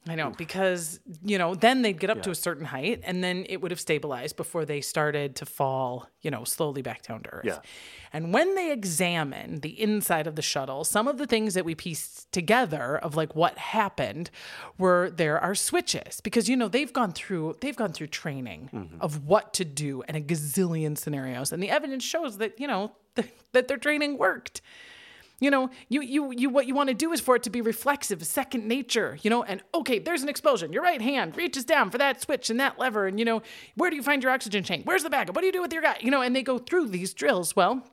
I 0.08 0.14
know, 0.14 0.30
because, 0.30 1.00
you 1.22 1.36
know, 1.36 1.54
then 1.54 1.82
they'd 1.82 2.00
get 2.00 2.08
up 2.08 2.22
to 2.22 2.30
a 2.30 2.34
certain 2.34 2.64
height 2.64 3.02
and 3.04 3.22
then 3.22 3.44
it 3.48 3.60
would 3.60 3.70
have 3.70 3.80
stabilized 3.80 4.36
before 4.36 4.64
they 4.64 4.80
started 4.80 5.36
to 5.36 5.46
fall, 5.46 6.08
you 6.22 6.30
know, 6.30 6.44
slowly 6.44 6.80
back 6.80 7.02
down 7.02 7.22
to 7.24 7.30
earth. 7.30 7.44
Yeah. 7.44 7.58
And 8.12 8.32
when 8.32 8.54
they 8.54 8.72
examine 8.72 9.60
the 9.60 9.80
inside 9.80 10.26
of 10.26 10.34
the 10.34 10.40
shuttle, 10.42 10.84
some 10.84 11.08
of 11.08 11.18
the 11.18 11.26
things 11.26 11.52
that 11.54 11.66
we 11.66 11.74
pieced 11.74 12.32
together 12.32 12.96
of 12.96 13.16
like 13.16 13.36
what 13.36 13.58
happened 13.58 14.30
were 14.78 15.10
there 15.10 15.38
are 15.38 15.54
switches 15.54 16.20
because 16.22 16.48
you 16.48 16.56
know 16.56 16.68
they've 16.68 16.92
gone 16.92 17.12
through 17.12 17.56
they've 17.60 17.76
gone 17.76 17.92
through 17.92 18.06
training 18.06 18.70
mm-hmm. 18.72 19.00
of 19.00 19.26
what 19.26 19.52
to 19.54 19.64
do 19.64 20.02
and 20.08 20.16
a 20.16 20.20
gazillion 20.20 20.96
scenarios 20.96 21.52
and 21.52 21.62
the 21.62 21.70
evidence 21.70 22.04
shows 22.04 22.38
that 22.38 22.58
you 22.58 22.66
know 22.66 22.92
th- 23.16 23.28
that 23.52 23.68
their 23.68 23.76
training 23.76 24.16
worked 24.18 24.60
you 25.40 25.50
know 25.50 25.70
you 25.88 26.02
you 26.02 26.32
you 26.32 26.50
what 26.50 26.66
you 26.66 26.74
want 26.74 26.88
to 26.88 26.94
do 26.94 27.12
is 27.12 27.20
for 27.20 27.36
it 27.36 27.42
to 27.42 27.50
be 27.50 27.60
reflexive 27.60 28.24
second 28.26 28.66
nature 28.66 29.18
you 29.22 29.30
know 29.30 29.42
and 29.42 29.62
okay 29.74 29.98
there's 29.98 30.22
an 30.22 30.28
explosion 30.28 30.72
your 30.72 30.82
right 30.82 31.00
hand 31.00 31.36
reaches 31.36 31.64
down 31.64 31.90
for 31.90 31.98
that 31.98 32.20
switch 32.20 32.50
and 32.50 32.58
that 32.58 32.78
lever 32.78 33.06
and 33.06 33.18
you 33.18 33.24
know 33.24 33.42
where 33.76 33.90
do 33.90 33.96
you 33.96 34.02
find 34.02 34.22
your 34.22 34.32
oxygen 34.32 34.62
tank 34.62 34.82
where's 34.84 35.02
the 35.02 35.10
backup? 35.10 35.34
What 35.34 35.42
do 35.42 35.46
you 35.46 35.52
do 35.52 35.62
with 35.62 35.72
your 35.72 35.82
guy? 35.82 35.96
You 36.00 36.10
know 36.10 36.22
and 36.22 36.34
they 36.34 36.42
go 36.42 36.58
through 36.58 36.88
these 36.88 37.14
drills. 37.14 37.54
Well 37.54 37.84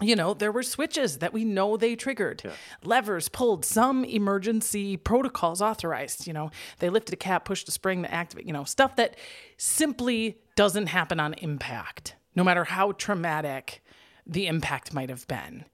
you 0.00 0.16
know, 0.16 0.34
there 0.34 0.50
were 0.50 0.64
switches 0.64 1.18
that 1.18 1.32
we 1.32 1.44
know 1.44 1.76
they 1.76 1.94
triggered, 1.94 2.42
levers 2.82 3.28
pulled, 3.28 3.64
some 3.64 4.04
emergency 4.04 4.96
protocols 4.96 5.62
authorized. 5.62 6.26
You 6.26 6.32
know, 6.32 6.50
they 6.80 6.90
lifted 6.90 7.14
a 7.14 7.16
cap, 7.16 7.44
pushed 7.44 7.68
a 7.68 7.70
spring 7.70 8.02
to 8.02 8.12
activate, 8.12 8.44
you 8.44 8.52
know, 8.52 8.64
stuff 8.64 8.96
that 8.96 9.16
simply 9.56 10.38
doesn't 10.56 10.88
happen 10.88 11.20
on 11.20 11.34
impact, 11.34 12.16
no 12.34 12.42
matter 12.42 12.64
how 12.64 12.90
traumatic 12.90 13.84
the 14.26 14.48
impact 14.48 14.92
might 14.92 15.10
have 15.10 15.28
been. 15.28 15.64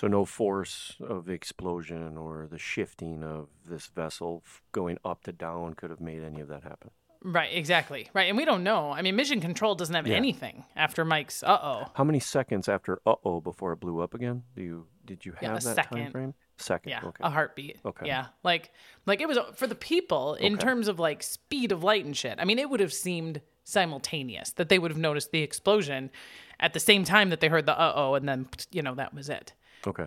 So 0.00 0.06
no 0.06 0.24
force 0.24 0.96
of 1.06 1.28
explosion 1.28 2.16
or 2.16 2.48
the 2.50 2.56
shifting 2.56 3.22
of 3.22 3.48
this 3.68 3.86
vessel 3.88 4.42
going 4.72 4.96
up 5.04 5.24
to 5.24 5.32
down 5.32 5.74
could 5.74 5.90
have 5.90 6.00
made 6.00 6.22
any 6.22 6.40
of 6.40 6.48
that 6.48 6.62
happen. 6.62 6.90
Right, 7.22 7.50
exactly. 7.52 8.08
Right. 8.14 8.28
And 8.30 8.38
we 8.38 8.46
don't 8.46 8.64
know. 8.64 8.92
I 8.92 9.02
mean, 9.02 9.14
Mission 9.14 9.42
Control 9.42 9.74
doesn't 9.74 9.94
have 9.94 10.06
anything 10.06 10.64
after 10.74 11.04
Mike's 11.04 11.42
uh 11.42 11.58
oh. 11.62 11.84
How 11.92 12.04
many 12.04 12.18
seconds 12.18 12.66
after 12.66 13.02
uh 13.04 13.16
oh 13.26 13.42
before 13.42 13.74
it 13.74 13.80
blew 13.80 14.00
up 14.00 14.14
again? 14.14 14.42
Do 14.56 14.62
you 14.62 14.86
did 15.04 15.26
you 15.26 15.34
Yeah, 15.42 15.48
have 15.52 15.58
a 15.60 15.64
that 15.66 15.76
second. 15.76 15.98
time 15.98 16.10
frame? 16.12 16.34
second. 16.56 16.90
Yeah, 16.92 17.00
Okay. 17.04 17.22
a 17.22 17.28
heartbeat. 17.28 17.78
Okay. 17.84 18.06
Yeah, 18.06 18.28
like 18.42 18.72
like 19.04 19.20
it 19.20 19.28
was 19.28 19.36
for 19.54 19.66
the 19.66 19.74
people 19.74 20.32
in 20.36 20.54
Okay. 20.54 20.62
terms 20.64 20.88
of 20.88 20.98
like 20.98 21.22
speed 21.22 21.72
of 21.72 21.84
light 21.84 22.06
and 22.06 22.16
shit. 22.16 22.36
I 22.38 22.46
mean, 22.46 22.58
it 22.58 22.70
would 22.70 22.80
have 22.80 22.94
seemed 22.94 23.42
simultaneous 23.64 24.52
that 24.52 24.70
they 24.70 24.78
would 24.78 24.90
have 24.90 24.98
noticed 24.98 25.30
the 25.30 25.42
explosion 25.42 26.10
at 26.58 26.72
the 26.72 26.80
same 26.80 27.04
time 27.04 27.28
that 27.28 27.40
they 27.40 27.48
heard 27.48 27.66
the 27.66 27.78
uh 27.78 27.92
oh, 27.94 28.14
and 28.14 28.26
then 28.26 28.48
you 28.72 28.80
know 28.80 28.94
that 28.94 29.12
was 29.12 29.28
it. 29.28 29.52
Okay. 29.86 30.06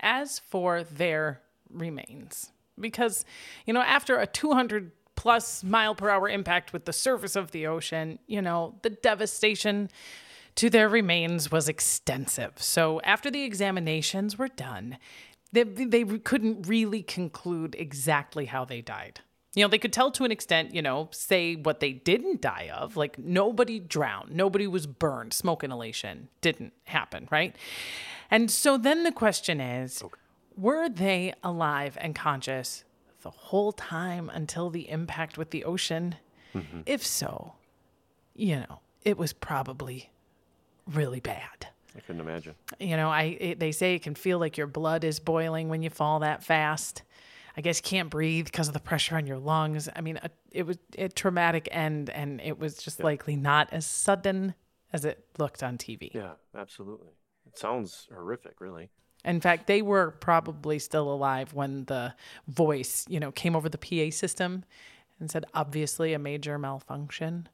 As 0.00 0.38
for 0.38 0.82
their 0.82 1.42
remains, 1.70 2.50
because 2.78 3.24
you 3.66 3.74
know 3.74 3.82
after 3.82 4.18
a 4.18 4.26
200 4.26 4.92
plus 5.14 5.62
mile 5.62 5.94
per 5.94 6.08
hour 6.08 6.28
impact 6.28 6.72
with 6.72 6.86
the 6.86 6.92
surface 6.92 7.36
of 7.36 7.50
the 7.50 7.66
ocean, 7.66 8.18
you 8.26 8.40
know 8.40 8.76
the 8.82 8.90
devastation 8.90 9.90
to 10.56 10.70
their 10.70 10.88
remains 10.88 11.50
was 11.50 11.68
extensive. 11.68 12.52
So 12.56 13.00
after 13.02 13.30
the 13.30 13.44
examinations 13.44 14.38
were 14.38 14.48
done, 14.48 14.98
they, 15.52 15.62
they 15.62 16.04
couldn't 16.04 16.68
really 16.68 17.02
conclude 17.02 17.74
exactly 17.78 18.46
how 18.46 18.64
they 18.64 18.80
died. 18.80 19.20
You 19.54 19.64
know, 19.64 19.68
they 19.68 19.78
could 19.78 19.92
tell 19.92 20.12
to 20.12 20.24
an 20.24 20.30
extent, 20.30 20.74
you 20.74 20.82
know, 20.82 21.08
say 21.12 21.56
what 21.56 21.80
they 21.80 21.92
didn't 21.92 22.40
die 22.40 22.70
of. 22.72 22.96
Like 22.96 23.18
nobody 23.18 23.80
drowned, 23.80 24.32
nobody 24.32 24.66
was 24.66 24.86
burned, 24.86 25.32
smoke 25.32 25.64
inhalation 25.64 26.28
didn't 26.40 26.72
happen, 26.84 27.26
right? 27.32 27.56
And 28.30 28.50
so 28.50 28.78
then 28.78 29.04
the 29.04 29.12
question 29.12 29.60
is 29.60 30.02
were 30.56 30.88
they 30.88 31.34
alive 31.42 31.96
and 32.00 32.14
conscious 32.14 32.84
the 33.22 33.30
whole 33.30 33.72
time 33.72 34.30
until 34.32 34.70
the 34.70 34.88
impact 34.88 35.36
with 35.36 35.50
the 35.50 35.64
ocean? 35.64 36.16
Mm-hmm. 36.54 36.80
If 36.86 37.04
so, 37.04 37.54
you 38.34 38.56
know, 38.56 38.80
it 39.04 39.18
was 39.18 39.32
probably 39.32 40.10
really 40.86 41.20
bad. 41.20 41.68
I 41.96 42.00
couldn't 42.00 42.20
imagine. 42.20 42.54
You 42.78 42.96
know, 42.96 43.10
I 43.10 43.22
it, 43.40 43.58
they 43.58 43.72
say 43.72 43.94
it 43.94 44.02
can 44.02 44.14
feel 44.14 44.38
like 44.38 44.56
your 44.56 44.66
blood 44.66 45.04
is 45.04 45.18
boiling 45.18 45.68
when 45.68 45.82
you 45.82 45.90
fall 45.90 46.20
that 46.20 46.44
fast. 46.44 47.02
I 47.56 47.62
guess 47.62 47.78
you 47.78 47.82
can't 47.82 48.10
breathe 48.10 48.44
because 48.44 48.68
of 48.68 48.74
the 48.74 48.80
pressure 48.80 49.16
on 49.16 49.26
your 49.26 49.38
lungs. 49.38 49.88
I 49.94 50.00
mean, 50.00 50.18
a, 50.22 50.30
it 50.52 50.66
was 50.66 50.78
a 50.96 51.08
traumatic 51.08 51.68
end, 51.72 52.08
and 52.08 52.40
it 52.40 52.58
was 52.58 52.76
just 52.76 53.02
likely 53.02 53.34
not 53.34 53.72
as 53.72 53.86
sudden 53.86 54.54
as 54.92 55.04
it 55.04 55.24
looked 55.36 55.62
on 55.62 55.76
TV. 55.76 56.14
Yeah, 56.14 56.32
absolutely. 56.56 57.08
It 57.46 57.58
sounds 57.58 58.08
horrific, 58.12 58.60
really. 58.60 58.90
In 59.24 59.40
fact, 59.40 59.66
they 59.66 59.82
were 59.82 60.12
probably 60.12 60.78
still 60.78 61.12
alive 61.12 61.52
when 61.52 61.84
the 61.84 62.14
voice, 62.48 63.04
you 63.08 63.20
know, 63.20 63.30
came 63.30 63.54
over 63.54 63.68
the 63.68 63.78
PA 63.78 64.10
system 64.10 64.64
and 65.18 65.30
said, 65.30 65.44
"Obviously, 65.52 66.14
a 66.14 66.18
major 66.18 66.58
malfunction." 66.58 67.48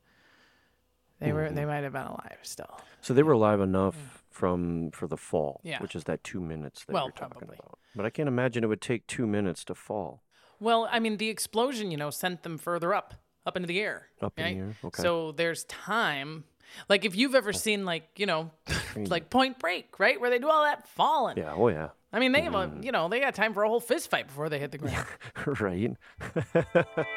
They 1.18 1.32
were, 1.32 1.48
they 1.48 1.62
mm-hmm. 1.62 1.70
might 1.70 1.82
have 1.82 1.94
been 1.94 2.02
alive 2.02 2.38
still. 2.42 2.78
So 3.00 3.14
they 3.14 3.22
were 3.22 3.32
alive 3.32 3.60
enough 3.60 4.22
from 4.30 4.90
for 4.90 5.06
the 5.06 5.16
fall. 5.16 5.60
Yeah. 5.64 5.80
which 5.80 5.96
is 5.96 6.04
that 6.04 6.22
two 6.22 6.40
minutes 6.40 6.84
that 6.84 6.92
Well, 6.92 7.04
you're 7.04 7.12
talking 7.12 7.38
probably. 7.38 7.56
about. 7.58 7.78
But 7.94 8.04
I 8.04 8.10
can't 8.10 8.28
imagine 8.28 8.62
it 8.62 8.66
would 8.66 8.82
take 8.82 9.06
two 9.06 9.26
minutes 9.26 9.64
to 9.64 9.74
fall. 9.74 10.22
Well, 10.60 10.88
I 10.90 11.00
mean, 11.00 11.16
the 11.16 11.30
explosion, 11.30 11.90
you 11.90 11.96
know, 11.96 12.10
sent 12.10 12.42
them 12.42 12.58
further 12.58 12.94
up, 12.94 13.14
up 13.46 13.56
into 13.56 13.66
the 13.66 13.80
air. 13.80 14.08
Up 14.20 14.38
in 14.38 14.44
the 14.44 14.60
air, 14.60 14.76
okay. 14.84 15.02
So 15.02 15.32
there's 15.32 15.64
time. 15.64 16.44
Like 16.88 17.04
if 17.04 17.16
you've 17.16 17.34
ever 17.34 17.52
seen, 17.52 17.84
like 17.84 18.08
you 18.16 18.26
know, 18.26 18.50
like 18.96 19.30
Point 19.30 19.58
Break, 19.58 19.98
right, 19.98 20.20
where 20.20 20.30
they 20.30 20.38
do 20.38 20.48
all 20.48 20.62
that 20.64 20.88
falling. 20.88 21.36
Yeah. 21.38 21.52
Oh 21.54 21.68
yeah. 21.68 21.88
I 22.12 22.18
mean, 22.20 22.32
they 22.32 22.42
have 22.42 22.52
Mm. 22.54 22.80
a, 22.82 22.84
you 22.86 22.92
know, 22.92 23.08
they 23.08 23.20
got 23.20 23.34
time 23.34 23.52
for 23.52 23.62
a 23.62 23.68
whole 23.68 23.80
fist 23.80 24.08
fight 24.10 24.26
before 24.28 24.48
they 24.48 24.58
hit 24.58 24.70
the 24.72 24.78
ground. 24.78 25.06
right. 25.60 25.96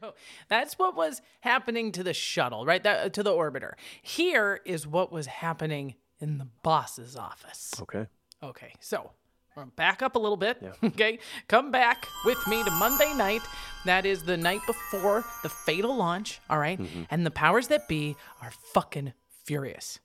So 0.00 0.14
that's 0.48 0.78
what 0.78 0.96
was 0.96 1.20
happening 1.40 1.92
to 1.92 2.02
the 2.02 2.14
shuttle, 2.14 2.64
right? 2.64 2.82
That, 2.82 3.12
to 3.14 3.22
the 3.22 3.32
orbiter. 3.32 3.72
Here 4.00 4.60
is 4.64 4.86
what 4.86 5.12
was 5.12 5.26
happening 5.26 5.94
in 6.20 6.38
the 6.38 6.46
boss's 6.62 7.16
office. 7.16 7.74
Okay. 7.82 8.06
Okay, 8.42 8.72
so 8.80 9.10
back 9.76 10.02
up 10.02 10.16
a 10.16 10.18
little 10.18 10.36
bit. 10.36 10.62
Okay, 10.82 11.18
come 11.48 11.70
back 11.70 12.06
with 12.24 12.38
me 12.46 12.62
to 12.64 12.70
Monday 12.72 13.12
night. 13.14 13.42
That 13.84 14.04
is 14.06 14.22
the 14.22 14.36
night 14.36 14.60
before 14.66 15.24
the 15.42 15.48
fatal 15.48 15.96
launch. 15.96 16.40
All 16.50 16.58
right? 16.58 16.78
Mm-hmm. 16.80 17.02
and 17.10 17.24
the 17.24 17.30
powers 17.30 17.68
that 17.68 17.88
be 17.88 18.16
are 18.42 18.50
fucking 18.72 19.12
furious. 19.44 19.98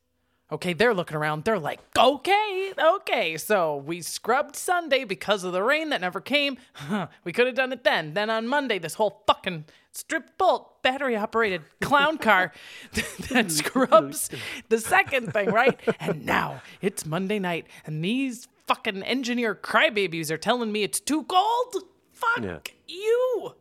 Okay, 0.51 0.73
they're 0.73 0.93
looking 0.93 1.17
around. 1.17 1.43
They're 1.43 1.57
like, 1.57 1.79
okay, 1.97 2.71
okay. 2.79 3.35
So 3.37 3.77
we 3.77 4.01
scrubbed 4.01 4.55
Sunday 4.55 5.03
because 5.03 5.43
of 5.43 5.53
the 5.53 5.63
rain 5.63 5.89
that 5.89 6.01
never 6.01 6.21
came. 6.21 6.57
we 7.23 7.33
could 7.33 7.47
have 7.47 7.55
done 7.55 7.73
it 7.73 7.83
then. 7.83 8.13
Then 8.13 8.29
on 8.29 8.47
Monday, 8.47 8.77
this 8.77 8.93
whole 8.93 9.23
fucking 9.25 9.65
strip 9.91 10.37
bolt 10.37 10.83
battery 10.83 11.15
operated 11.15 11.63
clown 11.81 12.19
car 12.19 12.51
that 13.31 13.49
scrubs 13.51 14.29
the 14.69 14.77
second 14.77 15.33
thing, 15.33 15.49
right? 15.49 15.79
And 15.99 16.25
now 16.27 16.61
it's 16.79 17.07
Monday 17.07 17.39
night, 17.39 17.65
and 17.87 18.03
these 18.03 18.47
fucking 18.67 19.03
engineer 19.03 19.55
crybabies 19.55 20.31
are 20.31 20.37
telling 20.37 20.71
me 20.71 20.83
it's 20.83 20.99
too 20.99 21.23
cold. 21.23 21.75
Fuck 22.11 22.43
Yeah. 22.43 22.59
you. 22.87 23.53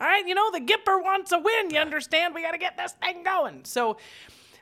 All 0.00 0.08
right, 0.08 0.26
you 0.26 0.34
know, 0.34 0.50
the 0.50 0.60
Gipper 0.60 1.02
wants 1.02 1.30
a 1.32 1.38
win. 1.38 1.70
You 1.70 1.78
understand? 1.78 2.34
We 2.34 2.42
got 2.42 2.52
to 2.52 2.58
get 2.58 2.76
this 2.76 2.92
thing 2.92 3.22
going. 3.22 3.64
So 3.64 3.98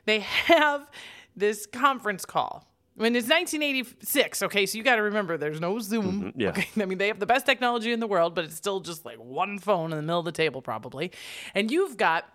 they 0.05 0.19
have 0.19 0.89
this 1.35 1.65
conference 1.65 2.25
call. 2.25 2.67
When 2.95 3.15
it's 3.15 3.27
1986, 3.29 4.43
okay, 4.43 4.65
so 4.65 4.77
you 4.77 4.83
got 4.83 4.97
to 4.97 5.01
remember 5.01 5.37
there's 5.37 5.61
no 5.61 5.79
Zoom. 5.79 6.23
Mm-hmm, 6.33 6.39
yeah. 6.41 6.49
Okay, 6.49 6.67
I 6.79 6.85
mean, 6.85 6.97
they 6.97 7.07
have 7.07 7.19
the 7.19 7.25
best 7.25 7.45
technology 7.45 7.91
in 7.93 7.99
the 7.99 8.05
world, 8.07 8.35
but 8.35 8.43
it's 8.45 8.55
still 8.55 8.81
just 8.81 9.05
like 9.05 9.17
one 9.17 9.57
phone 9.57 9.91
in 9.91 9.97
the 9.97 10.03
middle 10.03 10.19
of 10.19 10.25
the 10.25 10.31
table, 10.31 10.61
probably. 10.61 11.11
And 11.55 11.71
you've 11.71 11.97
got 11.97 12.25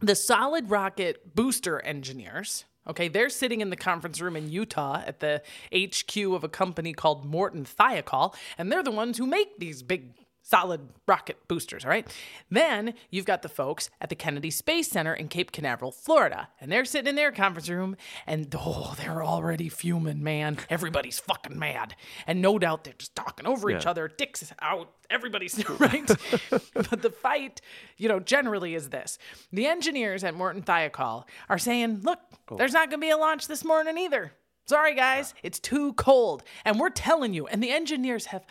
the 0.00 0.14
solid 0.14 0.70
rocket 0.70 1.34
booster 1.34 1.80
engineers. 1.80 2.66
Okay, 2.88 3.08
they're 3.08 3.28
sitting 3.28 3.60
in 3.60 3.70
the 3.70 3.76
conference 3.76 4.20
room 4.20 4.34
in 4.34 4.48
Utah 4.48 5.02
at 5.06 5.20
the 5.20 5.42
HQ 5.74 6.16
of 6.32 6.42
a 6.42 6.48
company 6.48 6.92
called 6.92 7.24
Morton 7.24 7.64
Thiokol, 7.64 8.34
and 8.56 8.72
they're 8.72 8.82
the 8.82 8.90
ones 8.90 9.18
who 9.18 9.26
make 9.26 9.58
these 9.58 9.82
big 9.82 10.14
solid 10.48 10.80
rocket 11.06 11.36
boosters, 11.46 11.84
all 11.84 11.90
right? 11.90 12.08
Then 12.50 12.94
you've 13.10 13.26
got 13.26 13.42
the 13.42 13.50
folks 13.50 13.90
at 14.00 14.08
the 14.08 14.14
Kennedy 14.14 14.50
Space 14.50 14.88
Center 14.88 15.12
in 15.12 15.28
Cape 15.28 15.52
Canaveral, 15.52 15.92
Florida, 15.92 16.48
and 16.58 16.72
they're 16.72 16.86
sitting 16.86 17.10
in 17.10 17.16
their 17.16 17.32
conference 17.32 17.68
room, 17.68 17.96
and 18.26 18.54
oh, 18.58 18.94
they're 18.96 19.22
already 19.22 19.68
fuming, 19.68 20.22
man. 20.22 20.56
Everybody's 20.70 21.18
fucking 21.18 21.58
mad. 21.58 21.94
And 22.26 22.40
no 22.40 22.58
doubt 22.58 22.84
they're 22.84 22.94
just 22.96 23.14
talking 23.14 23.46
over 23.46 23.70
each 23.70 23.84
other, 23.84 24.08
dicks 24.08 24.50
out, 24.60 24.90
everybody's 25.10 25.62
right. 25.78 26.10
but 26.50 27.02
the 27.02 27.10
fight, 27.10 27.60
you 27.98 28.08
know, 28.08 28.18
generally 28.18 28.74
is 28.74 28.88
this. 28.88 29.18
The 29.52 29.66
engineers 29.66 30.24
at 30.24 30.34
Morton 30.34 30.62
Thiokol 30.62 31.24
are 31.50 31.58
saying, 31.58 32.00
look, 32.02 32.20
there's 32.56 32.72
not 32.72 32.88
going 32.88 33.00
to 33.00 33.06
be 33.06 33.10
a 33.10 33.18
launch 33.18 33.48
this 33.48 33.64
morning 33.64 33.98
either. 33.98 34.32
Sorry, 34.66 34.94
guys, 34.94 35.32
it's 35.42 35.58
too 35.58 35.94
cold. 35.94 36.42
And 36.64 36.78
we're 36.78 36.90
telling 36.90 37.32
you, 37.32 37.46
and 37.46 37.62
the 37.62 37.70
engineers 37.70 38.26
have 38.26 38.44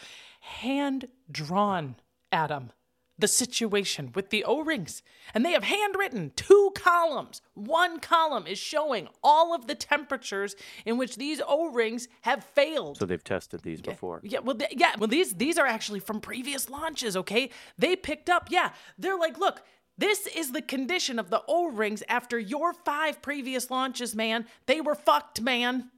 hand 0.47 1.07
drawn, 1.31 1.95
Adam, 2.31 2.71
the 3.19 3.27
situation 3.27 4.11
with 4.13 4.29
the 4.29 4.43
O 4.43 4.63
rings. 4.63 5.01
And 5.33 5.43
they 5.43 5.51
have 5.51 5.63
handwritten 5.63 6.31
two 6.35 6.71
columns. 6.75 7.41
One 7.53 7.99
column 7.99 8.47
is 8.47 8.59
showing 8.59 9.07
all 9.23 9.53
of 9.53 9.67
the 9.67 9.75
temperatures 9.75 10.55
in 10.85 10.97
which 10.97 11.15
these 11.15 11.41
O 11.47 11.71
rings 11.71 12.07
have 12.21 12.43
failed. 12.43 12.97
So 12.97 13.05
they've 13.05 13.23
tested 13.23 13.61
these 13.63 13.81
before. 13.81 14.21
Yeah, 14.23 14.39
well, 14.39 14.55
th- 14.55 14.73
yeah, 14.75 14.93
well, 14.97 15.07
these 15.07 15.33
these 15.33 15.57
are 15.57 15.65
actually 15.67 15.99
from 15.99 16.21
previous 16.21 16.69
launches. 16.69 17.17
Okay, 17.17 17.49
they 17.77 17.95
picked 17.95 18.29
up. 18.29 18.47
Yeah, 18.49 18.71
they're 18.97 19.17
like, 19.17 19.37
look, 19.37 19.63
this 19.97 20.27
is 20.27 20.51
the 20.51 20.61
condition 20.61 21.17
of 21.17 21.29
the 21.29 21.41
O 21.47 21.67
rings 21.69 22.03
after 22.07 22.37
your 22.37 22.71
five 22.71 23.21
previous 23.21 23.71
launches, 23.71 24.15
man. 24.15 24.45
They 24.67 24.79
were 24.79 24.95
fucked, 24.95 25.41
man. 25.41 25.89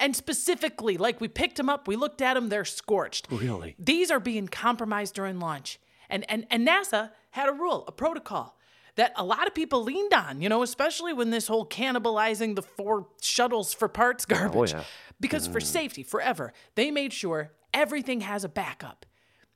And 0.00 0.16
specifically, 0.16 0.96
like 0.96 1.20
we 1.20 1.28
picked 1.28 1.58
them 1.58 1.68
up, 1.68 1.86
we 1.86 1.94
looked 1.94 2.22
at 2.22 2.34
them, 2.34 2.48
they're 2.48 2.64
scorched. 2.64 3.28
Really? 3.30 3.76
These 3.78 4.10
are 4.10 4.18
being 4.18 4.48
compromised 4.48 5.14
during 5.14 5.38
launch. 5.38 5.78
And, 6.08 6.24
and, 6.28 6.46
and 6.50 6.66
NASA 6.66 7.10
had 7.30 7.48
a 7.48 7.52
rule, 7.52 7.84
a 7.86 7.92
protocol 7.92 8.56
that 8.96 9.12
a 9.16 9.24
lot 9.24 9.46
of 9.46 9.54
people 9.54 9.84
leaned 9.84 10.12
on, 10.12 10.40
you 10.40 10.48
know, 10.48 10.62
especially 10.62 11.12
when 11.12 11.30
this 11.30 11.46
whole 11.46 11.66
cannibalizing 11.66 12.56
the 12.56 12.62
four 12.62 13.06
shuttles 13.20 13.72
for 13.72 13.88
parts 13.88 14.26
oh, 14.28 14.34
garbage. 14.34 14.74
Oh, 14.74 14.78
yeah. 14.78 14.84
Because 15.20 15.46
for 15.46 15.60
mm. 15.60 15.64
safety, 15.64 16.02
forever, 16.02 16.52
they 16.74 16.90
made 16.90 17.12
sure 17.12 17.52
everything 17.72 18.22
has 18.22 18.42
a 18.42 18.48
backup. 18.48 19.06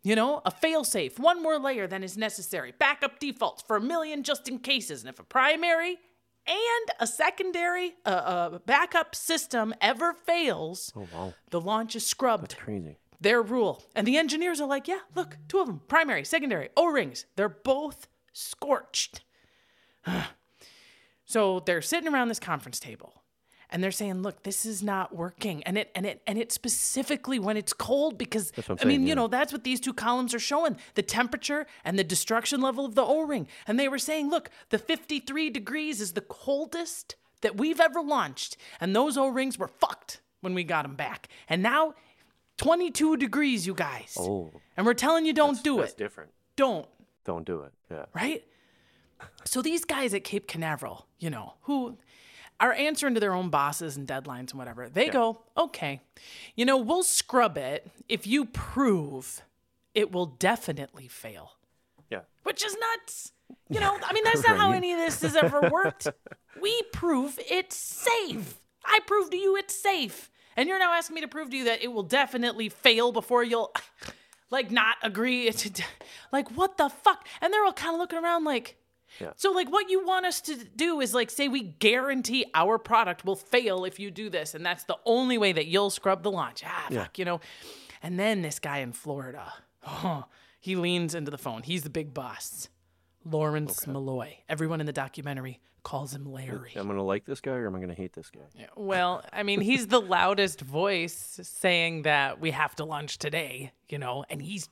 You 0.02 0.14
know, 0.14 0.42
a 0.44 0.50
failsafe, 0.50 1.18
one 1.18 1.42
more 1.42 1.58
layer 1.58 1.86
than 1.86 2.04
is 2.04 2.18
necessary. 2.18 2.74
Backup 2.78 3.18
defaults 3.18 3.62
for 3.62 3.76
a 3.76 3.80
million 3.80 4.22
just 4.22 4.46
in 4.46 4.58
cases. 4.58 5.00
And 5.00 5.08
if 5.08 5.18
a 5.18 5.24
primary 5.24 5.96
and 6.46 6.90
a 7.00 7.06
secondary 7.06 7.94
uh, 8.04 8.08
uh, 8.08 8.58
backup 8.66 9.14
system 9.14 9.74
ever 9.80 10.12
fails, 10.12 10.92
Oh 10.96 11.08
wow. 11.14 11.34
the 11.50 11.60
launch 11.60 11.96
is 11.96 12.06
scrubbed 12.06 12.56
Crazy. 12.58 12.96
their 13.20 13.40
rule. 13.42 13.82
And 13.94 14.06
the 14.06 14.16
engineers 14.18 14.60
are 14.60 14.68
like, 14.68 14.86
yeah, 14.88 15.00
look, 15.14 15.36
two 15.48 15.60
of 15.60 15.66
them, 15.66 15.80
primary, 15.88 16.24
secondary, 16.24 16.68
O 16.76 16.86
rings. 16.86 17.26
They're 17.36 17.48
both 17.48 18.08
scorched. 18.32 19.22
so 21.24 21.60
they're 21.60 21.82
sitting 21.82 22.12
around 22.12 22.28
this 22.28 22.40
conference 22.40 22.78
table 22.78 23.22
and 23.74 23.82
they're 23.82 23.90
saying, 23.90 24.22
look, 24.22 24.44
this 24.44 24.64
is 24.64 24.82
not 24.82 25.14
working. 25.14 25.62
And 25.64 25.76
it 25.76 25.90
and 25.96 26.06
it 26.06 26.22
and 26.26 26.38
it 26.38 26.52
specifically 26.52 27.38
when 27.40 27.56
it's 27.56 27.72
cold 27.72 28.16
because 28.16 28.52
I 28.68 28.70
mean, 28.70 28.78
saying, 28.78 29.06
you 29.08 29.14
know, 29.16 29.26
that's 29.26 29.52
what 29.52 29.64
these 29.64 29.80
two 29.80 29.92
columns 29.92 30.32
are 30.32 30.38
showing, 30.38 30.76
the 30.94 31.02
temperature 31.02 31.66
and 31.84 31.98
the 31.98 32.04
destruction 32.04 32.60
level 32.62 32.86
of 32.86 32.94
the 32.94 33.02
O-ring. 33.04 33.48
And 33.66 33.78
they 33.78 33.88
were 33.88 33.98
saying, 33.98 34.30
look, 34.30 34.48
the 34.70 34.78
53 34.78 35.50
degrees 35.50 36.00
is 36.00 36.12
the 36.12 36.20
coldest 36.22 37.16
that 37.42 37.56
we've 37.56 37.80
ever 37.80 38.00
launched. 38.00 38.56
And 38.80 38.94
those 38.94 39.18
O-rings 39.18 39.58
were 39.58 39.68
fucked 39.68 40.20
when 40.40 40.54
we 40.54 40.62
got 40.64 40.82
them 40.84 40.94
back. 40.94 41.28
And 41.48 41.60
now 41.62 41.94
22 42.58 43.16
degrees, 43.16 43.66
you 43.66 43.74
guys. 43.74 44.16
Oh, 44.18 44.52
And 44.76 44.86
we're 44.86 44.94
telling 44.94 45.26
you 45.26 45.32
don't 45.32 45.48
that's- 45.54 45.62
do 45.64 45.78
that's 45.78 45.92
it. 45.92 45.98
different. 45.98 46.30
Don't. 46.56 46.86
Don't 47.24 47.44
do 47.44 47.62
it. 47.62 47.72
Yeah. 47.90 48.04
right? 48.14 48.44
So 49.44 49.62
these 49.62 49.84
guys 49.84 50.12
at 50.14 50.22
Cape 50.24 50.46
Canaveral, 50.46 51.06
you 51.18 51.30
know, 51.30 51.54
who 51.62 51.96
are 52.60 52.72
answering 52.72 53.14
to 53.14 53.20
their 53.20 53.34
own 53.34 53.50
bosses 53.50 53.96
and 53.96 54.06
deadlines 54.06 54.50
and 54.50 54.54
whatever, 54.54 54.88
they 54.88 55.08
go, 55.08 55.40
okay, 55.56 56.00
you 56.54 56.64
know, 56.64 56.76
we'll 56.76 57.02
scrub 57.02 57.56
it 57.58 57.90
if 58.08 58.26
you 58.26 58.44
prove 58.46 59.42
it 59.94 60.10
will 60.12 60.26
definitely 60.26 61.08
fail, 61.08 61.52
Yeah. 62.10 62.20
which 62.42 62.64
is 62.64 62.76
nuts. 62.92 63.32
You 63.68 63.80
know, 63.80 63.98
I 64.02 64.12
mean, 64.12 64.24
that's 64.32 64.46
not 64.46 64.56
how 64.56 64.72
any 64.72 64.92
of 64.92 64.98
this 64.98 65.22
has 65.22 65.36
ever 65.36 65.68
worked. 65.70 66.08
we 66.60 66.82
prove 66.92 67.38
it's 67.50 67.76
safe. 67.76 68.54
I 68.84 69.00
prove 69.06 69.30
to 69.30 69.36
you 69.36 69.56
it's 69.56 69.74
safe. 69.74 70.30
And 70.56 70.68
you're 70.68 70.78
now 70.78 70.92
asking 70.92 71.14
me 71.16 71.20
to 71.22 71.28
prove 71.28 71.50
to 71.50 71.56
you 71.56 71.64
that 71.64 71.82
it 71.82 71.88
will 71.92 72.02
definitely 72.04 72.68
fail 72.68 73.10
before 73.12 73.42
you'll 73.42 73.72
like 74.50 74.70
not 74.70 74.96
agree. 75.02 75.48
It's 75.48 75.68
like 76.32 76.50
what 76.52 76.76
the 76.78 76.88
fuck? 76.88 77.26
And 77.40 77.52
they're 77.52 77.64
all 77.64 77.72
kind 77.72 77.94
of 77.94 77.98
looking 77.98 78.18
around 78.18 78.44
like 78.44 78.76
Yeah. 79.20 79.30
so 79.36 79.52
like 79.52 79.70
what 79.70 79.88
you 79.90 80.04
want 80.04 80.26
us 80.26 80.40
to 80.42 80.56
do 80.56 81.00
is 81.00 81.14
like 81.14 81.30
say 81.30 81.48
we 81.48 81.62
guarantee 81.62 82.46
our 82.54 82.78
product 82.78 83.24
will 83.24 83.36
fail 83.36 83.84
if 83.84 83.98
you 84.00 84.10
do 84.10 84.28
this 84.30 84.54
and 84.54 84.64
that's 84.66 84.84
the 84.84 84.96
only 85.04 85.38
way 85.38 85.52
that 85.52 85.66
you'll 85.66 85.90
scrub 85.90 86.22
the 86.22 86.30
launch. 86.30 86.62
Ah, 86.66 86.86
Yeah. 86.90 87.02
fuck, 87.04 87.18
you 87.18 87.24
know. 87.24 87.40
And 88.02 88.18
then 88.18 88.42
this 88.42 88.58
guy 88.58 88.78
in 88.78 88.92
Florida, 88.92 89.52
he 90.60 90.76
leans 90.76 91.14
into 91.14 91.30
the 91.30 91.38
phone. 91.38 91.62
He's 91.62 91.82
the 91.82 91.90
big 91.90 92.12
boss. 92.14 92.68
Lawrence 93.24 93.86
Mulloy. 93.86 94.34
Everyone 94.48 94.80
in 94.80 94.86
the 94.86 94.92
documentary 94.92 95.60
calls 95.82 96.14
him 96.14 96.30
Larry. 96.30 96.72
I'm 96.76 96.86
gonna 96.86 97.02
like 97.02 97.24
this 97.24 97.40
guy 97.40 97.52
or 97.52 97.66
am 97.66 97.76
I 97.76 97.80
gonna 97.80 97.94
hate 97.94 98.12
this 98.14 98.30
guy? 98.30 98.66
Well, 98.76 99.22
I 99.32 99.42
mean, 99.42 99.60
he's 99.60 99.86
the 99.86 100.00
loudest 100.00 100.60
voice 100.60 101.38
saying 101.42 102.02
that 102.02 102.40
we 102.40 102.50
have 102.50 102.74
to 102.76 102.84
launch 102.84 103.18
today, 103.18 103.72
you 103.88 103.98
know, 103.98 104.24
and 104.28 104.40
he's 104.42 104.68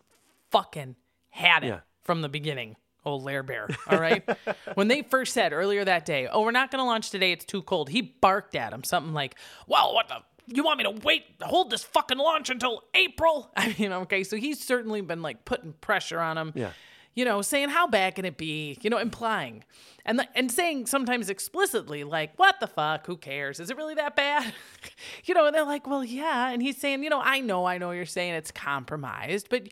fucking 0.51 0.97
had 1.30 1.64
it 1.64 1.68
Yeah. 1.68 1.80
from 2.03 2.20
the 2.22 2.28
beginning. 2.28 2.76
Old 3.05 3.22
Lair 3.24 3.42
Bear. 3.42 3.68
All 3.88 3.98
right. 4.00 4.22
when 4.74 4.88
they 4.88 5.03
first 5.03 5.32
said 5.32 5.53
earlier 5.53 5.84
that 5.84 6.05
day, 6.07 6.28
oh, 6.30 6.42
we're 6.42 6.50
not 6.53 6.70
going 6.70 6.80
to 6.80 6.84
launch 6.84 7.11
today, 7.11 7.32
it's 7.32 7.44
too 7.44 7.62
cold, 7.62 7.88
he 7.88 8.00
barked 8.03 8.55
at 8.55 8.72
him 8.72 8.84
something 8.84 9.12
like, 9.12 9.36
well, 9.66 9.94
what 9.94 10.09
the? 10.09 10.16
You 10.48 10.64
want 10.64 10.78
me 10.78 10.84
to 10.84 10.90
wait, 11.05 11.24
hold 11.40 11.70
this 11.70 11.84
fucking 11.84 12.18
launch 12.18 12.50
until 12.50 12.82
April? 12.94 13.50
I 13.57 13.74
mean, 13.78 13.92
okay, 13.92 14.24
so 14.24 14.36
he's 14.36 14.62
certainly 14.62 15.00
been 15.00 15.22
like 15.22 15.44
putting 15.44 15.72
pressure 15.74 16.18
on 16.18 16.36
him 16.36 16.53
Yeah. 16.57 16.72
you 17.14 17.24
know, 17.24 17.42
saying 17.42 17.68
how 17.68 17.86
bad 17.86 18.16
can 18.16 18.24
it 18.24 18.36
be, 18.36 18.76
you 18.82 18.90
know, 18.90 18.98
implying, 18.98 19.62
and 20.05 20.18
the, 20.18 20.26
and 20.36 20.50
saying 20.50 20.86
sometimes 20.86 21.30
explicitly 21.30 22.03
like, 22.03 22.36
what 22.38 22.59
the 22.59 22.66
fuck, 22.66 23.07
who 23.07 23.16
cares? 23.16 23.61
Is 23.61 23.70
it 23.70 23.76
really 23.76 23.94
that 23.94 24.16
bad? 24.16 24.53
you 25.24 25.34
know, 25.34 25.46
and 25.46 25.55
they're 25.55 25.64
like, 25.64 25.86
well, 25.86 26.03
yeah, 26.05 26.50
and 26.50 26.61
he's 26.61 26.76
saying, 26.76 27.05
you 27.05 27.11
know, 27.11 27.20
I 27.22 27.38
know, 27.40 27.64
I 27.64 27.78
know, 27.78 27.92
you're 27.92 28.05
saying 28.05 28.34
it's 28.34 28.50
compromised, 28.50 29.48
but 29.48 29.68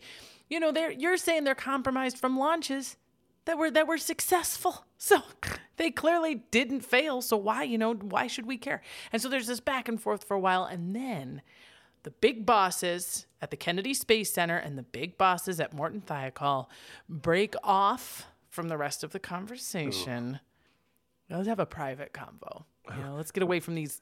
you 0.49 0.59
know, 0.59 0.71
they're 0.71 0.91
you're 0.91 1.17
saying 1.17 1.43
they're 1.43 1.53
compromised 1.55 2.17
from 2.17 2.37
launches 2.39 2.95
that 3.45 3.57
were 3.57 3.71
that 3.71 3.87
were 3.87 3.97
successful. 3.97 4.85
So 5.03 5.17
they 5.77 5.89
clearly 5.89 6.43
didn't 6.51 6.81
fail. 6.81 7.23
So 7.23 7.35
why, 7.35 7.63
you 7.63 7.79
know, 7.79 7.95
why 7.95 8.27
should 8.27 8.45
we 8.45 8.55
care? 8.55 8.83
And 9.11 9.19
so 9.19 9.29
there's 9.29 9.47
this 9.47 9.59
back 9.59 9.87
and 9.89 9.99
forth 9.99 10.25
for 10.25 10.35
a 10.35 10.39
while, 10.39 10.63
and 10.65 10.95
then 10.95 11.41
the 12.03 12.11
big 12.11 12.45
bosses 12.45 13.25
at 13.41 13.49
the 13.49 13.57
Kennedy 13.57 13.95
Space 13.95 14.31
Center 14.31 14.57
and 14.57 14.77
the 14.77 14.83
big 14.83 15.17
bosses 15.17 15.59
at 15.59 15.73
Morton 15.73 16.03
Thiokol 16.05 16.67
break 17.09 17.55
off 17.63 18.27
from 18.47 18.67
the 18.67 18.77
rest 18.77 19.03
of 19.03 19.11
the 19.11 19.17
conversation. 19.19 20.39
Let's 21.31 21.47
have 21.47 21.59
a 21.59 21.65
private 21.65 22.13
convo. 22.13 22.65
You 22.95 23.03
know, 23.03 23.15
let's 23.15 23.31
get 23.31 23.41
away 23.41 23.59
from 23.59 23.73
these 23.73 24.01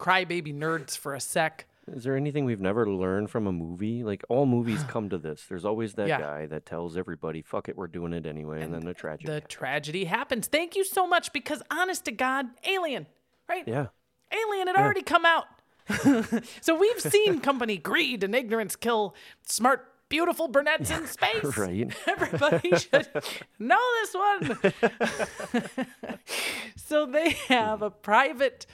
crybaby 0.00 0.52
nerds 0.52 0.98
for 0.98 1.14
a 1.14 1.20
sec. 1.20 1.66
Is 1.92 2.04
there 2.04 2.16
anything 2.16 2.44
we've 2.46 2.60
never 2.60 2.88
learned 2.88 3.30
from 3.30 3.46
a 3.46 3.52
movie? 3.52 4.02
Like 4.04 4.24
all 4.28 4.46
movies 4.46 4.82
come 4.88 5.08
to 5.10 5.18
this. 5.18 5.44
There's 5.48 5.64
always 5.64 5.94
that 5.94 6.08
Yeah. 6.08 6.18
guy 6.20 6.46
that 6.46 6.64
tells 6.66 6.96
everybody, 6.96 7.42
"Fuck 7.42 7.68
it, 7.68 7.76
we're 7.76 7.86
doing 7.88 8.12
it 8.12 8.24
anyway," 8.26 8.62
and, 8.62 8.72
then 8.72 8.84
the 8.84 8.94
tragedy. 8.94 9.30
The 9.32 9.40
tragedy 9.42 10.04
happens. 10.04 10.46
Thank 10.46 10.76
you 10.76 10.84
so 10.84 11.06
much 11.06 11.32
because, 11.32 11.62
honest 11.70 12.04
to 12.06 12.12
God, 12.12 12.46
Alien, 12.64 13.06
right? 13.48 13.66
yeah. 13.66 13.86
Alien 14.32 14.66
had 14.68 14.76
already 14.76 15.02
come 15.02 15.24
out. 15.26 15.44
so 16.62 16.74
we've 16.74 17.00
seen 17.00 17.40
company 17.40 17.76
greed 17.76 18.24
and 18.24 18.34
ignorance 18.34 18.74
kill 18.74 19.14
smart, 19.46 19.86
beautiful 20.08 20.48
brunettes 20.48 20.90
in 20.90 21.06
space. 21.18 21.56
Right. 21.58 21.92
Everybody 22.06 22.70
should 22.78 23.06
know 23.58 23.78
this 24.00 24.14
one. 24.14 24.58
so 26.76 27.04
they 27.06 27.30
have 27.48 27.82
a 27.82 27.90
private 27.90 28.64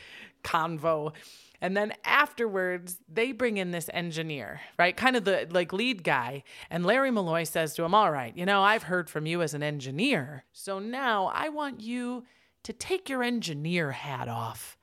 convo. 0.44 1.12
And 1.60 1.76
then 1.76 1.92
afterwards, 2.04 2.98
they 3.08 3.32
bring 3.32 3.58
in 3.58 3.70
this 3.70 3.90
engineer, 3.92 4.60
right? 4.78 4.96
Kind 4.96 5.16
of 5.16 5.24
the 5.24 5.46
like 5.50 5.72
lead 5.72 6.02
guy. 6.02 6.42
And 6.70 6.86
Larry 6.86 7.10
Mulloy 7.10 7.46
says 7.46 7.74
to 7.74 7.84
him, 7.84 7.94
All 7.94 8.10
right, 8.10 8.36
you 8.36 8.46
know, 8.46 8.62
I've 8.62 8.84
heard 8.84 9.10
from 9.10 9.26
you 9.26 9.42
as 9.42 9.54
an 9.54 9.62
engineer. 9.62 10.44
So 10.52 10.78
now 10.78 11.26
I 11.34 11.48
want 11.50 11.80
you 11.80 12.24
to 12.62 12.72
take 12.72 13.08
your 13.08 13.22
engineer 13.22 13.92
hat 13.92 14.28
off 14.28 14.78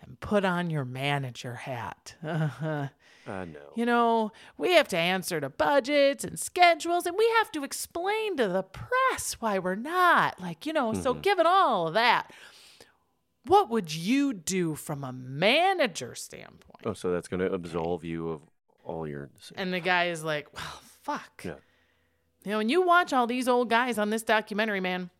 and 0.00 0.20
put 0.20 0.44
on 0.44 0.70
your 0.70 0.84
manager 0.84 1.54
hat. 1.54 2.14
Uh-huh. 2.22 2.88
Uh, 3.26 3.46
no. 3.46 3.60
You 3.74 3.86
know, 3.86 4.32
we 4.58 4.72
have 4.72 4.88
to 4.88 4.98
answer 4.98 5.40
to 5.40 5.48
budgets 5.48 6.24
and 6.24 6.38
schedules, 6.38 7.06
and 7.06 7.16
we 7.16 7.26
have 7.38 7.50
to 7.52 7.64
explain 7.64 8.36
to 8.36 8.48
the 8.48 8.62
press 8.62 9.36
why 9.40 9.58
we're 9.58 9.76
not. 9.76 10.38
Like, 10.38 10.66
you 10.66 10.74
know, 10.74 10.92
so 10.92 11.14
given 11.14 11.46
all 11.46 11.88
of 11.88 11.94
that, 11.94 12.30
what 13.46 13.70
would 13.70 13.94
you 13.94 14.32
do 14.32 14.74
from 14.74 15.04
a 15.04 15.12
manager 15.12 16.14
standpoint? 16.14 16.82
Oh, 16.84 16.92
so 16.92 17.10
that's 17.10 17.28
gonna 17.28 17.46
absolve 17.46 18.04
you 18.04 18.30
of 18.30 18.40
all 18.84 19.06
your. 19.06 19.30
sin. 19.40 19.56
And 19.58 19.72
the 19.72 19.80
guy 19.80 20.06
is 20.06 20.22
like, 20.24 20.52
well, 20.54 20.80
fuck. 21.02 21.42
Yeah. 21.44 21.54
You 22.44 22.52
know, 22.52 22.58
and 22.60 22.70
you 22.70 22.82
watch 22.82 23.12
all 23.12 23.26
these 23.26 23.48
old 23.48 23.70
guys 23.70 23.98
on 23.98 24.10
this 24.10 24.22
documentary, 24.22 24.80
man, 24.80 25.10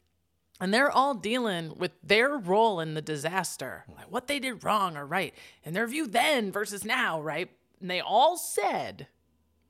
and 0.60 0.72
they're 0.72 0.90
all 0.90 1.14
dealing 1.14 1.74
with 1.76 1.92
their 2.02 2.36
role 2.36 2.80
in 2.80 2.94
the 2.94 3.02
disaster, 3.02 3.84
like 3.96 4.10
what 4.10 4.26
they 4.26 4.38
did 4.38 4.62
wrong 4.62 4.96
or 4.96 5.06
right, 5.06 5.34
and 5.64 5.74
their 5.74 5.86
view 5.86 6.06
then 6.06 6.52
versus 6.52 6.84
now, 6.84 7.20
right? 7.20 7.50
And 7.80 7.90
they 7.90 8.00
all 8.00 8.36
said, 8.36 9.08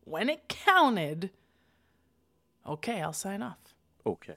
when 0.05 0.29
it 0.29 0.49
counted, 0.49 1.31
okay, 2.67 3.01
I'll 3.01 3.13
sign 3.13 3.41
off. 3.41 3.75
Okay. 4.05 4.35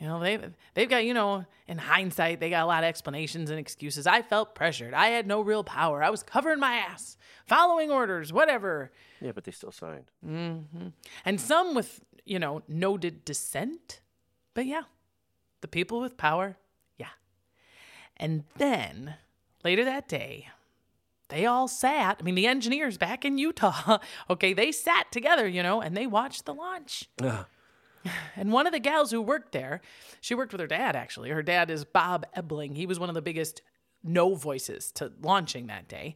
You 0.00 0.08
know, 0.08 0.20
they've, 0.20 0.52
they've 0.74 0.88
got, 0.88 1.04
you 1.04 1.14
know, 1.14 1.44
in 1.68 1.78
hindsight, 1.78 2.40
they 2.40 2.50
got 2.50 2.64
a 2.64 2.66
lot 2.66 2.82
of 2.82 2.88
explanations 2.88 3.50
and 3.50 3.58
excuses. 3.58 4.06
I 4.06 4.22
felt 4.22 4.54
pressured. 4.54 4.92
I 4.92 5.08
had 5.08 5.26
no 5.26 5.40
real 5.40 5.64
power. 5.64 6.02
I 6.02 6.10
was 6.10 6.22
covering 6.22 6.58
my 6.58 6.74
ass, 6.74 7.16
following 7.46 7.90
orders, 7.90 8.32
whatever. 8.32 8.90
Yeah, 9.20 9.32
but 9.32 9.44
they 9.44 9.52
still 9.52 9.72
signed. 9.72 10.10
And 11.24 11.40
some 11.40 11.74
with, 11.74 12.04
you 12.24 12.38
know, 12.38 12.62
noted 12.68 13.24
dissent. 13.24 14.00
But 14.52 14.66
yeah, 14.66 14.82
the 15.60 15.68
people 15.68 16.00
with 16.00 16.16
power, 16.16 16.56
yeah. 16.98 17.08
And 18.16 18.44
then 18.56 19.14
later 19.64 19.84
that 19.84 20.08
day, 20.08 20.48
they 21.28 21.46
all 21.46 21.68
sat. 21.68 22.18
I 22.20 22.22
mean, 22.22 22.34
the 22.34 22.46
engineers 22.46 22.98
back 22.98 23.24
in 23.24 23.38
Utah, 23.38 23.98
okay, 24.30 24.52
they 24.52 24.70
sat 24.72 25.10
together, 25.10 25.48
you 25.48 25.62
know, 25.62 25.80
and 25.80 25.96
they 25.96 26.06
watched 26.06 26.44
the 26.44 26.54
launch. 26.54 27.08
Ah, 27.22 27.46
And 28.36 28.52
one 28.52 28.66
of 28.66 28.72
the 28.72 28.80
gals 28.80 29.10
who 29.10 29.22
worked 29.22 29.52
there, 29.52 29.80
she 30.20 30.34
worked 30.34 30.52
with 30.52 30.60
her 30.60 30.66
dad 30.66 30.96
actually. 30.96 31.30
Her 31.30 31.42
dad 31.42 31.70
is 31.70 31.84
Bob 31.84 32.26
Ebeling. 32.36 32.76
He 32.76 32.86
was 32.86 32.98
one 32.98 33.08
of 33.08 33.14
the 33.14 33.22
biggest 33.22 33.62
no 34.02 34.34
voices 34.34 34.92
to 34.92 35.12
launching 35.22 35.66
that 35.68 35.88
day. 35.88 36.14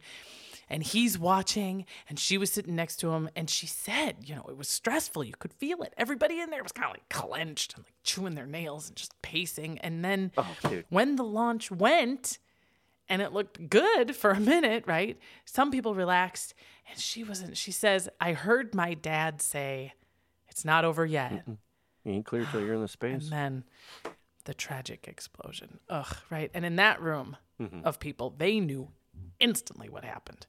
And 0.71 0.83
he's 0.83 1.17
watching, 1.17 1.87
and 2.07 2.19
she 2.19 2.37
was 2.37 2.51
sitting 2.51 2.75
next 2.75 2.97
to 2.97 3.09
him, 3.09 3.27
and 3.35 3.49
she 3.49 3.65
said, 3.65 4.17
you 4.23 4.35
know, 4.35 4.45
it 4.47 4.55
was 4.55 4.67
stressful. 4.67 5.23
You 5.23 5.33
could 5.39 5.51
feel 5.53 5.81
it. 5.81 5.95
Everybody 5.97 6.39
in 6.39 6.51
there 6.51 6.61
was 6.61 6.71
kind 6.71 6.85
of 6.85 6.91
like 6.91 7.09
clenched 7.09 7.73
and 7.75 7.83
like 7.83 7.95
chewing 8.03 8.35
their 8.35 8.45
nails 8.45 8.87
and 8.87 8.95
just 8.95 9.19
pacing. 9.23 9.79
And 9.79 10.05
then 10.05 10.31
Oh, 10.37 10.55
when 10.89 11.15
the 11.15 11.23
launch 11.23 11.71
went, 11.71 12.37
and 13.07 13.19
it 13.23 13.33
looked 13.33 13.67
good 13.71 14.15
for 14.15 14.29
a 14.29 14.39
minute, 14.39 14.83
right? 14.85 15.17
Some 15.45 15.71
people 15.71 15.95
relaxed, 15.95 16.53
and 16.87 16.99
she 16.99 17.23
wasn't. 17.23 17.57
She 17.57 17.71
says, 17.71 18.07
I 18.21 18.33
heard 18.33 18.75
my 18.75 18.93
dad 18.93 19.41
say, 19.41 19.93
it's 20.49 20.63
not 20.63 20.85
over 20.85 21.03
yet. 21.03 21.45
You 22.09 22.15
ain't 22.15 22.25
clear 22.25 22.47
till 22.51 22.61
you're 22.61 22.73
in 22.73 22.81
the 22.81 22.87
space. 22.87 23.29
And 23.29 23.31
then 23.31 23.63
the 24.45 24.55
tragic 24.55 25.07
explosion. 25.07 25.79
Ugh, 25.89 26.17
right. 26.31 26.49
And 26.55 26.65
in 26.65 26.77
that 26.77 26.99
room 26.99 27.37
mm-hmm. 27.61 27.81
of 27.85 27.99
people, 27.99 28.33
they 28.35 28.59
knew 28.59 28.89
instantly 29.39 29.89
what 29.89 30.03
happened. 30.03 30.47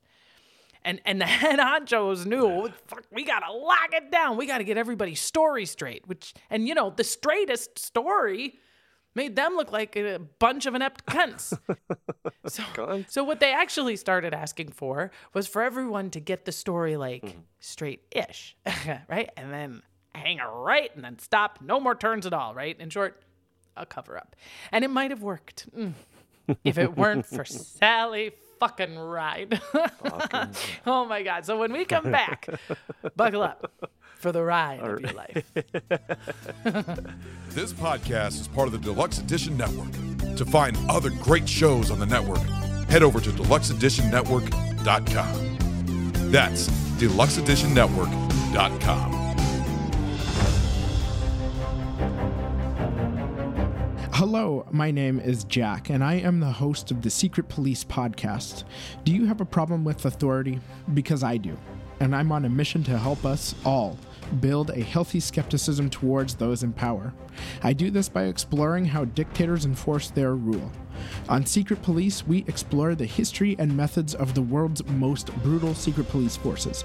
And 0.82 1.02
and 1.04 1.20
the 1.20 1.26
head 1.26 1.58
honchos 1.58 2.24
knew, 2.24 2.72
fuck, 2.86 3.04
we 3.12 3.24
gotta 3.24 3.52
lock 3.52 3.92
it 3.92 4.11
down. 4.11 4.38
We 4.38 4.46
gotta 4.46 4.64
get 4.64 4.78
everybody's 4.78 5.20
story 5.20 5.66
straight. 5.66 6.08
Which 6.08 6.32
and 6.48 6.66
you 6.66 6.74
know, 6.74 6.94
the 6.96 7.04
straightest 7.04 7.78
story 7.78 8.54
made 9.14 9.36
them 9.36 9.54
look 9.54 9.70
like 9.70 9.96
a 9.96 10.18
bunch 10.38 10.64
of 10.64 10.74
inept 10.74 11.04
cunts. 11.04 11.58
so, 12.46 13.04
so 13.06 13.22
what 13.22 13.40
they 13.40 13.52
actually 13.52 13.96
started 13.96 14.32
asking 14.32 14.70
for 14.70 15.11
was 15.34 15.46
for 15.46 15.61
everyone 15.61 16.08
to 16.11 16.20
get 16.20 16.46
the 16.46 16.52
story 16.52 16.96
like 16.96 17.22
mm-hmm. 17.22 17.40
straight-ish, 17.58 18.56
right? 19.11 19.28
And 19.36 19.52
then 19.52 19.82
hang 20.14 20.40
a 20.40 20.50
right 20.50 20.94
and 20.94 21.04
then 21.04 21.18
stop. 21.18 21.58
No 21.61 21.80
more 21.80 21.94
turns 21.94 22.26
at 22.26 22.32
all, 22.32 22.54
right? 22.54 22.78
In 22.78 22.90
short, 22.90 23.22
a 23.76 23.86
cover 23.86 24.16
up. 24.16 24.36
And 24.72 24.84
it 24.84 24.88
might 24.88 25.11
have 25.11 25.22
worked 25.22 25.68
mm, 25.76 25.92
if 26.64 26.78
it 26.78 26.96
weren't 26.96 27.26
for 27.26 27.44
Sally 27.44 28.32
fucking 28.61 28.98
ride. 28.98 29.61
oh 30.86 31.04
my 31.06 31.22
God. 31.22 31.46
So 31.46 31.58
when 31.58 31.72
we 31.72 31.84
come 31.84 32.12
back, 32.12 32.46
buckle 33.16 33.42
up 33.42 33.90
for 34.16 34.32
the 34.32 34.42
ride 34.42 34.80
of 34.80 35.00
your 35.00 35.12
life. 35.12 35.52
This 37.50 37.72
podcast 37.72 38.40
is 38.40 38.46
part 38.46 38.68
of 38.68 38.72
the 38.72 38.78
Deluxe 38.78 39.18
Edition 39.18 39.56
Network. 39.56 39.90
To 40.36 40.44
find 40.44 40.78
other 40.88 41.11
great 41.11 41.48
shows 41.48 41.90
on 41.90 41.98
the 41.98 42.06
network, 42.06 42.38
head 42.88 43.02
over 43.02 43.18
to 43.20 43.30
deluxeeditionnetwork.com. 43.30 46.30
That's 46.30 46.68
deluxeeditionnetwork.com. 46.68 49.19
Hello, 54.20 54.66
my 54.70 54.90
name 54.90 55.18
is 55.18 55.44
Jack, 55.44 55.88
and 55.88 56.04
I 56.04 56.16
am 56.16 56.40
the 56.40 56.52
host 56.52 56.90
of 56.90 57.00
the 57.00 57.08
Secret 57.08 57.48
Police 57.48 57.84
podcast. 57.84 58.64
Do 59.02 59.12
you 59.12 59.24
have 59.24 59.40
a 59.40 59.46
problem 59.46 59.82
with 59.82 60.04
authority? 60.04 60.60
Because 60.92 61.24
I 61.24 61.38
do. 61.38 61.56
And 62.00 62.14
I'm 62.14 62.30
on 62.30 62.44
a 62.44 62.50
mission 62.50 62.84
to 62.84 62.98
help 62.98 63.24
us 63.24 63.54
all 63.64 63.96
build 64.40 64.68
a 64.68 64.82
healthy 64.82 65.20
skepticism 65.20 65.88
towards 65.88 66.34
those 66.34 66.62
in 66.62 66.74
power. 66.74 67.14
I 67.62 67.72
do 67.72 67.90
this 67.90 68.10
by 68.10 68.24
exploring 68.24 68.84
how 68.84 69.06
dictators 69.06 69.64
enforce 69.64 70.10
their 70.10 70.34
rule. 70.34 70.70
On 71.30 71.46
Secret 71.46 71.80
Police, 71.80 72.26
we 72.26 72.44
explore 72.46 72.94
the 72.94 73.06
history 73.06 73.56
and 73.58 73.74
methods 73.74 74.14
of 74.14 74.34
the 74.34 74.42
world's 74.42 74.84
most 74.88 75.34
brutal 75.42 75.74
secret 75.74 76.10
police 76.10 76.36
forces. 76.36 76.84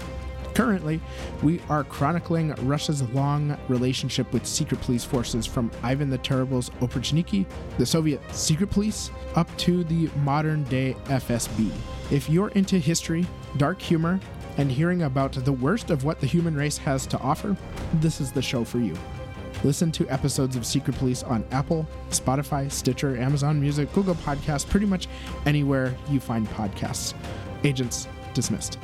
Currently, 0.56 1.02
we 1.42 1.60
are 1.68 1.84
chronicling 1.84 2.54
Russia's 2.66 3.02
long 3.10 3.58
relationship 3.68 4.32
with 4.32 4.46
secret 4.46 4.80
police 4.80 5.04
forces 5.04 5.44
from 5.44 5.70
Ivan 5.82 6.08
the 6.08 6.16
Terrible's 6.16 6.70
Oprichniki, 6.80 7.44
the 7.76 7.84
Soviet 7.84 8.22
secret 8.34 8.70
police, 8.70 9.10
up 9.34 9.54
to 9.58 9.84
the 9.84 10.08
modern 10.20 10.64
day 10.64 10.96
FSB. 11.08 11.70
If 12.10 12.30
you're 12.30 12.48
into 12.52 12.78
history, 12.78 13.26
dark 13.58 13.82
humor, 13.82 14.18
and 14.56 14.72
hearing 14.72 15.02
about 15.02 15.32
the 15.32 15.52
worst 15.52 15.90
of 15.90 16.04
what 16.04 16.20
the 16.20 16.26
human 16.26 16.54
race 16.54 16.78
has 16.78 17.06
to 17.08 17.18
offer, 17.18 17.54
this 17.92 18.18
is 18.18 18.32
the 18.32 18.40
show 18.40 18.64
for 18.64 18.78
you. 18.78 18.96
Listen 19.62 19.92
to 19.92 20.08
episodes 20.08 20.56
of 20.56 20.64
Secret 20.64 20.96
Police 20.96 21.22
on 21.22 21.44
Apple, 21.50 21.86
Spotify, 22.08 22.72
Stitcher, 22.72 23.18
Amazon 23.18 23.60
Music, 23.60 23.92
Google 23.92 24.14
Podcasts, 24.14 24.66
pretty 24.66 24.86
much 24.86 25.06
anywhere 25.44 25.94
you 26.08 26.18
find 26.18 26.48
podcasts. 26.48 27.12
Agents 27.62 28.08
dismissed. 28.32 28.78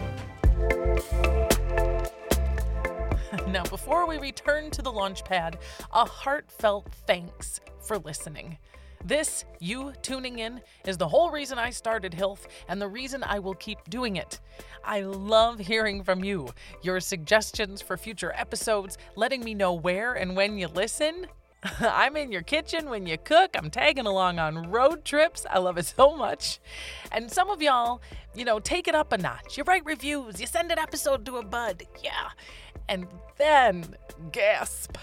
Now, 3.48 3.62
before 3.64 4.06
we 4.06 4.18
return 4.18 4.70
to 4.72 4.82
the 4.82 4.92
launch 4.92 5.24
pad, 5.24 5.58
a 5.92 6.04
heartfelt 6.04 6.88
thanks 7.06 7.60
for 7.80 7.98
listening. 7.98 8.58
This, 9.04 9.44
you 9.58 9.92
tuning 10.02 10.38
in, 10.38 10.60
is 10.86 10.96
the 10.96 11.08
whole 11.08 11.30
reason 11.30 11.58
I 11.58 11.70
started 11.70 12.12
HILF 12.12 12.46
and 12.68 12.80
the 12.80 12.88
reason 12.88 13.22
I 13.24 13.38
will 13.38 13.54
keep 13.54 13.78
doing 13.88 14.16
it. 14.16 14.38
I 14.84 15.00
love 15.00 15.58
hearing 15.58 16.04
from 16.04 16.22
you, 16.22 16.48
your 16.82 17.00
suggestions 17.00 17.82
for 17.82 17.96
future 17.96 18.32
episodes, 18.36 18.98
letting 19.16 19.42
me 19.42 19.54
know 19.54 19.72
where 19.72 20.14
and 20.14 20.36
when 20.36 20.58
you 20.58 20.68
listen. 20.68 21.26
I'm 21.80 22.16
in 22.16 22.32
your 22.32 22.42
kitchen 22.42 22.90
when 22.90 23.06
you 23.06 23.16
cook. 23.18 23.56
I'm 23.56 23.70
tagging 23.70 24.06
along 24.06 24.38
on 24.38 24.70
road 24.70 25.04
trips. 25.04 25.46
I 25.48 25.58
love 25.58 25.78
it 25.78 25.86
so 25.86 26.16
much. 26.16 26.60
And 27.10 27.30
some 27.30 27.50
of 27.50 27.62
y'all, 27.62 28.02
you 28.34 28.44
know, 28.44 28.58
take 28.60 28.88
it 28.88 28.94
up 28.94 29.12
a 29.12 29.18
notch. 29.18 29.56
You 29.56 29.64
write 29.64 29.84
reviews, 29.84 30.40
you 30.40 30.46
send 30.46 30.70
an 30.70 30.78
episode 30.78 31.24
to 31.26 31.36
a 31.36 31.44
bud. 31.44 31.84
Yeah. 32.02 32.30
And 32.88 33.06
then, 33.36 33.96
gasp, 34.32 34.96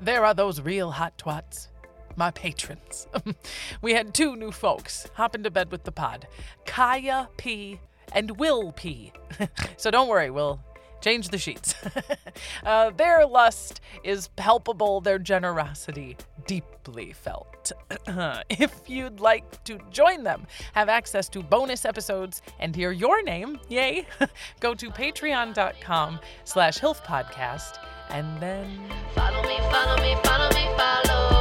there 0.00 0.24
are 0.24 0.34
those 0.34 0.60
real 0.60 0.90
hot 0.90 1.18
twats, 1.18 1.68
my 2.16 2.30
patrons. 2.30 3.06
we 3.82 3.94
had 3.94 4.14
two 4.14 4.36
new 4.36 4.50
folks 4.50 5.08
hop 5.14 5.34
into 5.34 5.50
bed 5.50 5.70
with 5.70 5.84
the 5.84 5.92
pod 5.92 6.26
Kaya 6.66 7.28
P 7.36 7.80
and 8.12 8.38
Will 8.38 8.72
P. 8.72 9.12
so 9.76 9.90
don't 9.90 10.08
worry, 10.08 10.30
we'll 10.30 10.60
change 11.00 11.28
the 11.28 11.38
sheets. 11.38 11.74
uh, 12.64 12.90
their 12.90 13.26
lust 13.26 13.80
is 14.04 14.28
palpable, 14.36 15.00
their 15.00 15.18
generosity 15.18 16.16
deeply 16.46 17.12
felt. 17.12 17.72
if 18.50 18.80
you'd 18.86 19.20
like 19.20 19.62
to 19.64 19.78
join 19.90 20.22
them, 20.24 20.46
have 20.74 20.88
access 20.88 21.28
to 21.28 21.42
bonus 21.42 21.84
episodes, 21.84 22.42
and 22.58 22.74
hear 22.74 22.92
your 22.92 23.22
name, 23.22 23.58
yay, 23.68 24.06
go 24.60 24.74
to 24.74 24.90
patreon.com 24.90 26.20
slash 26.44 26.78
hilfpodcast 26.78 27.78
and 28.10 28.40
then 28.40 28.68
Follow 29.14 29.42
me, 29.42 29.58
follow 29.70 29.96
me, 30.02 30.16
follow 30.24 30.48
me, 30.48 30.68
follow. 30.76 31.39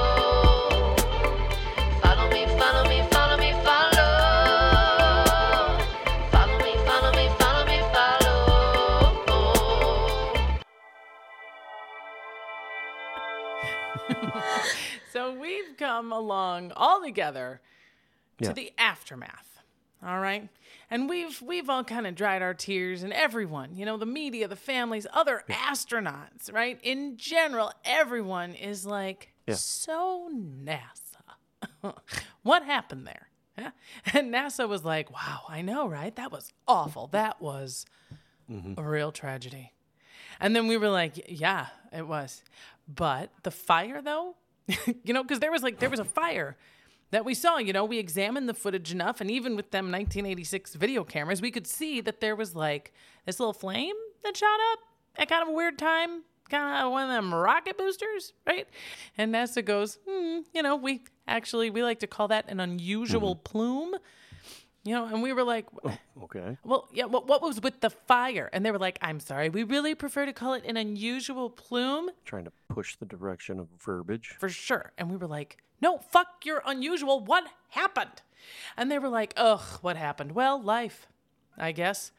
So 15.12 15.34
we've 15.34 15.76
come 15.78 16.12
along 16.12 16.72
all 16.76 17.01
together 17.01 17.62
to 18.39 18.45
Yeah. 18.49 18.53
the 18.53 18.74
aftermath. 18.78 19.62
All 20.03 20.20
right. 20.20 20.47
And 20.89 21.10
we've 21.10 21.41
we've 21.41 21.70
all 21.70 21.84
kind 21.84 22.07
of 22.07 22.16
dried 22.16 22.41
our 22.41 22.53
tears 22.53 23.03
and 23.03 23.12
everyone, 23.12 23.76
you 23.76 23.86
know, 23.86 23.97
the 23.97 24.05
media, 24.05 24.47
the 24.47 24.55
families, 24.55 25.05
other 25.14 25.43
astronauts, 25.49 26.51
right? 26.53 26.80
In 26.84 27.18
general, 27.18 27.74
everyone 27.84 28.53
is 28.53 28.86
like 28.86 29.34
Yeah. 29.45 29.55
so 29.55 30.30
NASA. 30.34 30.95
what 32.43 32.64
happened 32.64 33.05
there? 33.07 33.28
Yeah. 33.57 33.72
And 34.14 34.34
NASA 34.34 34.70
was 34.70 34.86
like, 34.86 35.12
"Wow, 35.12 35.41
I 35.49 35.62
know, 35.62 35.86
right? 35.86 36.16
That 36.16 36.32
was 36.32 36.53
awful. 36.66 37.07
That 37.07 37.41
was 37.41 37.86
mm-hmm. 38.49 38.80
a 38.80 38.84
real 38.84 39.12
tragedy." 39.12 39.74
And 40.39 40.55
then 40.55 40.68
we 40.68 40.78
were 40.78 40.89
like, 40.89 41.26
yeah, 41.28 41.68
it 41.91 42.07
was. 42.07 42.43
But 42.88 43.32
the 43.43 43.51
fire, 43.51 44.01
though, 44.01 44.36
you 45.03 45.13
know, 45.13 45.24
because 45.24 45.39
there 45.39 45.51
was 45.51 45.63
like, 45.63 45.80
there 45.80 45.89
was 45.89 45.99
a 45.99 46.05
fire 46.05 46.57
that 47.11 47.26
we 47.26 47.34
saw, 47.34 47.57
you 47.57 47.74
know, 47.74 47.86
we 47.86 47.97
examined 47.97 48.47
the 48.47 48.53
footage 48.53 48.91
enough. 48.91 49.22
And 49.22 49.32
even 49.32 49.55
with 49.55 49.72
them 49.72 49.86
1986 49.86 50.76
video 50.76 51.03
cameras, 51.03 51.41
we 51.41 51.51
could 51.51 51.67
see 51.67 52.01
that 52.01 52.22
there 52.22 52.36
was 52.36 52.55
like 52.55 52.93
this 53.26 53.39
little 53.39 53.53
flame 53.53 53.95
that 54.24 54.38
shot 54.38 54.59
up 54.74 54.80
at 55.15 55.30
kind 55.30 55.41
of 55.43 55.49
a 55.49 55.53
weird 55.53 55.78
time. 55.78 56.24
Kind 56.49 56.84
of 56.84 56.91
one 56.91 57.03
of 57.03 57.09
them 57.09 57.32
rocket 57.32 57.78
boosters, 57.78 58.34
right? 58.47 58.67
And 59.20 59.34
NASA 59.34 59.63
goes, 59.63 59.99
hmm, 60.07 60.39
you 60.51 60.63
know, 60.63 60.76
we 60.76 61.03
actually, 61.28 61.70
we 61.70 61.84
like 61.84 61.99
to 61.99 62.07
call 62.07 62.28
that 62.30 62.49
an 62.49 62.59
unusual 62.59 63.36
plume. 63.36 63.95
You 64.86 64.93
know, 64.95 65.05
and 65.05 65.21
we 65.21 65.34
were 65.34 65.43
like, 65.43 65.65
oh, 65.84 65.97
Okay. 66.23 66.57
well, 66.63 66.88
yeah, 66.93 67.03
what, 67.05 67.27
what 67.27 67.41
was 67.41 67.61
with 67.61 67.82
the 67.82 67.89
fire? 67.89 68.49
And 68.53 68.65
they 68.65 68.71
were 68.71 68.80
like, 68.80 68.97
I'm 69.01 69.19
sorry, 69.19 69.49
we 69.49 69.63
really 69.63 69.93
prefer 69.93 70.25
to 70.25 70.32
call 70.34 70.53
it 70.53 70.63
an 70.65 70.77
unusual 70.77 71.49
plume 71.49 72.09
Trying 72.25 72.45
to 72.45 72.51
push 72.69 72.95
the 72.95 73.05
direction 73.05 73.59
of 73.59 73.67
verbiage. 73.84 74.36
for 74.39 74.47
sure. 74.49 74.93
And 74.97 75.09
we 75.11 75.17
were 75.17 75.27
like, 75.27 75.57
no, 75.82 75.97
fuck 75.97 76.45
your 76.45 76.61
unusual. 76.65 77.19
What 77.19 77.43
happened? 77.69 78.21
And 78.77 78.89
they 78.89 78.99
were 78.99 79.09
like, 79.09 79.34
ugh, 79.36 79.61
what 79.82 79.97
happened? 79.97 80.32
Well, 80.32 80.61
life, 80.61 81.07
I 81.57 81.73
guess. 81.73 82.11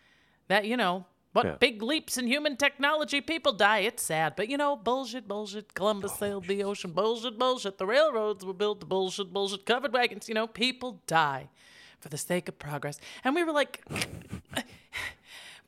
That, 0.49 0.67
you 0.67 0.77
know, 0.77 1.07
what 1.33 1.47
Yeah. 1.47 1.57
big 1.59 1.83
leaps 1.83 2.19
in 2.19 2.27
human 2.27 2.57
technology, 2.59 3.21
people 3.23 3.53
die. 3.53 3.79
It's 3.81 4.03
sad. 4.03 4.35
But, 4.37 4.49
you 4.49 4.59
know, 4.59 4.77
bullshit, 4.77 5.27
bullshit. 5.27 5.73
Columbus 5.75 6.13
oh, 6.15 6.19
sailed 6.19 6.47
the 6.47 6.63
ocean, 6.63 6.93
bullshit, 6.93 7.39
bullshit. 7.39 7.79
The 7.79 7.87
railroads 7.87 8.45
were 8.45 8.53
built, 8.53 8.87
bullshit, 8.89 9.33
bullshit. 9.33 9.65
Covered 9.65 9.93
wagons, 9.95 10.29
you 10.29 10.35
know, 10.35 10.47
people 10.47 11.01
die 11.07 11.49
for 12.01 12.09
the 12.09 12.19
sake 12.19 12.49
of 12.49 12.59
progress. 12.59 12.99
And 13.25 13.35
we 13.35 13.45
were 13.45 13.53
like, 13.53 13.85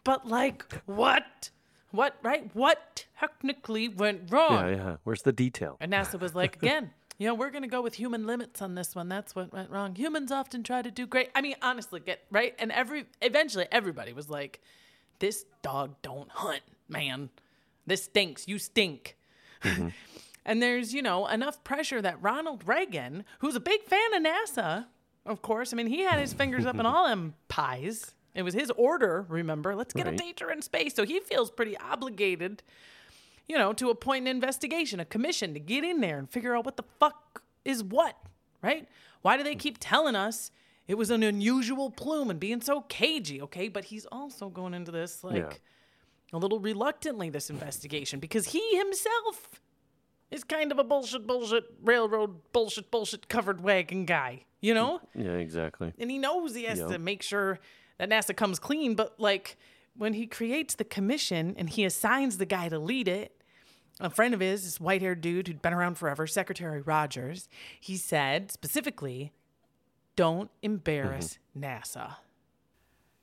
but 0.05 0.27
like, 0.27 0.65
what? 0.87 1.51
What, 1.91 2.17
right? 2.23 2.51
What 2.55 3.05
technically 3.19 3.89
went 3.89 4.33
wrong? 4.33 4.69
Yeah, 4.69 4.75
yeah. 4.75 4.97
Where's 5.05 5.23
the 5.23 5.33
detail? 5.33 5.77
And 5.79 5.93
NASA 5.93 6.19
was 6.19 6.35
like, 6.35 6.57
again, 6.57 6.91
you 7.19 7.27
know, 7.27 7.35
we're 7.35 7.51
going 7.51 7.63
to 7.63 7.69
go 7.69 7.83
with 7.83 7.95
human 7.95 8.27
limits 8.27 8.63
on 8.63 8.75
this 8.75 8.95
one. 8.95 9.09
That's 9.09 9.35
what 9.35 9.53
went 9.53 9.71
wrong. 9.71 9.95
Humans 9.95 10.33
often 10.33 10.63
try 10.63 10.83
to 10.83 10.91
do 10.91 11.07
great. 11.07 11.31
I 11.35 11.43
mean, 11.43 11.55
honestly, 11.63 12.01
get 12.01 12.21
right. 12.31 12.55
And 12.59 12.73
every 12.73 13.05
eventually 13.21 13.67
everybody 13.71 14.13
was 14.13 14.31
like, 14.31 14.61
this 15.19 15.45
dog 15.63 15.95
don't 16.03 16.31
hunt, 16.31 16.63
man. 16.89 17.31
This 17.87 18.05
stinks. 18.05 18.49
You 18.49 18.59
stink. 18.59 19.17
Mm-hmm. 19.63 19.89
and 20.45 20.63
there's, 20.63 20.95
you 20.95 21.03
know, 21.03 21.27
enough 21.27 21.63
pressure 21.63 22.03
that 22.03 22.21
Ronald 22.23 22.67
Reagan, 22.67 23.25
who's 23.41 23.55
a 23.55 23.61
big 23.61 23.83
fan 23.85 24.15
of 24.15 24.23
NASA, 24.23 24.87
of 25.27 25.43
course, 25.43 25.73
I 25.73 25.77
mean, 25.77 25.87
he 25.87 26.01
had 26.01 26.19
his 26.19 26.33
fingers 26.33 26.67
up 26.67 26.79
in 26.79 26.87
all 26.87 27.07
them 27.09 27.35
pies. 27.49 28.15
It 28.35 28.43
was 28.43 28.55
his 28.55 28.71
order, 28.73 29.27
remember? 29.29 29.75
Let's 29.75 29.93
get 29.95 30.07
Right. 30.07 30.15
a 30.15 30.19
teacher 30.19 30.51
in 30.51 30.63
space. 30.63 30.95
So 30.95 31.05
he 31.05 31.21
feels 31.21 31.51
pretty 31.51 31.77
obligated 31.79 32.63
you 33.49 33.59
know, 33.59 33.73
to 33.73 33.91
appoint 33.91 34.23
an 34.23 34.29
investigation, 34.29 35.01
a 35.01 35.05
commission 35.05 35.53
to 35.53 35.61
get 35.61 35.83
in 35.83 36.01
there 36.01 36.17
and 36.17 36.31
figure 36.31 36.57
out 36.57 36.65
what 36.65 36.77
the 36.77 36.85
fuck 37.01 37.43
is 37.65 37.83
what, 37.83 38.17
right? 38.63 38.89
Why 39.23 39.37
do 39.37 39.43
they 39.43 39.57
keep 39.57 39.79
telling 39.81 40.15
us 40.15 40.53
it 40.87 40.95
was 40.95 41.11
an 41.11 41.25
unusual 41.25 41.91
plume 41.91 42.31
and 42.31 42.39
being 42.39 42.61
so 42.61 42.83
cagey, 42.83 43.43
okay? 43.43 43.67
But 43.69 43.87
he's 43.87 44.07
also 44.13 44.49
going 44.49 44.75
into 44.75 44.93
this 44.93 45.25
like 45.25 45.37
Yeah. 45.37 45.53
a 46.33 46.39
little 46.39 46.61
reluctantly, 46.61 47.31
this 47.31 47.51
investigation, 47.51 48.21
because 48.21 48.47
he 48.53 48.77
himself 48.79 49.61
is 50.31 50.45
kind 50.45 50.71
of 50.71 50.79
a 50.79 50.85
bullshit, 50.85 51.27
bullshit, 51.27 51.65
railroad, 51.83 52.53
bullshit, 52.53 52.93
bullshit 52.93 53.29
covered 53.29 53.61
wagon 53.61 54.07
guy. 54.07 54.45
You 54.63 54.73
know? 54.73 55.01
Yeah, 55.15 55.33
exactly. 55.33 55.93
and 55.99 56.11
he 56.11 56.17
knows 56.17 56.55
he 56.55 56.65
has 56.65 56.79
Yep. 56.79 56.89
to 56.89 56.99
make 56.99 57.21
sure 57.21 57.59
that 57.99 58.09
NASA 58.09 58.35
comes 58.35 58.59
clean. 58.59 58.95
But 58.95 59.21
like 59.21 59.59
when 59.95 60.15
he 60.15 60.27
creates 60.27 60.75
the 60.75 60.85
commission 60.85 61.55
and 61.59 61.69
he 61.69 61.85
assigns 61.85 62.39
the 62.39 62.47
guy 62.47 62.71
to 62.71 62.79
lead 62.79 63.09
it, 63.09 63.37
a 64.01 64.09
friend 64.09 64.33
of 64.33 64.41
his, 64.41 64.65
this 64.65 64.81
white 64.81 65.03
haired 65.03 65.21
dude 65.21 65.49
who'd 65.49 65.61
been 65.61 65.75
around 65.75 65.97
forever, 65.99 66.27
Secretary 66.27 66.81
Rogers, 66.81 67.49
he 67.79 67.97
said 67.99 68.51
specifically, 68.51 69.33
don't 70.17 70.51
embarrass 70.63 71.39
mm-hmm. 71.57 71.65
NASA. 71.65 72.17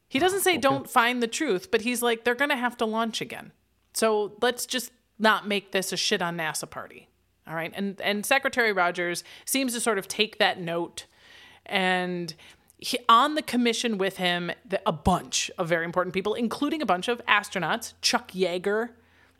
He 0.07 0.19
doesn't 0.19 0.41
say 0.41 0.57
don't 0.57 0.89
find 0.89 1.23
the 1.23 1.27
truth, 1.27 1.71
but 1.71 1.81
he's 1.81 2.01
like, 2.01 2.23
they're 2.23 2.35
going 2.35 2.49
to 2.49 2.55
have 2.55 2.77
to 2.77 2.85
launch 2.85 3.21
again. 3.21 3.51
So 3.93 4.33
let's 4.41 4.65
just 4.65 4.91
not 5.17 5.47
make 5.47 5.71
this 5.71 5.91
a 5.91 5.97
shit 5.97 6.21
on 6.21 6.37
NASA 6.37 6.69
party. 6.69 7.09
All 7.47 7.55
right. 7.55 7.71
And, 7.75 7.99
and 8.01 8.25
Secretary 8.25 8.71
Rogers 8.71 9.23
seems 9.45 9.73
to 9.73 9.79
sort 9.79 9.97
of 9.97 10.07
take 10.07 10.37
that 10.37 10.59
note 10.59 11.05
and 11.69 12.33
he, 12.77 12.97
on 13.09 13.35
the 13.35 13.41
commission 13.41 13.97
with 13.97 14.17
him, 14.17 14.51
the, 14.67 14.81
a 14.85 14.91
bunch 14.91 15.51
of 15.57 15.67
very 15.67 15.85
important 15.85 16.13
people, 16.13 16.33
including 16.33 16.81
a 16.81 16.85
bunch 16.85 17.07
of 17.07 17.23
astronauts, 17.25 17.93
Chuck 18.01 18.31
Yeager, 18.31 18.89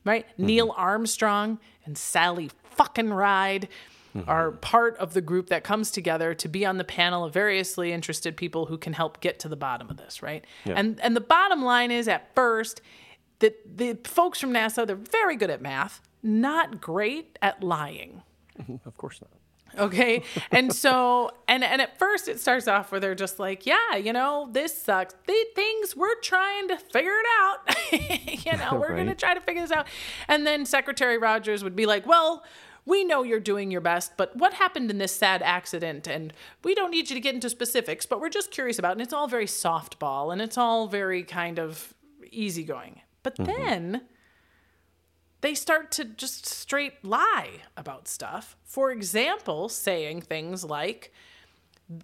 right? 0.06 0.28
Mm-hmm. 0.28 0.46
Neil 0.46 0.74
Armstrong 0.76 1.60
and 1.86 1.98
Sally 1.98 2.52
fucking 2.72 3.12
Ride 3.12 3.70
mm-hmm. 4.16 4.30
are 4.30 4.52
part 4.52 4.98
of 4.98 5.14
the 5.14 5.22
group 5.22 5.48
that 5.48 5.64
comes 5.64 5.92
together 5.92 6.34
to 6.34 6.48
be 6.48 6.66
on 6.66 6.78
the 6.78 6.84
panel 6.84 7.24
of 7.24 7.34
variously 7.34 7.92
interested 7.92 8.36
people 8.36 8.66
who 8.66 8.78
can 8.78 8.94
help 8.94 9.20
get 9.22 9.40
to 9.40 9.50
the 9.50 9.56
bottom 9.56 9.90
of 9.90 9.98
this, 9.98 10.22
right? 10.22 10.46
And 10.66 11.00
and 11.00 11.16
the 11.16 11.22
bottom 11.22 11.64
line 11.64 11.92
is 11.92 12.08
at 12.08 12.34
first 12.36 12.82
that 13.40 13.78
the 13.78 13.98
folks 14.04 14.40
from 14.40 14.52
NASA, 14.52 14.86
they're 14.86 14.96
very 14.96 15.36
good 15.36 15.50
at 15.50 15.62
math, 15.62 16.02
not 16.22 16.82
great 16.82 17.38
at 17.42 17.64
lying. 17.64 18.24
Of 18.86 18.98
course 18.98 19.22
not. 19.22 19.39
Okay. 19.78 20.24
And 20.52 20.74
so, 20.74 21.32
and 21.48 21.64
and 21.64 21.82
at 21.82 21.98
first 21.98 22.28
it 22.28 22.40
starts 22.40 22.68
off 22.68 22.92
where 22.92 23.00
they're 23.00 23.16
just 23.16 23.40
like, 23.40 23.66
yeah, 23.66 23.96
you 23.96 24.14
know, 24.14 24.50
this 24.52 24.80
sucks. 24.82 25.16
The 25.26 25.46
things 25.56 25.96
we're 25.96 26.20
trying 26.22 26.68
to 26.70 26.78
figure 26.78 27.12
it 27.12 27.26
out. 27.40 28.46
you 28.46 28.58
know, 28.58 28.80
we're 28.80 28.96
going 28.96 29.08
to 29.08 29.16
try 29.16 29.34
to 29.34 29.42
figure 29.42 29.62
this 29.62 29.72
out. 29.72 29.88
And 30.28 30.46
then 30.46 30.66
Secretary 30.66 31.18
Rogers 31.18 31.64
would 31.64 31.76
be 31.76 31.86
like, 31.86 32.06
well, 32.06 32.44
we 32.86 33.04
know 33.04 33.24
you're 33.24 33.40
doing 33.40 33.72
your 33.72 33.82
best, 33.82 34.14
but 34.18 34.36
what 34.36 34.54
happened 34.54 34.90
in 34.90 34.98
this 34.98 35.16
sad 35.16 35.42
accident? 35.44 36.08
And 36.08 36.34
we 36.64 36.74
don't 36.74 36.90
need 36.92 37.10
you 37.10 37.16
to 37.16 37.22
get 37.22 37.36
into 37.36 37.50
specifics, 37.50 38.06
but 38.06 38.20
we're 38.20 38.30
just 38.30 38.52
curious 38.52 38.80
about 38.80 38.90
it. 38.90 38.92
And 38.94 39.02
it's 39.02 39.14
all 39.14 39.28
very 39.28 39.46
softball 39.46 40.34
and 40.34 40.42
it's 40.42 40.58
all 40.58 40.88
very 40.88 41.24
kind 41.24 41.60
of 41.60 41.94
easygoing. 42.32 43.02
But 43.22 43.36
mm-hmm. 43.36 43.46
then 43.46 44.02
they 45.42 45.56
start 45.56 45.92
to 45.92 46.06
just 46.06 46.46
straight 46.46 47.04
lie 47.04 47.62
about 47.78 48.08
stuff. 48.08 48.58
For 48.64 48.92
example, 48.92 49.70
saying 49.70 50.22
things 50.22 50.64
like, 50.64 51.14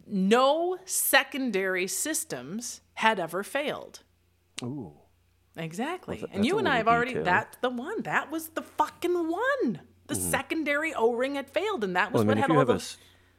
no 0.08 0.78
secondary 0.86 1.88
systems 1.88 2.82
had 2.96 3.20
ever 3.20 3.44
failed. 3.44 4.02
Ooh. 4.64 4.94
Exactly. 5.58 6.20
Well, 6.22 6.30
and 6.34 6.46
you 6.46 6.58
and 6.58 6.68
I 6.68 6.78
have 6.78 6.88
already, 6.88 7.12
detail. 7.12 7.24
that's 7.24 7.58
the 7.58 7.70
one. 7.70 8.02
That 8.02 8.32
was 8.32 8.50
the 8.50 8.62
fucking 8.62 9.14
one. 9.14 9.82
The 10.08 10.16
secondary 10.16 10.94
O 10.94 11.14
ring 11.14 11.36
had 11.36 11.50
failed, 11.50 11.84
and 11.84 11.96
that 11.96 12.12
was 12.12 12.22
Mm-hmm. 12.22 12.28
Well, 12.28 12.38
I 12.38 12.42
mean, 12.42 12.42
what 12.42 12.50
had 12.50 12.70
all 12.70 12.76
have 12.76 12.82
a 12.82 12.96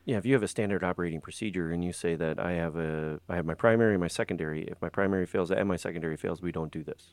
yeah, 0.06 0.18
if 0.18 0.24
you 0.24 0.34
have 0.34 0.42
a 0.44 0.48
standard 0.48 0.84
operating 0.84 1.20
procedure 1.20 1.72
and 1.72 1.84
you 1.84 1.92
say 1.92 2.14
that 2.14 2.38
I 2.38 2.52
have 2.52 2.76
a 2.76 3.20
I 3.28 3.34
have 3.34 3.44
my 3.44 3.54
primary 3.54 3.94
and 3.94 4.00
my 4.00 4.08
secondary, 4.08 4.62
if 4.62 4.80
my 4.80 4.88
primary 4.88 5.26
fails 5.26 5.50
and 5.50 5.68
my 5.68 5.76
secondary 5.76 6.16
fails, 6.16 6.40
we 6.40 6.52
don't 6.52 6.72
do 6.72 6.84
this. 6.84 7.12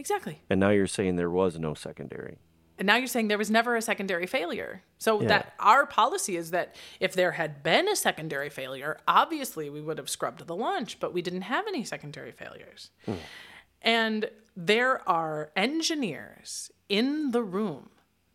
Exactly. 0.00 0.40
And 0.48 0.58
now 0.58 0.70
you're 0.70 0.86
saying 0.86 1.16
there 1.16 1.30
was 1.30 1.58
no 1.58 1.74
secondary. 1.74 2.38
And 2.78 2.86
now 2.86 2.96
you're 2.96 3.06
saying 3.06 3.28
there 3.28 3.36
was 3.36 3.50
never 3.50 3.76
a 3.76 3.82
secondary 3.82 4.26
failure. 4.26 4.82
So 4.96 5.20
Yeah. 5.20 5.28
that 5.28 5.54
our 5.58 5.84
policy 5.86 6.38
is 6.38 6.50
that 6.52 6.74
if 6.98 7.12
there 7.12 7.32
had 7.32 7.62
been 7.62 7.86
a 7.86 7.94
secondary 7.94 8.48
failure, 8.48 8.98
obviously 9.06 9.68
we 9.68 9.82
would 9.82 9.98
have 9.98 10.08
scrubbed 10.08 10.46
the 10.46 10.56
launch, 10.56 10.98
but 10.98 11.12
we 11.12 11.20
didn't 11.20 11.42
have 11.42 11.66
any 11.66 11.84
secondary 11.84 12.32
failures. 12.32 12.90
Hmm. 13.04 13.14
And 13.82 14.30
there 14.56 15.06
are 15.06 15.52
engineers 15.54 16.70
in 16.88 17.32
the 17.32 17.42
room 17.42 17.90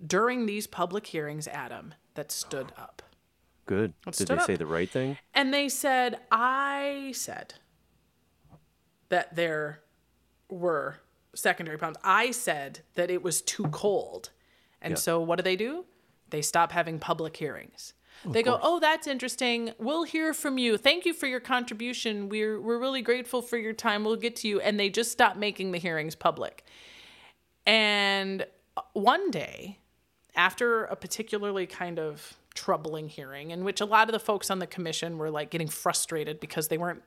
during 0.05 0.45
these 0.45 0.67
public 0.67 1.07
hearings, 1.07 1.47
Adam, 1.47 1.95
that 2.13 2.31
stood 2.31 2.71
up. 2.77 3.01
Good. 3.65 3.93
Let's 4.05 4.19
Did 4.19 4.27
they 4.27 4.37
say 4.39 4.55
the 4.57 4.67
right 4.67 4.89
thing? 4.89 5.17
And 5.33 5.51
they 5.51 5.69
said, 5.69 6.19
I 6.31 7.13
said 7.15 7.55
that 9.09 9.35
there 9.35 9.81
were 10.49 10.99
secondary 11.35 11.77
problems. 11.77 11.97
I 12.03 12.31
said 12.31 12.79
that 12.95 13.11
it 13.11 13.21
was 13.21 13.41
too 13.41 13.65
cold. 13.65 14.31
And 14.81 14.91
Yeah. 14.93 14.97
so 14.97 15.19
what 15.19 15.37
do 15.37 15.43
they 15.43 15.55
do? 15.55 15.85
They 16.29 16.41
stop 16.41 16.71
having 16.71 16.99
public 16.99 17.37
hearings. 17.37 17.93
Oh, 18.25 18.31
they 18.31 18.41
go, 18.43 18.59
"Oh, 18.61 18.79
that's 18.79 19.07
interesting. 19.07 19.73
We'll 19.77 20.03
hear 20.03 20.33
from 20.33 20.57
you. 20.57 20.77
Thank 20.77 21.05
you 21.05 21.13
for 21.13 21.27
your 21.27 21.39
contribution. 21.41 22.29
We're 22.29 22.59
we're 22.59 22.79
really 22.79 23.01
grateful 23.01 23.41
for 23.41 23.57
your 23.57 23.73
time. 23.73 24.03
We'll 24.03 24.15
get 24.15 24.35
to 24.37 24.47
you." 24.47 24.59
And 24.61 24.79
they 24.79 24.89
just 24.89 25.11
stop 25.11 25.35
making 25.35 25.71
the 25.71 25.77
hearings 25.77 26.15
public. 26.15 26.63
And 27.65 28.45
one 28.93 29.31
day, 29.31 29.79
after 30.35 30.85
a 30.85 30.95
particularly 30.95 31.65
kind 31.67 31.99
of 31.99 32.37
troubling 32.53 33.09
hearing, 33.09 33.51
in 33.51 33.63
which 33.63 33.81
a 33.81 33.85
lot 33.85 34.07
of 34.07 34.13
the 34.13 34.19
folks 34.19 34.49
on 34.49 34.59
the 34.59 34.67
commission 34.67 35.17
were 35.17 35.29
like 35.29 35.49
getting 35.49 35.67
frustrated 35.67 36.39
because 36.39 36.67
they 36.69 36.77
weren't 36.77 37.03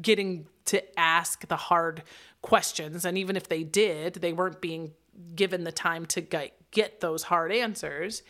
getting 0.00 0.46
to 0.66 0.98
ask 0.98 1.46
the 1.48 1.56
hard 1.56 2.02
questions. 2.40 3.04
And 3.04 3.18
even 3.18 3.36
if 3.36 3.48
they 3.48 3.62
did, 3.62 4.14
they 4.14 4.32
weren't 4.32 4.60
being 4.60 4.92
given 5.34 5.64
the 5.64 5.72
time 5.72 6.06
to 6.06 6.20
get, 6.20 6.52
those 7.00 7.24
hard 7.24 7.52
answers. 7.52 8.22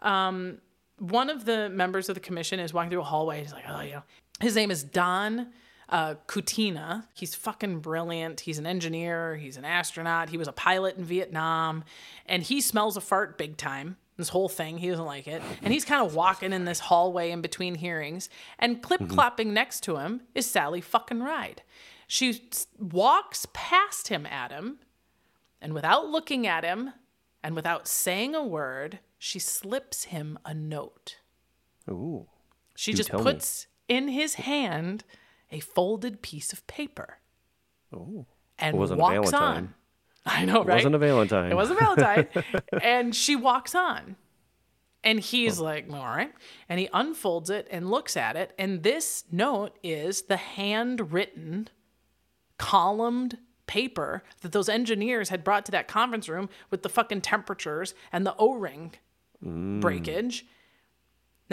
Um, 0.00 0.58
one 0.98 1.28
of 1.28 1.44
the 1.44 1.68
members 1.68 2.08
of 2.08 2.14
the 2.14 2.20
commission 2.20 2.60
is 2.60 2.72
walking 2.72 2.90
through 2.90 3.00
a 3.00 3.04
hallway. 3.04 3.40
He's 3.40 3.52
like, 3.52 3.64
oh, 3.68 3.82
know, 3.90 4.02
his 4.40 4.54
name 4.54 4.70
is 4.70 4.84
Don 4.84 5.48
uh, 5.88 6.14
Kutyna. 6.26 7.06
He's 7.14 7.34
fucking 7.34 7.80
brilliant. 7.80 8.40
He's 8.40 8.58
an 8.58 8.66
engineer. 8.66 9.36
He's 9.36 9.56
an 9.56 9.64
astronaut. 9.64 10.28
He 10.28 10.38
was 10.38 10.48
a 10.48 10.52
pilot 10.52 10.96
in 10.96 11.04
Vietnam, 11.04 11.84
and 12.26 12.42
he 12.42 12.60
smells 12.60 12.96
a 12.96 13.00
fart 13.00 13.38
big 13.38 13.56
time. 13.56 13.96
This 14.16 14.28
whole 14.28 14.48
thing, 14.48 14.78
he 14.78 14.88
doesn't 14.90 15.04
like 15.04 15.26
it, 15.26 15.42
and 15.62 15.72
he's 15.72 15.84
kind 15.84 16.04
of 16.06 16.14
walking 16.14 16.52
in 16.52 16.64
this 16.64 16.78
hallway 16.78 17.30
in 17.32 17.40
between 17.40 17.74
hearings, 17.74 18.28
and 18.60 18.80
clip 18.80 19.00
clopping 19.02 19.48
next 19.48 19.80
to 19.84 19.96
him 19.96 20.22
is 20.34 20.46
Sally 20.46 20.80
fucking 20.80 21.20
Ride. 21.20 21.62
She 22.06 22.48
walks 22.78 23.46
past 23.52 24.08
him, 24.08 24.24
Adam, 24.30 24.78
and 25.60 25.74
without 25.74 26.08
looking 26.08 26.46
at 26.46 26.62
him, 26.64 26.92
and 27.42 27.56
without 27.56 27.88
saying 27.88 28.34
a 28.36 28.44
word, 28.44 29.00
she 29.18 29.38
slips 29.40 30.04
him 30.04 30.38
a 30.44 30.54
note. 30.54 31.16
Ooh. 31.90 32.26
She 32.76 32.92
just 32.92 33.10
tell 33.10 33.18
me. 33.18 33.24
puts 33.32 33.66
in 33.88 34.08
his 34.08 34.34
hand 34.34 35.04
a 35.50 35.60
folded 35.60 36.22
piece 36.22 36.52
of 36.52 36.66
paper 36.66 37.18
Oh. 37.92 38.26
and 38.58 38.76
walks 38.78 39.32
on. 39.32 39.74
I 40.26 40.44
know, 40.44 40.62
It 40.62 40.66
right? 40.68 40.74
wasn't 40.76 40.94
a 40.94 40.98
Valentine. 40.98 41.50
It 41.52 41.54
wasn't 41.54 41.80
Valentine. 41.80 42.28
and 42.82 43.14
she 43.14 43.36
walks 43.36 43.74
on. 43.74 44.16
And 45.02 45.20
he's 45.20 45.58
like, 45.60 45.86
all 45.92 46.06
right. 46.06 46.32
And 46.68 46.80
he 46.80 46.88
unfolds 46.94 47.50
it 47.50 47.68
and 47.70 47.90
looks 47.90 48.16
at 48.16 48.36
it. 48.36 48.54
And 48.58 48.82
this 48.82 49.24
note 49.30 49.76
is 49.82 50.22
the 50.22 50.38
handwritten, 50.38 51.68
columned 52.58 53.36
paper 53.66 54.22
that 54.40 54.52
those 54.52 54.68
engineers 54.68 55.28
had 55.28 55.44
brought 55.44 55.66
to 55.66 55.72
that 55.72 55.88
conference 55.88 56.28
room 56.28 56.48
with 56.70 56.82
the 56.82 56.88
fucking 56.88 57.20
temperatures 57.20 57.94
and 58.12 58.24
the 58.26 58.34
O 58.38 58.54
ring 58.54 58.92
Mm. 59.44 59.80
breakage. 59.80 60.46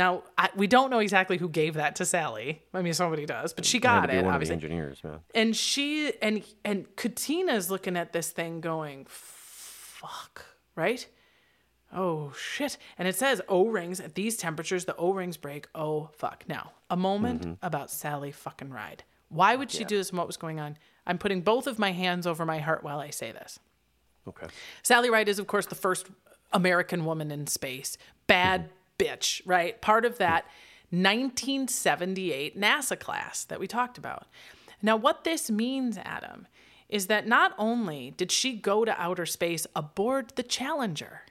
Now, 0.01 0.23
I, 0.35 0.49
we 0.55 0.65
don't 0.65 0.89
know 0.89 0.97
exactly 0.97 1.37
who 1.37 1.47
gave 1.47 1.75
that 1.75 1.97
to 1.97 2.05
Sally. 2.05 2.63
I 2.73 2.81
mean, 2.81 2.95
somebody 2.95 3.27
does, 3.27 3.53
but 3.53 3.65
she 3.65 3.77
got 3.79 4.01
Had 4.01 4.07
to 4.07 4.13
be 4.13 4.17
it, 4.17 4.25
one 4.25 4.33
obviously. 4.33 4.55
engineers, 4.55 5.03
man. 5.03 5.19
and 5.35 5.55
she 5.55 6.11
and 6.23 6.43
and 6.65 6.87
Kutyna's 6.95 7.69
looking 7.69 7.95
at 7.95 8.11
this 8.11 8.31
thing 8.31 8.61
going 8.61 9.05
fuck 9.07 10.45
right? 10.75 11.07
Oh 11.93 12.33
shit. 12.33 12.77
And 12.97 13.07
it 13.07 13.15
says 13.15 13.41
o-rings 13.47 13.99
at 13.99 14.15
these 14.15 14.37
temperatures 14.37 14.85
the 14.85 14.95
o-rings 14.95 15.37
break. 15.37 15.67
Oh 15.75 16.09
fuck. 16.13 16.45
Now 16.47 16.71
a 16.89 16.97
moment 16.97 17.41
mm-hmm. 17.41 17.65
about 17.65 17.91
sally 17.91 18.31
fucking 18.31 18.71
ride. 18.71 19.03
Why 19.29 19.55
would 19.55 19.69
she 19.69 19.83
do 19.83 19.97
this 19.97 20.09
and 20.09 20.17
what 20.17 20.27
was 20.27 20.37
going 20.37 20.59
on? 20.59 20.77
I'm 21.05 21.19
putting 21.19 21.41
both 21.41 21.67
of 21.67 21.77
my 21.77 21.91
hands 21.91 22.25
over 22.25 22.45
my 22.45 22.59
heart 22.59 22.83
while 22.83 22.99
i 22.99 23.11
say 23.11 23.31
this. 23.31 23.59
Okay. 24.27 24.47
Sally 24.83 25.09
Ride 25.09 25.29
is, 25.29 25.39
of 25.39 25.47
course, 25.47 25.65
the 25.65 25.75
first 25.75 26.07
American 26.51 27.05
woman 27.05 27.31
in 27.31 27.47
space. 27.47 27.97
Bad 28.27 28.65
mm-hmm. 28.65 28.73
Bitch, 29.01 29.41
right? 29.45 29.81
Part 29.81 30.05
of 30.05 30.17
that 30.17 30.45
1978 30.91 32.59
NASA 32.59 32.99
class 32.99 33.45
that 33.45 33.59
we 33.59 33.67
talked 33.67 33.97
about. 33.97 34.27
Now, 34.81 34.97
what 34.97 35.23
this 35.23 35.49
means, 35.49 35.97
Adam, 35.97 36.47
is 36.89 37.07
that 37.07 37.27
not 37.27 37.53
only 37.57 38.13
did 38.17 38.31
she 38.31 38.53
go 38.53 38.83
to 38.83 39.01
outer 39.01 39.25
space 39.25 39.65
aboard 39.75 40.33
the 40.35 40.43
Challenger, 40.43 41.21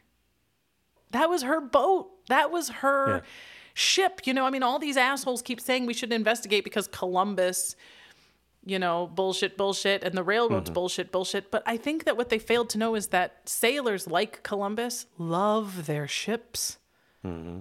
that 1.10 1.28
was 1.28 1.42
her 1.42 1.60
boat, 1.60 2.10
that 2.28 2.50
was 2.50 2.68
her 2.68 3.16
Yeah. 3.16 3.20
ship. 3.74 4.20
You 4.24 4.32
know, 4.32 4.46
I 4.46 4.50
mean, 4.50 4.62
all 4.62 4.78
these 4.78 4.96
assholes 4.96 5.42
keep 5.42 5.60
saying 5.60 5.86
we 5.86 5.94
should 5.94 6.12
investigate 6.12 6.64
because 6.64 6.88
Columbus 6.88 7.76
you 8.64 8.78
know, 8.78 9.06
bullshit, 9.14 9.56
bullshit, 9.56 10.02
and 10.04 10.14
the 10.14 10.22
railroad's 10.22 10.66
mm-hmm. 10.66 10.74
bullshit, 10.74 11.10
bullshit. 11.10 11.50
But 11.50 11.62
I 11.64 11.76
think 11.76 12.04
that 12.04 12.16
what 12.16 12.28
they 12.28 12.38
failed 12.38 12.68
to 12.70 12.78
know 12.78 12.94
is 12.94 13.08
that 13.08 13.48
sailors 13.48 14.06
like 14.06 14.42
Columbus 14.42 15.06
love 15.18 15.86
their 15.86 16.06
ships. 16.06 16.78
Mm-hmm. 17.24 17.60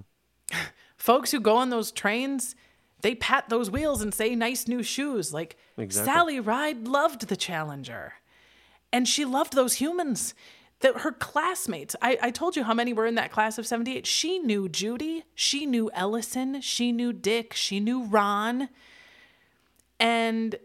Folks 0.96 1.30
who 1.30 1.40
go 1.40 1.56
on 1.56 1.70
those 1.70 1.92
trains 1.92 2.54
they 3.02 3.14
pat 3.14 3.48
those 3.48 3.70
wheels 3.70 4.02
and 4.02 4.12
say 4.14 4.34
nice 4.34 4.68
new 4.68 4.82
shoes. 4.82 5.32
Like 5.32 5.56
Exactly. 5.76 6.12
Sally 6.12 6.40
Ride 6.40 6.86
loved 6.86 7.28
the 7.28 7.36
Challenger. 7.36 8.14
And 8.92 9.08
she 9.08 9.24
loved 9.24 9.54
those 9.54 9.74
humans. 9.74 10.34
That 10.80 11.00
her 11.00 11.12
classmates, 11.12 11.94
I, 12.00 12.16
I 12.22 12.30
told 12.30 12.56
you 12.56 12.64
how 12.64 12.72
many 12.72 12.94
were 12.94 13.04
in 13.04 13.16
that 13.16 13.30
class 13.30 13.58
of 13.58 13.66
78. 13.66 14.06
She 14.06 14.38
knew 14.38 14.66
Judy, 14.66 15.24
she 15.34 15.66
knew 15.66 15.90
Ellison, 15.92 16.62
she 16.62 16.90
knew 16.90 17.12
Dick, 17.12 17.52
she 17.52 17.80
knew 17.80 18.04
Ron, 18.04 18.70
and 19.98 20.56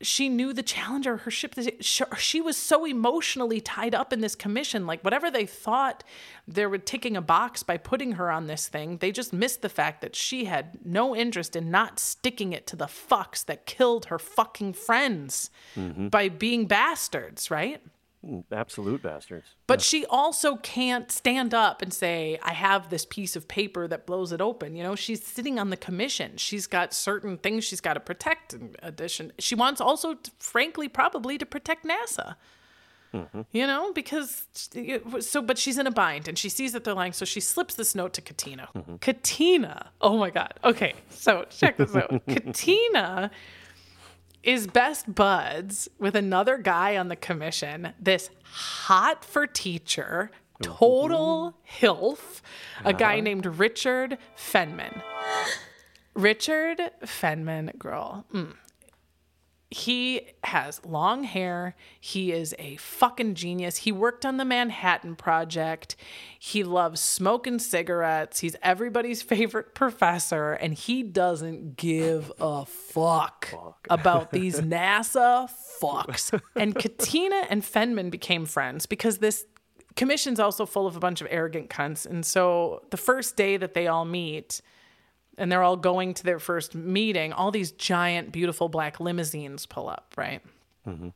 she 0.00 0.28
knew 0.28 0.52
the 0.52 0.62
Challenger, 0.62 1.18
her 1.18 1.30
ship. 1.30 1.54
She 1.80 2.04
she 2.18 2.40
was 2.40 2.56
so 2.56 2.84
emotionally 2.84 3.60
tied 3.60 3.94
up 3.94 4.12
in 4.12 4.20
this 4.20 4.36
commission. 4.36 4.86
Like, 4.86 5.02
whatever 5.02 5.30
they 5.30 5.44
thought 5.44 6.04
they 6.46 6.66
were 6.66 6.78
ticking 6.78 7.16
a 7.16 7.20
box 7.20 7.64
by 7.64 7.78
putting 7.78 8.12
her 8.12 8.30
on 8.30 8.46
this 8.46 8.68
thing, 8.68 8.98
they 8.98 9.10
just 9.10 9.32
missed 9.32 9.60
the 9.60 9.68
fact 9.68 10.00
that 10.02 10.14
she 10.14 10.44
had 10.44 10.78
no 10.84 11.16
interest 11.16 11.56
in 11.56 11.70
not 11.70 11.98
sticking 11.98 12.52
it 12.52 12.66
to 12.68 12.76
the 12.76 12.86
fucks 12.86 13.44
that 13.46 13.66
killed 13.66 14.06
her 14.06 14.18
fucking 14.18 14.74
friends 14.74 15.50
mm-hmm. 15.76 16.08
by 16.08 16.28
being 16.28 16.66
bastards, 16.66 17.50
right? 17.50 17.82
Absolute 18.50 19.00
bastards. 19.00 19.46
But 19.68 19.80
she 19.80 20.04
also 20.06 20.56
can't 20.56 21.10
stand 21.10 21.54
up 21.54 21.82
and 21.82 21.92
say, 21.92 22.38
I 22.42 22.52
have 22.52 22.90
this 22.90 23.06
piece 23.06 23.36
of 23.36 23.46
paper 23.46 23.86
that 23.86 24.06
blows 24.06 24.32
it 24.32 24.40
open. 24.40 24.74
You 24.74 24.82
know, 24.82 24.96
she's 24.96 25.24
sitting 25.24 25.58
on 25.58 25.70
the 25.70 25.76
commission. 25.76 26.36
She's 26.36 26.66
got 26.66 26.92
certain 26.92 27.38
things 27.38 27.64
she's 27.64 27.80
got 27.80 27.94
to 27.94 28.00
protect 28.00 28.54
in 28.54 28.74
addition. 28.82 29.32
She 29.38 29.54
wants 29.54 29.80
also, 29.80 30.14
to, 30.14 30.30
frankly, 30.40 30.88
probably 30.88 31.38
to 31.38 31.46
protect 31.46 31.86
NASA. 31.86 32.34
Mm-hmm. 33.14 33.42
You 33.52 33.66
know, 33.66 33.92
because 33.92 34.46
so, 35.20 35.40
but 35.40 35.56
she's 35.56 35.78
in 35.78 35.86
a 35.86 35.90
bind 35.90 36.28
and 36.28 36.36
she 36.36 36.48
sees 36.48 36.72
that 36.72 36.84
they're 36.84 36.94
lying. 36.94 37.12
So 37.12 37.24
she 37.24 37.40
slips 37.40 37.74
this 37.74 37.94
note 37.94 38.12
to 38.14 38.20
Kutyna. 38.20 38.68
Mm-hmm. 38.74 38.96
Kutyna, 38.96 39.86
oh 40.00 40.18
my 40.18 40.28
God. 40.30 40.54
Okay, 40.62 40.94
so 41.08 41.46
check 41.48 41.78
this 41.78 41.96
out. 41.96 42.10
Kutyna 42.28 43.30
is 44.42 44.66
best 44.66 45.14
buds 45.14 45.88
with 45.98 46.14
another 46.16 46.58
guy 46.58 46.96
on 46.96 47.08
the 47.08 47.16
commission, 47.16 47.92
this 48.00 48.30
hot 48.42 49.24
for 49.24 49.46
teacher, 49.46 50.30
total 50.62 51.54
hilf, 51.80 52.40
a 52.84 52.92
guy 52.92 53.20
named 53.20 53.46
Richard 53.46 54.18
Feynman. 54.36 55.02
Richard 56.14 56.90
Feynman, 57.02 57.76
girl. 57.78 58.24
mm. 58.32 58.54
He 59.70 60.22
has 60.44 60.80
long 60.84 61.24
hair. 61.24 61.76
He 62.00 62.32
is 62.32 62.54
a 62.58 62.76
fucking 62.76 63.34
genius. 63.34 63.78
He 63.78 63.92
worked 63.92 64.24
on 64.24 64.38
the 64.38 64.44
Manhattan 64.44 65.14
Project. 65.14 65.94
He 66.38 66.64
loves 66.64 67.02
smoking 67.02 67.58
cigarettes. 67.58 68.40
He's 68.40 68.56
everybody's 68.62 69.20
favorite 69.20 69.74
professor, 69.74 70.52
and 70.52 70.72
he 70.72 71.02
doesn't 71.02 71.76
give 71.76 72.32
a 72.40 72.64
fuck, 72.64 73.52
about 73.90 74.30
these 74.32 74.60
NASA 74.60 75.50
fucks. 75.80 76.40
And 76.56 76.74
Kutyna 76.74 77.46
and 77.50 77.62
Feynman 77.62 78.10
became 78.10 78.46
friends 78.46 78.86
because 78.86 79.18
this 79.18 79.44
commission's 79.96 80.40
also 80.40 80.64
full 80.64 80.86
of 80.86 80.96
a 80.96 81.00
bunch 81.00 81.20
of 81.20 81.26
arrogant 81.30 81.68
cunts. 81.68 82.06
And 82.06 82.24
so 82.24 82.84
the 82.90 82.96
first 82.96 83.36
day 83.36 83.58
that 83.58 83.74
they 83.74 83.86
all 83.86 84.06
meet, 84.06 84.62
and 85.38 85.50
they're 85.50 85.62
all 85.62 85.76
going 85.76 86.14
to 86.14 86.24
their 86.24 86.38
first 86.38 86.74
meeting, 86.74 87.32
all 87.32 87.50
these 87.50 87.72
giant, 87.72 88.32
beautiful 88.32 88.68
black 88.68 89.00
limousines 89.00 89.64
pull 89.64 89.88
up, 89.88 90.12
right? 90.16 90.42
Mm-hmm. 90.86 91.08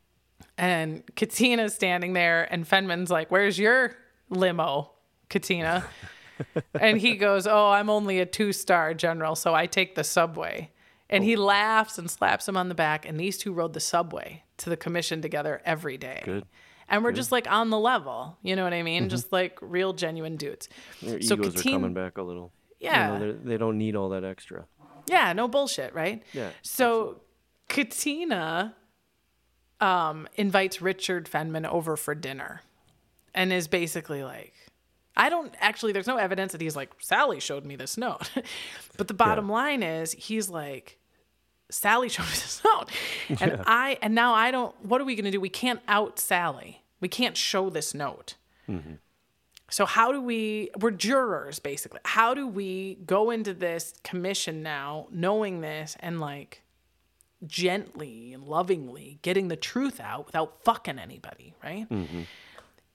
And 0.57 1.05
Kutyna's 1.17 1.75
standing 1.75 2.13
there, 2.13 2.47
and 2.51 2.69
Feynman's 2.69 3.11
like, 3.11 3.31
Where's 3.31 3.59
your 3.59 3.97
limo, 4.31 4.93
Kutyna? 5.29 5.85
and 6.81 6.99
he 6.99 7.17
goes, 7.17 7.47
Oh, 7.47 7.71
I'm 7.71 7.91
only 7.91 8.21
a 8.21 8.27
two 8.27 8.53
star 8.53 8.95
general, 8.95 9.35
so 9.35 9.55
I 9.55 9.67
take 9.67 9.95
the 9.95 10.05
subway. 10.05 10.71
And 11.11 11.25
he 11.25 11.37
oh. 11.37 11.45
laughs 11.45 11.99
and 11.99 12.11
slaps 12.11 12.49
him 12.49 12.57
on 12.57 12.69
the 12.69 12.75
back, 12.75 13.07
and 13.07 13.19
these 13.19 13.37
two 13.37 13.53
rode 13.53 13.75
the 13.75 13.81
subway 13.81 14.45
to 14.59 14.71
the 14.71 14.77
commission 14.77 15.21
together 15.21 15.61
every 15.65 15.99
day. 15.99 16.23
Good. 16.25 16.47
And 16.89 17.03
we're 17.03 17.13
just 17.13 17.33
like 17.33 17.51
on 17.51 17.71
the 17.71 17.79
level, 17.79 18.37
you 18.43 18.55
know 18.55 18.65
what 18.65 18.75
I 18.75 18.83
mean? 18.83 19.05
Mm-hmm. 19.05 19.11
Just 19.11 19.33
like 19.33 19.59
real, 19.63 19.93
genuine 19.93 20.37
dudes. 20.37 20.69
Their 21.03 21.23
So 21.23 21.35
egos 21.35 21.55
Kutyna- 21.55 21.71
are 21.71 21.73
coming 21.73 21.95
back 21.95 22.19
a 22.19 22.23
little. 22.23 22.53
You 22.83 22.91
know, 22.91 23.27
Yeah. 23.27 23.33
they 23.45 23.57
don't 23.57 23.79
need 23.79 23.97
all 23.97 24.09
that 24.11 24.25
extra. 24.25 24.67
Yeah, 25.07 25.33
no 25.33 25.49
bullshit, 25.49 25.95
right? 25.95 26.23
Yeah, 26.33 26.51
So 26.63 27.21
Kutyna 27.69 28.75
um, 29.81 30.29
invites 30.37 30.81
Richard 30.83 31.29
Feynman 31.29 31.67
over 31.67 31.97
for 31.97 32.15
dinner 32.15 32.63
and 33.35 33.53
is 33.53 33.67
basically 33.69 34.23
like, 34.23 34.53
I 35.17 35.29
don't 35.29 35.55
actually, 35.61 35.93
there's 35.93 36.07
no 36.07 36.17
evidence 36.17 36.53
that 36.53 36.61
he's 36.61 36.77
like, 36.77 36.91
Sally 36.99 37.41
showed 37.41 37.65
me 37.65 37.77
this 37.77 37.97
note. 37.97 38.31
but 38.97 39.09
the 39.09 39.15
bottom 39.15 39.49
line 39.49 39.83
is, 39.83 40.13
he's 40.13 40.49
like, 40.49 40.99
Sally 41.71 42.09
showed 42.11 42.25
me 42.25 42.31
this 42.31 42.63
note. 42.65 42.89
And 43.41 43.63
I, 43.67 43.99
and 44.03 44.15
now 44.15 44.35
I 44.35 44.51
don't, 44.51 44.75
what 44.85 45.01
are 45.01 45.05
we 45.05 45.15
going 45.17 45.25
to 45.25 45.31
do? 45.31 45.41
We 45.41 45.49
can't 45.49 45.81
out 45.89 46.19
Sally. 46.19 46.83
We 47.01 47.09
can't 47.09 47.37
show 47.37 47.69
this 47.71 47.93
note. 47.95 48.37
So 49.73 49.87
how 49.87 50.13
do 50.13 50.21
we 50.21 50.71
we're 50.79 50.91
jurors 50.91 51.59
basically. 51.59 52.01
How 52.05 52.35
do 52.35 52.47
we 52.47 52.99
go 53.07 53.31
into 53.31 53.55
this 53.55 53.95
commission 54.05 54.63
now 54.63 55.07
knowing 55.11 55.63
this 55.63 55.97
and 56.01 56.21
like 56.21 56.63
gently 57.47 58.35
and 58.35 58.45
lovingly 58.45 59.19
getting 59.23 59.49
the 59.49 59.57
truth 59.57 59.99
out 59.99 60.27
without 60.27 60.63
fucking 60.63 60.99
anybody, 60.99 61.55
right? 61.65 61.89
Mm-hmm. 61.89 62.23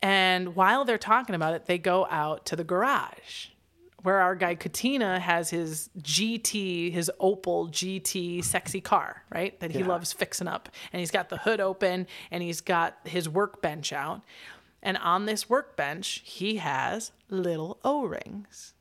And 0.03 0.55
while 0.55 0.85
they're 0.85 0.99
talking 0.99 1.33
about 1.33 1.55
it, 1.55 1.65
they 1.65 1.79
go 1.79 2.07
out 2.11 2.45
to 2.45 2.55
the 2.55 2.63
garage 2.63 3.47
where 4.03 4.19
our 4.19 4.35
guy 4.35 4.55
Kutyna 4.55 5.19
has 5.19 5.49
his 5.49 5.89
GT, 5.99 6.93
his 6.93 7.11
Opel 7.19 7.71
GT 7.71 8.43
sexy 8.43 8.79
car, 8.79 9.23
right? 9.33 9.59
That 9.59 9.71
he 9.71 9.83
loves 9.83 10.13
fixing 10.13 10.47
up. 10.47 10.69
And 10.93 10.99
he's 10.99 11.11
got 11.11 11.29
the 11.29 11.37
hood 11.37 11.59
open 11.59 12.05
and 12.29 12.43
he's 12.43 12.61
got 12.61 12.99
his 13.03 13.27
workbench 13.27 13.91
out. 13.91 14.21
And 14.83 14.97
on 14.97 15.25
this 15.25 15.49
workbench, 15.49 16.21
he 16.23 16.57
has 16.57 17.11
little 17.29 17.79
O 17.83 18.05
rings 18.05 18.73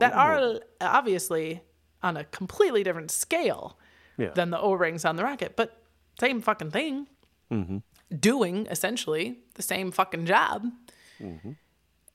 that 0.00 0.12
are 0.12 0.60
obviously 0.80 1.62
on 2.02 2.16
a 2.16 2.24
completely 2.24 2.82
different 2.82 3.10
scale 3.10 3.78
Yeah. 4.16 4.30
than 4.30 4.50
the 4.50 4.60
O 4.60 4.72
rings 4.72 5.04
on 5.04 5.16
the 5.16 5.22
rocket, 5.24 5.54
but 5.56 5.82
same 6.18 6.40
fucking 6.40 6.70
thing. 6.70 7.06
Mm-hmm. 7.50 7.78
Doing 8.18 8.66
essentially 8.70 9.38
the 9.54 9.62
same 9.62 9.90
fucking 9.92 10.26
job. 10.26 10.70
Mm-hmm. 11.20 11.52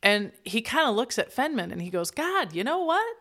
And 0.01 0.32
he 0.43 0.61
kind 0.61 0.89
of 0.89 0.95
looks 0.95 1.19
at 1.19 1.34
Feynman 1.36 1.71
and 1.71 1.82
he 1.82 1.89
goes, 1.89 2.09
God, 2.11 2.53
you 2.53 2.63
know 2.63 2.80
what? 2.80 3.15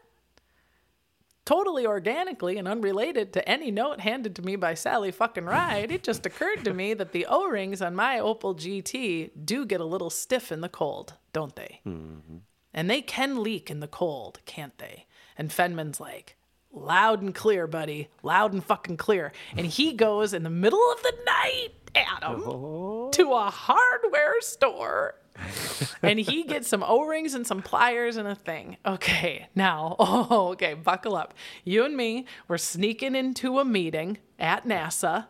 Totally 1.48 1.86
organically 1.86 2.58
and 2.58 2.68
unrelated 2.68 3.32
to 3.32 3.48
any 3.48 3.70
note 3.70 4.00
handed 4.00 4.36
to 4.36 4.42
me 4.42 4.54
by 4.54 4.74
Sally 4.74 5.10
fucking 5.10 5.46
Ride, 5.46 5.90
it 5.90 6.02
just 6.02 6.26
occurred 6.26 6.62
to 6.64 6.74
me 6.74 6.92
that 6.92 7.12
the 7.12 7.24
O 7.24 7.48
rings 7.48 7.80
on 7.80 7.94
my 7.94 8.18
Opel 8.18 8.54
GT 8.54 9.30
do 9.46 9.64
get 9.64 9.80
a 9.80 9.86
little 9.86 10.10
stiff 10.10 10.52
in 10.52 10.60
the 10.60 10.68
cold, 10.68 11.14
don't 11.32 11.56
they? 11.56 11.80
Mm-hmm. 11.86 12.36
And 12.74 12.90
they 12.90 13.00
can 13.00 13.42
leak 13.42 13.70
in 13.70 13.80
the 13.80 13.88
cold, 13.88 14.40
can't 14.44 14.76
they? 14.76 15.06
And 15.38 15.48
Feynman's 15.48 15.98
like, 15.98 16.36
loud 16.70 17.22
and 17.22 17.34
clear, 17.34 17.66
buddy. 17.66 18.08
Loud 18.22 18.52
and 18.52 18.62
fucking 18.62 18.98
clear. 18.98 19.32
And 19.56 19.66
he 19.66 19.92
goes 19.94 20.34
in 20.34 20.42
the 20.42 20.50
middle 20.50 20.92
of 20.92 21.02
the 21.02 21.16
night, 21.24 21.70
Adam, 21.94 22.42
oh. 22.44 23.08
to 23.14 23.32
a 23.32 23.48
hardware 23.48 24.38
store. 24.42 25.14
and 26.02 26.18
he 26.18 26.44
gets 26.44 26.68
some 26.68 26.82
O-rings 26.82 27.34
and 27.34 27.46
some 27.46 27.62
pliers 27.62 28.16
and 28.16 28.28
a 28.28 28.34
thing. 28.34 28.76
Okay, 28.84 29.48
now, 29.54 29.96
oh, 29.98 30.50
okay, 30.52 30.74
buckle 30.74 31.16
up. 31.16 31.34
You 31.64 31.84
and 31.84 31.96
me, 31.96 32.26
we're 32.46 32.58
sneaking 32.58 33.14
into 33.14 33.58
a 33.58 33.64
meeting 33.64 34.18
at 34.38 34.66
NASA. 34.66 35.26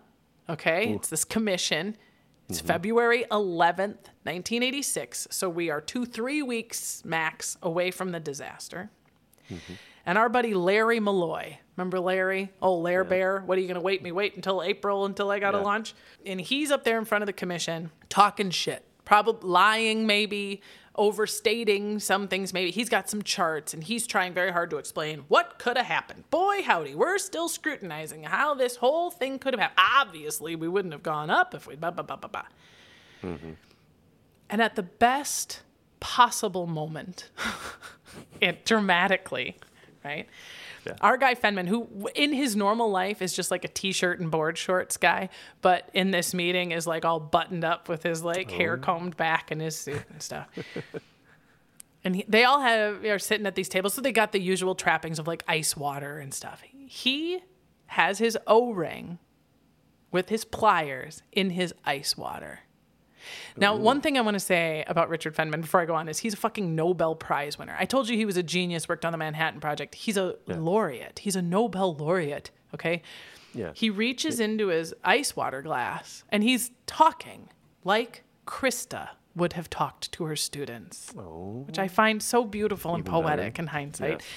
Okay, 0.49 0.95
it's 0.95 1.09
this 1.09 1.25
commission. 1.25 1.97
It's 2.49 2.59
mm-hmm. 2.59 2.67
February 2.67 3.25
11th, 3.31 4.09
1986. 4.25 5.29
So 5.31 5.51
we 5.51 5.69
are 5.69 5.81
two, 5.83 6.07
three 6.07 6.41
weeks 6.43 7.05
max 7.05 7.59
away 7.63 7.91
from 7.91 8.13
the 8.13 8.21
disaster. 8.21 8.91
Mm-hmm. 9.51 9.75
And 10.07 10.17
our 10.17 10.31
buddy 10.31 10.55
Larry 10.55 11.01
Mulloy, 11.01 11.59
remember 11.77 12.01
Larry? 12.01 12.51
Oh, 12.63 12.79
Lair 12.79 13.05
Bear, 13.05 13.41
what 13.41 13.59
are 13.59 13.61
you 13.61 13.67
going 13.67 13.75
to 13.75 13.83
wait 13.83 14.03
me? 14.03 14.11
Wait 14.11 14.35
until 14.37 14.63
April 14.63 15.05
until 15.05 15.31
I 15.31 15.39
got 15.39 15.53
Yeah. 15.53 15.61
launch? 15.61 15.95
And 16.25 16.41
he's 16.41 16.71
up 16.71 16.85
there 16.85 16.99
in 16.99 17.05
front 17.05 17.21
of 17.21 17.27
the 17.27 17.35
commission 17.35 17.91
talking 18.09 18.49
shit, 18.49 18.87
probably 19.09 19.49
lying, 19.49 20.07
maybe 20.07 20.61
overstating 20.95 21.99
some 21.99 22.29
things. 22.29 22.53
Maybe 22.53 22.71
he's 22.71 22.91
got 22.91 23.09
some 23.09 23.23
charts 23.23 23.73
and 23.73 23.83
he's 23.83 24.07
trying 24.07 24.35
very 24.35 24.53
hard 24.53 24.69
to 24.69 24.77
explain 24.77 25.25
what 25.29 25.59
could 25.59 25.79
have 25.79 25.87
happened. 25.87 26.29
Boy, 26.29 26.61
howdy, 26.63 26.95
we're 26.95 27.17
still 27.17 27.49
scrutinizing 27.49 28.25
how 28.25 28.55
this 28.55 28.77
whole 28.77 29.11
thing 29.11 29.39
could 29.39 29.55
have 29.55 29.61
happened. 29.61 29.81
Obviously, 29.97 30.55
we 30.57 30.69
wouldn't 30.69 30.93
have 30.93 31.03
gone 31.03 31.31
up 31.31 31.55
if 31.55 31.67
we 31.67 31.75
ba 31.75 31.91
ba 31.91 32.03
ba 32.03 32.19
ba 32.19 32.29
ba. 32.29 32.45
Mm-hmm. 33.23 33.53
And 34.51 34.61
at 34.61 34.77
the 34.77 34.83
best 34.83 35.63
possible 36.01 36.67
moment, 36.67 37.31
it 38.43 38.67
dramatically, 38.67 39.57
right? 40.05 40.29
Our 41.01 41.17
guy 41.17 41.35
Feynman, 41.35 41.69
who 41.69 42.09
in 42.15 42.33
his 42.33 42.57
normal 42.57 42.91
life 42.91 43.21
is 43.21 43.35
just 43.35 43.51
like 43.51 43.65
a 43.65 43.69
t-shirt 43.69 44.21
and 44.21 44.31
board 44.31 44.57
shorts 44.57 44.97
guy, 44.97 45.29
but 45.61 45.89
in 45.93 46.11
this 46.11 46.33
meeting 46.33 46.73
is 46.73 46.87
like 46.87 47.05
all 47.05 47.21
buttoned 47.21 47.65
up 47.65 47.89
with 47.89 48.03
his 48.03 48.23
like 48.23 48.51
hair 48.51 48.75
oh. 48.75 48.79
combed 48.79 49.17
back 49.17 49.51
and 49.51 49.61
his 49.61 49.77
suit 49.77 50.03
and 50.11 50.23
stuff. 50.23 50.49
and 52.05 52.17
he, 52.17 52.25
they 52.29 52.45
all 52.45 52.61
have 52.61 53.05
are 53.05 53.19
sitting 53.19 53.47
at 53.47 53.55
these 53.55 53.69
tables, 53.69 53.95
so 53.95 54.01
they 54.01 54.13
got 54.13 54.33
the 54.33 54.41
usual 54.41 54.75
trappings 54.75 55.19
of 55.19 55.27
like 55.27 55.43
ice 55.47 55.77
water 55.77 56.19
and 56.19 56.33
stuff. 56.33 56.63
He 56.63 57.41
has 57.87 58.19
his 58.19 58.39
O 58.47 58.73
ring 58.73 59.19
with 60.11 60.29
his 60.29 60.45
pliers 60.45 61.23
in 61.33 61.51
his 61.51 61.75
ice 61.85 62.17
water. 62.17 62.61
Now, 63.57 63.77
one 63.77 64.01
thing 64.01 64.16
I 64.16 64.21
want 64.21 64.35
to 64.35 64.41
say 64.41 64.85
about 64.87 65.09
Richard 65.09 65.35
Feynman 65.35 65.61
before 65.61 65.81
I 65.81 65.85
go 65.85 65.95
on 65.95 66.09
is 66.09 66.19
he's 66.19 66.35
a 66.35 66.37
fucking 66.37 66.75
Nobel 66.75 67.14
Prize 67.14 67.59
winner. 67.59 67.77
I 67.79 67.85
told 67.85 68.09
you 68.09 68.16
he 68.16 68.25
was 68.25 68.37
a 68.37 68.43
genius, 68.43 68.89
worked 68.89 69.05
on 69.05 69.12
the 69.12 69.19
Manhattan 69.19 69.61
Project. 69.61 69.95
He's 69.95 70.16
a 70.16 70.37
laureate. 70.47 71.21
He's 71.21 71.37
a 71.37 71.43
Nobel 71.43 71.95
laureate. 71.95 72.51
Okay. 72.75 73.03
Yeah. 73.55 73.73
He 73.75 73.91
reaches 73.91 74.41
into 74.41 74.69
his 74.69 74.95
ice 75.03 75.35
water 75.35 75.62
glass 75.62 76.23
and 76.29 76.43
he's 76.43 76.71
talking 76.87 77.49
like 77.85 78.25
Christa 78.47 79.09
would 79.35 79.55
have 79.55 79.71
talked 79.71 80.12
to 80.12 80.25
her 80.25 80.37
students, 80.37 81.12
oh. 81.16 81.64
which 81.66 81.79
I 81.79 81.89
find 81.89 82.23
so 82.23 82.45
beautiful 82.45 82.95
and 82.95 83.05
Even 83.05 83.12
better. 83.12 83.37
poetic 83.37 83.59
in 83.59 83.69
hindsight. 83.69 84.21
Yes. 84.21 84.29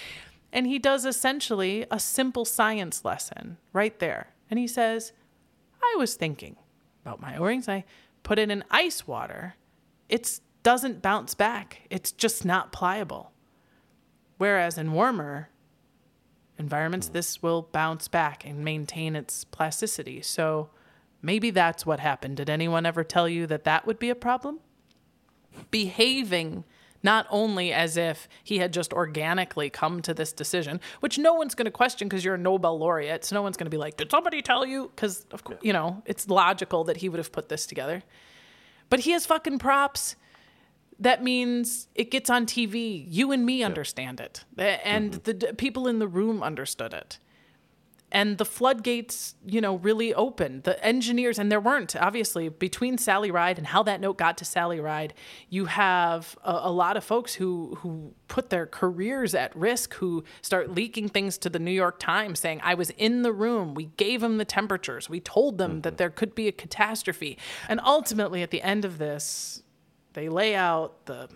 And 0.54 0.68
he 0.68 0.80
does 0.80 1.06
essentially 1.06 1.86
a 1.90 2.00
simple 2.00 2.46
science 2.46 3.04
lesson 3.04 3.58
right 3.74 3.98
there. 4.00 4.34
And 4.50 4.60
he 4.60 4.68
says, 4.68 5.14
I 5.82 5.96
was 5.98 6.16
thinking 6.16 6.58
about 7.04 7.22
my 7.22 7.38
O-rings. 7.38 7.68
I 7.68 7.84
put 8.24 8.40
it 8.40 8.50
in 8.52 8.64
ice 8.70 9.08
water. 9.08 9.56
It 10.10 10.40
doesn't 10.64 11.02
bounce 11.02 11.34
back. 11.34 11.82
It's 11.90 12.12
just 12.12 12.46
not 12.46 12.72
pliable. 12.72 13.32
Whereas 14.38 14.78
in 14.78 14.94
warmer 14.94 15.50
environments, 16.58 17.10
mm. 17.10 17.14
this 17.14 17.42
will 17.42 17.64
bounce 17.72 18.08
back 18.08 18.46
and 18.46 18.64
maintain 18.64 19.16
its 19.16 19.44
plasticity. 19.44 20.22
So 20.22 20.70
maybe 21.22 21.52
that's 21.52 21.86
what 21.86 22.00
happened. 22.00 22.38
Did 22.38 22.50
anyone 22.50 22.86
ever 22.86 23.04
tell 23.04 23.28
you 23.28 23.48
that 23.48 23.64
that 23.66 23.86
would 23.86 24.00
be 24.00 24.10
a 24.10 24.16
problem? 24.16 24.60
Behaving 25.70 26.64
not 27.04 27.28
only 27.30 27.74
as 27.74 27.98
if 27.98 28.28
he 28.44 28.60
had 28.60 28.74
just 28.74 28.94
organically 28.94 29.70
come 29.70 30.02
to 30.02 30.14
this 30.14 30.34
decision, 30.34 30.80
which 31.00 31.18
no 31.18 31.34
one's 31.34 31.56
going 31.56 31.66
to 31.66 31.72
question 31.72 32.08
because 32.08 32.24
you're 32.24 32.36
a 32.36 32.40
Nobel 32.40 32.78
laureate. 32.78 33.26
So 33.26 33.36
no 33.36 33.42
one's 33.42 33.58
going 33.58 33.66
to 33.66 33.72
be 33.72 33.78
like, 33.78 33.98
"Did 33.98 34.12
somebody 34.12 34.42
tell 34.42 34.66
you?" 34.66 34.92
Because 34.96 35.26
of 35.32 35.44
course, 35.44 35.60
you 35.62 35.74
know, 35.74 36.02
it's 36.06 36.28
logical 36.30 36.84
that 36.86 36.98
he 36.98 37.10
would 37.10 37.18
have 37.18 37.32
put 37.32 37.50
this 37.50 37.66
together. 37.66 38.04
But 38.90 39.02
he 39.02 39.12
has 39.12 39.26
fucking 39.26 39.60
props. 39.60 40.16
That 41.00 41.24
means 41.24 41.88
it 41.96 42.12
gets 42.12 42.30
on 42.30 42.46
TV. 42.46 43.06
You 43.08 43.32
and 43.32 43.46
me 43.46 43.64
understand 43.64 44.20
it, 44.20 44.46
and 44.58 45.12
mm-hmm. 45.12 45.22
the 45.24 45.34
d- 45.34 45.54
people 45.54 45.88
in 45.88 46.00
the 46.00 46.08
room 46.08 46.44
understood 46.44 46.94
it 46.94 47.18
and 48.12 48.38
the 48.38 48.46
floodgates, 48.46 49.36
you 49.46 49.62
know, 49.62 49.76
really 49.76 50.14
opened. 50.14 50.64
The 50.64 50.84
engineers, 50.86 51.40
and 51.40 51.52
there 51.52 51.60
weren't 51.60 51.96
obviously 51.96 52.50
between 52.50 52.98
Sally 52.98 53.32
Ride 53.32 53.58
and 53.58 53.68
how 53.68 53.84
that 53.84 54.02
note 54.02 54.18
got 54.18 54.38
to 54.40 54.46
Sally 54.46 54.80
Ride. 54.80 55.14
You 55.50 55.66
have 55.66 56.38
a, 56.44 56.60
a 56.64 56.72
lot 56.72 56.98
of 56.98 57.04
folks 57.04 57.36
who 57.36 57.76
who 57.80 58.14
put 58.28 58.50
their 58.50 58.66
careers 58.66 59.34
at 59.34 59.56
risk, 59.56 59.94
who 59.96 60.24
start 60.42 60.72
leaking 60.72 61.10
things 61.10 61.38
to 61.40 61.50
the 61.50 61.60
New 61.60 61.72
York 61.72 62.00
Times, 62.00 62.40
saying, 62.40 62.60
"I 62.64 62.74
was 62.74 62.90
in 62.92 63.22
the 63.22 63.32
room. 63.32 63.74
We 63.74 63.86
gave 63.86 64.22
them 64.22 64.38
the 64.38 64.46
temperatures. 64.46 65.10
We 65.10 65.20
told 65.20 65.58
them 65.58 65.82
that 65.82 65.92
mm-hmm. 65.92 65.98
there 65.98 66.10
could 66.10 66.36
be 66.36 66.48
a 66.48 66.52
catastrophe." 66.52 67.38
And 67.70 67.80
ultimately, 67.84 68.44
at 68.44 68.52
the 68.52 68.62
end 68.62 68.84
of 68.84 68.98
this, 68.98 69.64
they 70.14 70.28
lay 70.28 70.56
out 70.56 71.06
the 71.06 71.30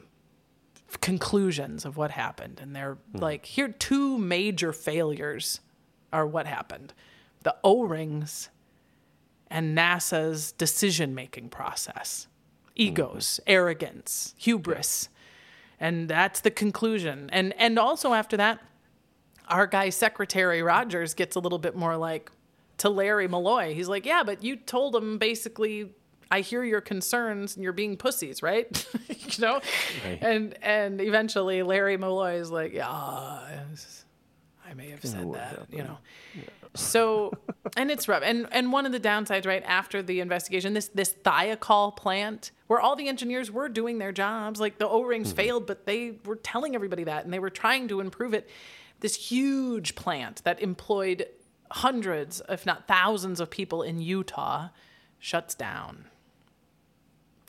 conclusions 1.01 1.83
of 1.83 1.97
what 1.97 2.11
happened 2.11 2.59
and 2.61 2.73
they're 2.73 2.97
hmm. 3.11 3.17
like 3.17 3.45
here 3.45 3.65
are 3.65 3.69
two 3.69 4.17
major 4.17 4.71
failures 4.71 5.59
are 6.15 6.25
what 6.25 6.47
happened. 6.47 6.93
The 7.43 7.55
o-rings 7.63 8.49
and 9.47 9.77
nasa's 9.77 10.53
decision-making 10.53 11.49
process. 11.49 12.27
Egos 12.75 13.39
mm-hmm. 13.41 13.51
arrogance 13.51 14.33
hubris. 14.37 15.09
And 15.77 16.09
that's 16.09 16.39
the 16.39 16.51
conclusion. 16.51 17.29
And 17.33 17.53
and 17.59 17.77
also 17.77 18.13
after 18.13 18.37
that 18.37 18.61
our 19.47 19.67
guy 19.67 19.89
secretary 19.89 20.63
rogers 20.63 21.13
gets 21.13 21.35
a 21.35 21.39
little 21.39 21.59
bit 21.59 21.75
more 21.75 21.97
like 21.97 22.31
to 22.77 22.89
larry 22.89 23.27
mulloy. 23.27 23.73
He's 23.75 23.89
like 23.89 24.05
yeah 24.05 24.23
but 24.23 24.43
you 24.43 24.55
told 24.55 24.95
him 24.95 25.17
basically 25.17 25.91
i 26.31 26.39
hear 26.39 26.63
your 26.63 26.81
concerns 26.81 27.55
and 27.55 27.63
you're 27.63 27.73
being 27.73 27.97
pussies 27.97 28.41
right? 28.41 28.67
You 29.09 29.41
know? 29.41 29.59
And 30.21 30.55
and 30.61 31.01
eventually 31.01 31.61
larry 31.61 31.97
mulloy 31.97 32.39
is 32.39 32.49
like 32.49 32.73
yeah 32.73 33.39
it's- 33.71 34.04
i 34.69 34.73
may 34.73 34.89
have 34.89 35.03
said 35.03 35.31
that 35.33 35.67
you 35.71 35.83
know. 35.83 35.97
So 36.73 37.31
and 37.77 37.89
it's 37.89 38.07
rough. 38.07 38.23
And 38.23 38.47
and 38.51 38.71
one 38.71 38.85
of 38.85 38.91
the 38.91 38.99
downsides 38.99 39.45
right 39.45 39.63
after 39.65 40.01
the 40.01 40.19
investigation 40.19 40.73
this 40.73 40.89
this 40.89 41.15
thiokol 41.23 41.95
plant 41.95 42.51
where 42.67 42.79
all 42.79 42.95
the 42.95 43.07
engineers 43.07 43.49
were 43.51 43.69
doing 43.69 43.97
their 43.97 44.11
jobs 44.11 44.59
like 44.59 44.77
the 44.77 44.87
o-rings 44.87 45.31
failed 45.31 45.67
but 45.67 45.85
they 45.85 46.17
were 46.25 46.35
telling 46.35 46.75
everybody 46.75 47.03
that 47.03 47.23
and 47.23 47.33
they 47.33 47.39
were 47.39 47.49
trying 47.49 47.87
to 47.87 47.99
improve 47.99 48.33
it. 48.33 48.49
This 48.99 49.15
huge 49.15 49.95
plant 49.95 50.43
that 50.43 50.61
employed 50.61 51.27
hundreds 51.71 52.41
if 52.49 52.65
not 52.65 52.87
thousands 52.87 53.39
of 53.39 53.49
people 53.49 53.81
in 53.81 53.99
utah 53.99 54.69
shuts 55.19 55.55
down 55.55 56.05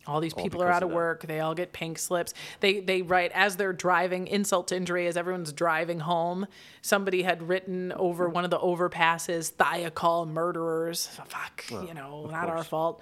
all 0.06 0.20
these 0.20 0.34
people 0.34 0.62
are 0.62 0.70
out 0.70 0.82
of 0.82 0.90
of 0.90 0.94
work. 0.94 1.26
They 1.26 1.40
all 1.40 1.54
get 1.54 1.72
pink 1.72 1.98
slips. 1.98 2.32
They 2.60 2.80
they 2.80 3.02
write 3.02 3.32
as 3.32 3.56
they're 3.56 3.72
driving 3.72 4.26
insult 4.28 4.68
to 4.68 4.76
injury 4.76 5.06
as 5.06 5.16
everyone's 5.16 5.52
driving 5.52 6.00
home. 6.00 6.46
Somebody 6.82 7.22
had 7.22 7.48
written 7.48 7.92
over 7.92 8.28
one 8.28 8.44
of 8.44 8.50
the 8.50 8.58
overpasses 8.58 9.52
thiokol 9.52 10.28
murderers. 10.28 11.08
Fuck, 11.26 11.64
you 11.70 11.94
know, 11.94 12.26
not 12.30 12.48
our 12.48 12.62
fault. 12.62 13.00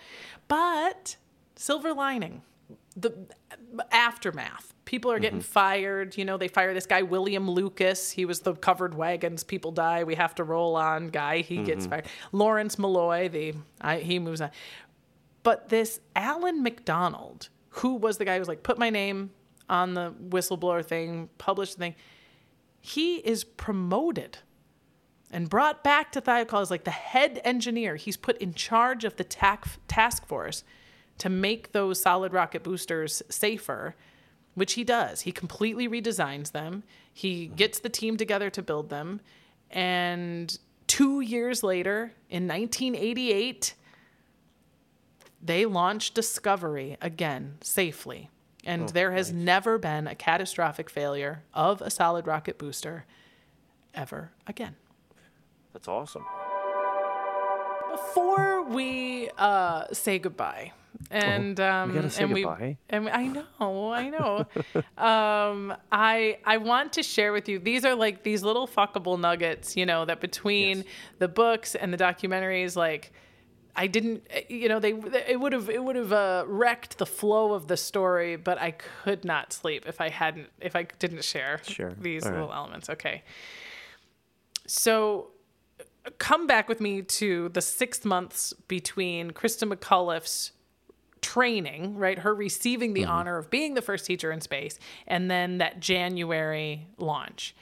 But 0.49 1.17
silver 1.57 1.93
lining, 1.93 2.43
the 2.97 3.13
aftermath. 3.91 4.73
People 4.85 5.11
are 5.11 5.15
Mm-hmm. 5.15 5.23
getting 5.23 5.41
fired. 5.41 6.17
You 6.19 6.25
know, 6.27 6.37
they 6.37 6.49
fire 6.49 6.75
this 6.75 6.85
guy 6.87 7.03
William 7.03 7.51
Lucas. 7.51 8.11
He 8.11 8.27
was 8.27 8.41
the 8.41 8.55
covered 8.55 8.95
wagons. 8.95 9.43
People 9.43 9.73
die. 9.73 10.05
We 10.05 10.15
have 10.17 10.35
to 10.37 10.45
roll 10.45 10.77
on 10.77 11.09
guy. 11.09 11.39
He 11.41 11.57
Mm-hmm. 11.57 11.65
gets 11.65 11.87
fired. 11.87 12.07
Lawrence 12.33 12.77
Mulloy. 12.77 13.31
The 13.31 13.55
I, 13.81 13.99
he 14.01 14.19
moves 14.19 14.41
on. 14.43 14.51
But 15.45 15.69
this 15.69 16.01
Alan 16.17 16.65
McDonald, 16.65 17.51
who 17.69 17.95
was 17.95 18.19
the 18.19 18.25
guy 18.25 18.35
who 18.35 18.41
was 18.41 18.49
like, 18.49 18.65
put 18.65 18.79
my 18.79 18.91
name 18.91 19.31
on 19.69 19.95
the 19.95 20.13
whistleblower 20.29 20.85
thing, 20.85 21.29
published 21.39 21.75
the 21.75 21.79
thing, 21.79 21.95
he 22.81 23.17
is 23.19 23.45
promoted 23.45 24.39
and 25.31 25.49
brought 25.49 25.85
back 25.85 26.13
to 26.13 26.21
Thiokol 26.21 26.63
as 26.63 26.71
like 26.71 26.85
the 26.85 26.91
head 26.91 27.41
engineer. 27.45 27.97
He's 27.97 28.17
put 28.17 28.39
in 28.39 28.55
charge 28.55 29.05
of 29.05 29.17
the 29.17 29.25
tac- 29.25 29.67
task 29.87 30.27
force 30.27 30.65
to 31.19 31.29
make 31.29 31.73
those 31.73 32.01
solid 32.01 32.33
rocket 32.33 32.63
boosters 32.63 33.23
safer, 33.29 33.95
which 34.55 34.75
he 34.75 34.85
does. 34.85 35.23
He 35.23 35.33
completely 35.33 35.89
redesigns 35.89 36.53
them. 36.53 36.85
He 37.13 37.49
gets 37.49 37.79
the 37.81 37.89
team 37.89 38.17
together 38.17 38.51
to 38.51 38.63
build 38.63 38.89
them. 38.91 39.21
And 39.71 40.57
two 40.87 41.21
years 41.21 41.63
later, 41.63 42.13
in 42.31 42.47
1988, 42.49 43.75
they 45.45 45.67
launched 45.67 46.15
Discovery 46.15 46.97
again 47.01 47.59
safely. 47.61 48.31
And 48.67 48.89
there 48.89 49.13
has 49.13 49.31
never 49.31 49.77
been 49.77 50.07
a 50.07 50.15
catastrophic 50.15 50.89
failure 50.89 51.43
of 51.53 51.83
a 51.83 51.91
solid 51.91 52.27
rocket 52.27 52.57
booster 52.57 53.05
ever 53.95 54.33
again. 54.47 54.77
That's 55.75 55.87
awesome. 55.87 56.25
Before 57.91 58.63
we 58.65 59.29
uh, 59.39 59.85
say 59.93 60.19
goodbye, 60.19 60.73
and 61.11 61.61
um, 61.61 61.93
gotta 61.95 62.11
say 62.11 62.25
and 62.25 62.35
goodbye. 62.35 62.79
and 62.89 63.09
I 63.09 63.27
know, 63.27 63.93
I 63.93 64.09
know. 64.09 64.47
um, 64.99 65.75
I 65.93 66.39
I 66.45 66.57
want 66.57 66.95
to 66.95 67.03
share 67.03 67.33
with 67.33 67.49
you. 67.49 67.59
These 67.59 67.85
are 67.85 67.95
like 67.95 68.23
these 68.23 68.43
little 68.43 68.67
fuckable 68.67 69.19
nuggets, 69.21 69.77
you 69.77 69.85
know, 69.87 70.05
that 70.07 70.21
between 70.21 70.79
Yes. 70.79 70.87
the 71.19 71.29
books 71.29 71.75
and 71.75 71.93
the 71.93 71.99
documentaries, 71.99 72.77
like 72.77 73.13
I 73.77 73.87
didn't, 73.89 74.27
you 74.49 74.69
know, 74.69 74.79
they 74.79 74.93
it 75.29 75.41
would 75.41 75.53
have 75.53 75.69
it 75.69 75.83
would 75.83 75.97
have 75.97 76.13
uh, 76.13 76.45
wrecked 76.47 76.99
the 76.99 77.07
flow 77.07 77.53
of 77.55 77.67
the 77.67 77.77
story, 77.77 78.37
but 78.37 78.59
I 78.61 78.73
could 78.73 79.25
not 79.25 79.53
sleep 79.53 79.85
if 79.87 80.01
I 80.01 80.11
hadn't 80.11 80.49
if 80.61 80.77
I 80.77 80.85
didn't 80.99 81.25
share 81.25 81.61
Sure. 81.65 81.93
these 81.99 82.25
All 82.25 82.31
right. 82.31 82.41
little 82.41 82.55
elements. 82.55 82.89
Okay, 82.89 83.23
so 84.67 85.29
come 86.19 86.47
back 86.47 86.69
with 86.69 86.81
me 86.81 87.03
to 87.03 87.49
the 87.51 87.61
six 87.61 88.05
months 88.05 88.53
between 88.69 89.31
Christa 89.33 89.71
McCullough's 89.71 90.53
training, 91.21 91.97
right? 91.97 92.19
Her 92.19 92.35
receiving 92.35 92.93
the 92.93 93.07
honor 93.07 93.39
of 93.39 93.51
being 93.51 93.75
the 93.75 93.83
first 93.83 94.05
teacher 94.07 94.31
in 94.31 94.41
space, 94.41 94.79
and 95.07 95.31
then 95.31 95.59
that 95.59 95.81
January 95.81 96.87
launch. 96.99 97.55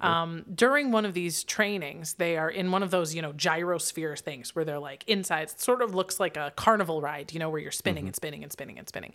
Um, 0.00 0.44
during 0.54 0.90
one 0.90 1.04
of 1.04 1.14
these 1.14 1.44
trainings, 1.44 2.14
they 2.14 2.36
are 2.36 2.50
in 2.50 2.70
one 2.70 2.82
of 2.82 2.90
those, 2.90 3.14
you 3.14 3.22
know, 3.22 3.32
gyrosphere 3.32 4.18
things 4.18 4.54
where 4.54 4.64
they're 4.64 4.78
like 4.78 5.04
inside, 5.06 5.44
it 5.44 5.60
sort 5.60 5.82
of 5.82 5.94
looks 5.94 6.20
like 6.20 6.36
a 6.36 6.52
carnival 6.56 7.00
ride, 7.00 7.32
you 7.32 7.38
know, 7.38 7.50
where 7.50 7.60
you're 7.60 7.70
spinning 7.70 8.06
and 8.06 8.14
spinning 8.14 8.42
and 8.42 8.52
spinning 8.52 8.78
and 8.78 8.88
spinning. 8.88 9.14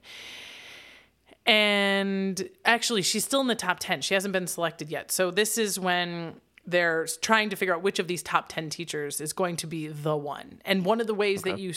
And 1.46 2.50
actually, 2.66 3.02
she's 3.02 3.26
still 3.26 3.42
in 3.42 3.48
the 3.48 3.56
top 3.56 3.80
10. 3.80 4.02
She 4.02 4.14
hasn't 4.14 4.32
been 4.32 4.48
selected 4.48 4.90
yet. 4.90 5.12
So 5.12 5.30
this 5.30 5.58
is 5.58 5.80
when 5.80 6.40
they're 6.66 7.06
trying 7.22 7.50
to 7.50 7.58
figure 7.58 7.76
out 7.76 7.84
which 7.84 8.00
of 8.00 8.08
these 8.08 8.24
top 8.24 8.48
10 8.48 8.70
teachers 8.70 9.20
is 9.20 9.34
going 9.34 9.58
to 9.58 9.68
be 9.68 9.88
the 9.88 10.16
one. 10.16 10.62
And 10.64 10.86
one 10.86 11.02
of 11.02 11.08
the 11.08 11.14
ways 11.14 11.42
that 11.42 11.60
you 11.60 11.74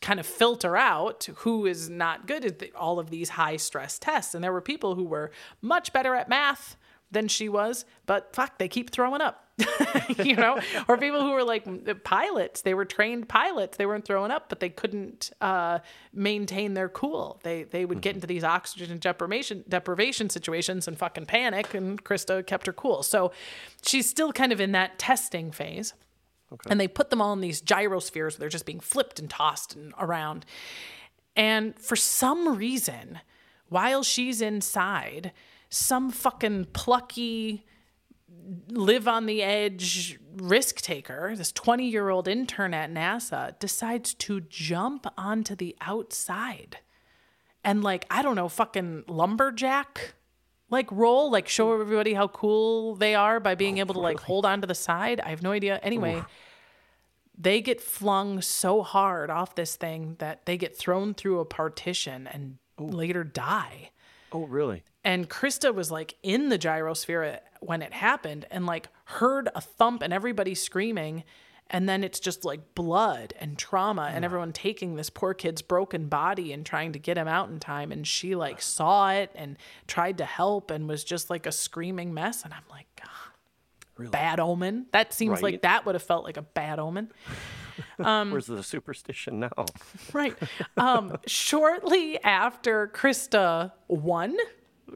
kind 0.00 0.18
of 0.18 0.24
filter 0.24 0.76
out 0.76 1.28
who 1.36 1.66
is 1.66 1.90
not 1.90 2.26
good 2.26 2.44
is 2.44 2.52
the, 2.52 2.72
all 2.74 2.98
of 2.98 3.10
these 3.10 3.30
high 3.30 3.58
stress 3.58 3.98
tests. 3.98 4.34
And 4.34 4.42
there 4.42 4.52
were 4.52 4.62
people 4.62 4.94
who 4.94 5.04
were 5.04 5.30
much 5.60 5.92
better 5.92 6.14
at 6.14 6.30
math 6.30 6.76
than 7.10 7.28
she 7.28 7.48
was, 7.48 7.84
but 8.06 8.34
fuck, 8.34 8.58
they 8.58 8.68
keep 8.68 8.90
throwing 8.90 9.20
up. 9.20 9.42
you 10.22 10.36
know, 10.36 10.60
or 10.86 10.98
people 10.98 11.22
who 11.22 11.30
were 11.30 11.42
like 11.42 11.64
pilots. 12.04 12.60
They 12.60 12.74
were 12.74 12.84
trained 12.84 13.26
pilots. 13.26 13.78
They 13.78 13.86
weren't 13.86 14.04
throwing 14.04 14.30
up, 14.30 14.50
but 14.50 14.60
they 14.60 14.68
couldn't 14.68 15.30
uh, 15.40 15.78
maintain 16.12 16.74
their 16.74 16.90
cool. 16.90 17.40
They 17.42 17.62
they 17.62 17.86
would 17.86 18.02
get 18.02 18.14
into 18.14 18.26
these 18.26 18.44
oxygen 18.44 18.98
deprivation 18.98 19.64
deprivation 19.66 20.28
situations 20.28 20.86
and 20.86 20.98
fucking 20.98 21.24
panic. 21.24 21.72
And 21.72 22.04
Christa 22.04 22.46
kept 22.46 22.66
her 22.66 22.72
cool. 22.74 23.02
So 23.02 23.32
she's 23.82 24.08
still 24.08 24.30
kind 24.30 24.52
of 24.52 24.60
in 24.60 24.72
that 24.72 24.98
testing 24.98 25.50
phase. 25.50 25.94
And 26.68 26.78
they 26.78 26.86
put 26.86 27.10
them 27.10 27.20
all 27.20 27.32
in 27.32 27.40
these 27.40 27.60
gyrospheres 27.62 28.34
where 28.34 28.40
they're 28.40 28.48
just 28.48 28.66
being 28.66 28.80
flipped 28.80 29.18
and 29.18 29.28
tossed 29.28 29.74
and 29.74 29.92
around. 29.98 30.44
And 31.34 31.78
for 31.78 31.96
some 31.96 32.56
reason, 32.56 33.20
while 33.68 34.02
she's 34.02 34.40
inside, 34.40 35.32
some 35.68 36.10
fucking 36.10 36.66
plucky 36.72 37.64
live 38.68 39.08
on 39.08 39.26
the 39.26 39.42
edge 39.42 40.18
risk 40.36 40.80
taker, 40.80 41.34
this 41.36 41.52
20 41.52 41.88
year 41.88 42.08
old 42.08 42.28
intern 42.28 42.74
at 42.74 42.90
NASA, 42.92 43.58
decides 43.58 44.14
to 44.14 44.40
jump 44.40 45.06
onto 45.16 45.54
the 45.54 45.76
outside 45.80 46.78
and, 47.64 47.82
like, 47.82 48.06
I 48.08 48.22
don't 48.22 48.36
know, 48.36 48.48
fucking 48.48 49.04
lumberjack 49.08 50.14
like 50.70 50.90
roll, 50.90 51.30
like 51.30 51.48
show 51.48 51.72
everybody 51.72 52.14
how 52.14 52.28
cool 52.28 52.94
they 52.96 53.14
are 53.14 53.40
by 53.40 53.54
being 53.54 53.78
oh, 53.78 53.82
able 53.82 53.94
to 53.94 54.00
like 54.00 54.20
hold 54.20 54.44
on 54.44 54.60
to 54.60 54.66
the 54.66 54.74
side. 54.74 55.20
I 55.20 55.30
have 55.30 55.42
no 55.42 55.52
idea. 55.52 55.78
Anyway, 55.82 56.22
they 57.38 57.60
get 57.60 57.80
flung 57.80 58.40
so 58.40 58.82
hard 58.82 59.30
off 59.30 59.54
this 59.54 59.76
thing 59.76 60.16
that 60.18 60.46
they 60.46 60.56
get 60.56 60.76
thrown 60.76 61.14
through 61.14 61.40
a 61.40 61.44
partition 61.44 62.26
and 62.26 62.58
later 62.78 63.24
die. 63.24 63.90
Oh, 64.36 64.44
really? 64.44 64.82
And 65.02 65.30
Christa 65.30 65.74
was 65.74 65.90
like 65.90 66.14
in 66.22 66.50
the 66.50 66.58
gyrosphere 66.58 67.38
when 67.60 67.80
it 67.80 67.94
happened 67.94 68.44
and 68.50 68.66
like 68.66 68.88
heard 69.04 69.48
a 69.54 69.62
thump 69.62 70.02
and 70.02 70.12
everybody 70.12 70.54
screaming. 70.54 71.24
And 71.70 71.88
then 71.88 72.04
it's 72.04 72.20
just 72.20 72.44
like 72.44 72.74
blood 72.74 73.32
and 73.40 73.56
trauma 73.56 74.10
and 74.12 74.26
everyone 74.26 74.52
taking 74.52 74.94
this 74.94 75.08
poor 75.08 75.32
kid's 75.32 75.62
broken 75.62 76.08
body 76.08 76.52
and 76.52 76.66
trying 76.66 76.92
to 76.92 76.98
get 76.98 77.16
him 77.16 77.26
out 77.26 77.48
in 77.48 77.58
time. 77.58 77.92
And 77.92 78.06
she 78.06 78.34
like 78.34 78.60
saw 78.60 79.10
it 79.10 79.30
and 79.34 79.56
tried 79.86 80.18
to 80.18 80.26
help 80.26 80.70
and 80.70 80.86
was 80.86 81.02
just 81.02 81.30
like 81.30 81.46
a 81.46 81.52
screaming 81.52 82.12
mess. 82.12 82.44
And 82.44 82.52
I'm 82.52 82.62
like, 82.70 82.86
God, 83.96 84.10
bad 84.10 84.38
omen. 84.38 84.84
That 84.92 85.14
seems 85.14 85.40
like 85.40 85.62
that 85.62 85.86
would 85.86 85.94
have 85.94 86.02
felt 86.02 86.24
like 86.24 86.36
a 86.36 86.42
bad 86.42 86.78
omen. 86.78 87.10
Where's 87.96 88.46
the 88.46 88.62
superstition 88.62 89.40
now? 89.40 89.66
Right. 90.12 90.34
Um, 90.76 91.16
shortly 91.26 92.22
after 92.22 92.88
Christa 92.88 93.72
won, 93.88 94.36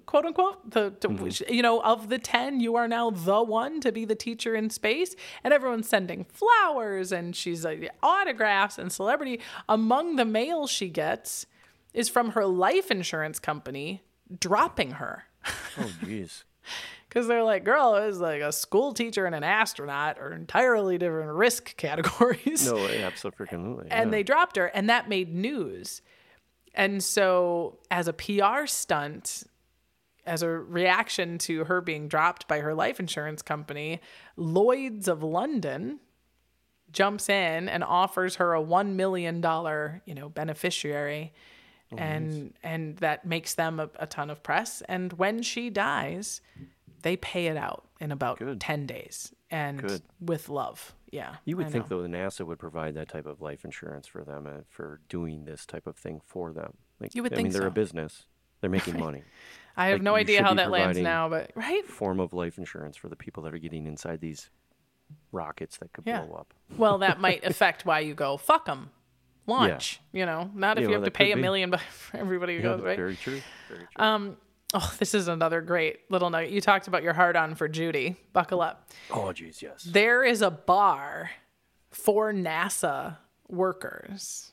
quote 0.06 0.24
unquote, 0.24 0.70
the, 0.70 0.92
the 1.00 1.44
you 1.48 1.62
know 1.62 1.80
of 1.82 2.08
the 2.08 2.18
ten, 2.18 2.60
you 2.60 2.76
are 2.76 2.88
now 2.88 3.10
the 3.10 3.42
one 3.42 3.80
to 3.80 3.92
be 3.92 4.04
the 4.04 4.14
teacher 4.14 4.54
in 4.54 4.70
space, 4.70 5.14
and 5.44 5.52
everyone's 5.52 5.88
sending 5.88 6.24
flowers 6.24 7.12
and 7.12 7.34
she's 7.34 7.64
uh, 7.64 7.76
autographs 8.02 8.78
and 8.78 8.92
celebrity. 8.92 9.40
Among 9.68 10.16
the 10.16 10.24
mail 10.24 10.66
she 10.66 10.88
gets 10.88 11.46
is 11.92 12.08
from 12.08 12.30
her 12.30 12.46
life 12.46 12.90
insurance 12.90 13.38
company 13.38 14.02
dropping 14.38 14.92
her. 14.92 15.24
Oh, 15.78 15.90
jeez. 16.02 16.44
Because 17.10 17.26
they're 17.26 17.44
like, 17.44 17.64
girl, 17.64 17.96
is 17.96 18.20
like 18.20 18.40
a 18.40 18.52
school 18.52 18.94
teacher 18.94 19.26
and 19.26 19.34
an 19.34 19.44
astronaut 19.44 20.18
are 20.18 20.32
entirely 20.32 20.96
different 20.96 21.32
risk 21.32 21.76
categories. 21.76 22.64
No, 22.66 22.78
absolutely. 22.86 23.90
and 23.90 24.12
they 24.12 24.22
dropped 24.22 24.56
her 24.56 24.66
and 24.66 24.88
that 24.88 25.08
made 25.08 25.34
news 25.34 26.00
and 26.74 27.02
so 27.02 27.78
as 27.90 28.08
a 28.08 28.12
pr 28.12 28.66
stunt 28.66 29.44
as 30.26 30.42
a 30.42 30.48
reaction 30.48 31.38
to 31.38 31.64
her 31.64 31.80
being 31.80 32.08
dropped 32.08 32.46
by 32.46 32.60
her 32.60 32.74
life 32.74 33.00
insurance 33.00 33.42
company 33.42 34.00
lloyd's 34.36 35.08
of 35.08 35.22
london 35.22 35.98
jumps 36.92 37.28
in 37.28 37.68
and 37.68 37.84
offers 37.84 38.36
her 38.36 38.54
a 38.54 38.62
$1 38.62 38.94
million 38.94 39.36
you 40.06 40.14
know 40.14 40.28
beneficiary 40.28 41.32
oh, 41.92 41.96
and 41.96 42.54
and 42.62 42.96
that 42.98 43.24
makes 43.26 43.54
them 43.54 43.80
a, 43.80 43.88
a 43.98 44.06
ton 44.06 44.30
of 44.30 44.42
press 44.42 44.82
and 44.88 45.12
when 45.14 45.42
she 45.42 45.70
dies 45.70 46.40
they 47.02 47.16
pay 47.16 47.46
it 47.46 47.56
out 47.56 47.84
in 48.00 48.12
about 48.12 48.38
Good. 48.38 48.60
10 48.60 48.86
days 48.86 49.32
and 49.50 49.80
Good. 49.80 50.02
with 50.20 50.48
love 50.48 50.94
yeah 51.10 51.36
You 51.44 51.56
would 51.56 51.66
I 51.66 51.70
think 51.70 51.88
know. 51.88 52.02
though 52.02 52.08
NASA 52.08 52.46
would 52.46 52.58
provide 52.58 52.94
that 52.94 53.08
type 53.08 53.26
of 53.26 53.40
life 53.40 53.64
insurance 53.64 54.06
for 54.06 54.24
them 54.24 54.46
uh, 54.46 54.60
for 54.68 55.00
doing 55.08 55.44
this 55.44 55.66
type 55.66 55.86
of 55.86 55.96
thing 55.96 56.20
for 56.24 56.52
them. 56.52 56.74
Like 57.00 57.14
You 57.14 57.22
would 57.22 57.32
I 57.32 57.36
think 57.36 57.46
mean, 57.46 57.52
they're 57.52 57.62
so. 57.62 57.68
a 57.68 57.72
business. 57.72 58.24
They're 58.60 58.70
making 58.70 58.98
money. 58.98 59.22
I 59.76 59.86
have 59.86 59.96
Like, 59.96 60.02
no 60.02 60.14
idea 60.14 60.42
how 60.42 60.54
that 60.54 60.70
lands 60.70 60.98
now, 60.98 61.28
but 61.28 61.50
right? 61.54 61.84
Form 61.86 62.20
of 62.20 62.32
life 62.32 62.58
insurance 62.58 62.96
for 62.96 63.08
the 63.08 63.16
people 63.16 63.42
that 63.44 63.54
are 63.54 63.58
getting 63.58 63.86
inside 63.86 64.20
these 64.20 64.50
rockets 65.32 65.78
that 65.78 65.92
could 65.92 66.04
Yeah. 66.06 66.24
blow 66.26 66.36
up. 66.36 66.52
Well, 66.76 66.98
that 66.98 67.20
might 67.26 67.44
affect 67.44 67.84
why 67.86 68.00
you 68.00 68.14
go 68.14 68.36
fuck 68.36 68.66
them, 68.66 68.90
launch. 69.46 70.00
You 70.12 70.26
know, 70.26 70.50
not 70.54 70.76
if 70.78 70.82
Yeah, 70.82 70.88
you 70.88 70.90
well, 70.92 71.00
have 71.00 71.04
to 71.06 71.10
pay 71.10 71.32
a 71.32 71.36
million 71.36 71.70
bucks 71.74 71.84
for 71.84 72.18
everybody 72.18 72.56
who 72.56 72.62
Yeah, 72.62 72.76
goes 72.76 72.82
right. 72.82 72.96
Very 72.96 73.16
true. 73.16 73.40
Very 73.68 73.86
true. 73.94 74.04
Um, 74.04 74.36
oh, 74.74 74.94
this 74.98 75.14
is 75.14 75.28
another 75.28 75.60
great 75.60 76.10
little 76.10 76.30
nugget. 76.30 76.50
You 76.50 76.60
talked 76.60 76.88
about 76.88 77.02
your 77.02 77.12
hard 77.12 77.36
on 77.36 77.54
for 77.54 77.68
Judy. 77.68 78.16
Buckle 78.32 78.60
up. 78.60 78.90
oh, 79.10 79.32
jeez, 79.32 79.62
yes. 79.62 79.84
There 79.84 80.24
is 80.24 80.42
a 80.42 80.50
bar 80.50 81.30
for 81.90 82.32
NASA 82.32 83.18
workers 83.48 84.52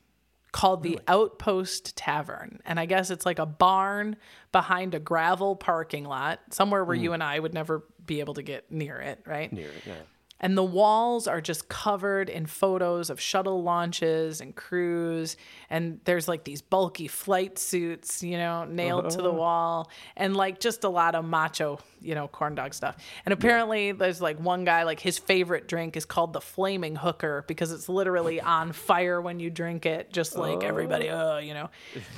called 0.51 0.81
the 0.81 0.99
Outpost 1.07 1.95
Tavern. 1.95 2.59
And 2.65 2.79
I 2.79 2.85
guess 2.85 3.11
it's 3.11 3.25
like 3.25 3.37
a 3.37 3.45
barn 3.45 4.15
behind 4.51 4.95
a 4.95 4.99
gravel 4.99 5.55
parking 5.55 6.03
lot, 6.05 6.39
somewhere 6.49 6.83
where 6.83 6.97
hmm. 6.97 7.03
you 7.03 7.13
and 7.13 7.21
I 7.21 7.37
would 7.37 7.53
never 7.53 7.83
be 8.05 8.19
able 8.21 8.33
to 8.35 8.41
get 8.41 8.71
near 8.71 8.97
it, 8.97 9.21
right? 9.25 9.51
Near 9.51 9.67
it, 9.67 9.83
yeah. 9.85 9.93
And 10.39 10.57
the 10.57 10.63
walls 10.63 11.27
are 11.27 11.41
just 11.41 11.67
covered 11.67 12.29
in 12.29 12.45
photos 12.45 13.09
of 13.09 13.19
shuttle 13.19 13.63
launches 13.63 14.39
and 14.39 14.55
crews. 14.55 15.35
And 15.69 15.99
there's 16.05 16.27
like 16.27 16.43
these 16.43 16.61
bulky 16.61 17.07
flight 17.07 17.57
suits, 17.57 18.21
you 18.21 18.37
know, 18.37 18.65
nailed 18.65 19.09
to 19.11 19.21
the 19.21 19.31
wall. 19.31 19.89
And 20.15 20.37
like 20.37 20.59
just 20.59 20.83
a 20.83 20.89
lot 20.89 21.15
of 21.15 21.25
macho, 21.25 21.79
you 22.01 22.13
know, 22.13 22.27
corn 22.27 22.53
dog 22.53 22.75
stuff. 22.75 22.97
And 23.25 23.33
apparently 23.33 23.93
there's 23.93 24.21
like 24.21 24.39
one 24.39 24.63
guy, 24.63 24.83
like 24.83 24.99
his 24.99 25.17
favorite 25.17 25.67
drink 25.67 25.97
is 25.97 26.05
called 26.05 26.33
the 26.33 26.41
Flaming 26.41 26.95
Hooker 26.95 27.43
because 27.47 27.71
it's 27.71 27.89
literally 27.89 28.39
on 28.47 28.73
fire 28.73 29.19
when 29.19 29.39
you 29.39 29.49
drink 29.49 29.87
it, 29.87 30.13
just 30.13 30.37
like 30.37 30.63
everybody, 30.63 31.09
oh, 31.09 31.39
you 31.39 31.55
know. 31.55 31.69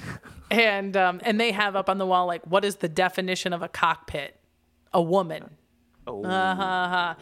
and 0.52 0.98
um, 0.98 1.22
and 1.24 1.40
they 1.40 1.52
have 1.52 1.78
up 1.78 1.90
on 1.90 1.98
the 1.98 2.06
wall 2.06 2.26
like, 2.26 2.46
what 2.46 2.66
is 2.66 2.78
the 2.78 2.90
definition 2.90 3.54
of 3.54 3.62
a 3.62 3.70
cockpit? 3.70 4.36
A 4.92 5.02
woman. 5.02 5.52
Oh. 6.10 6.24
Uh-huh. 6.24 7.16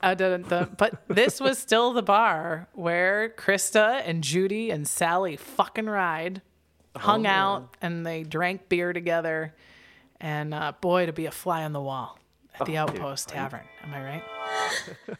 Uh, 0.00 0.14
dun, 0.14 0.42
dun. 0.42 0.74
But 0.78 1.02
this 1.08 1.40
was 1.40 1.58
still 1.58 1.92
the 1.92 2.02
bar 2.02 2.68
where 2.72 3.34
Christa 3.36 4.02
and 4.04 4.24
Judy 4.24 4.70
and 4.70 4.88
Sally 4.88 5.36
fucking 5.36 5.86
ride, 5.86 6.40
hung 6.96 7.26
out, 7.26 7.76
and 7.82 8.06
they 8.06 8.22
drank 8.22 8.68
beer 8.68 8.92
together. 8.92 9.54
And 10.20 10.54
uh, 10.54 10.72
boy, 10.80 11.06
to 11.06 11.12
be 11.12 11.26
a 11.26 11.30
fly 11.30 11.64
on 11.64 11.72
the 11.72 11.80
wall 11.80 12.18
at 12.58 12.66
the 12.66 12.76
Outpost 12.76 13.28
Tavern. 13.28 13.66
Am 13.82 13.92
I 13.92 14.04
right? 14.04 14.24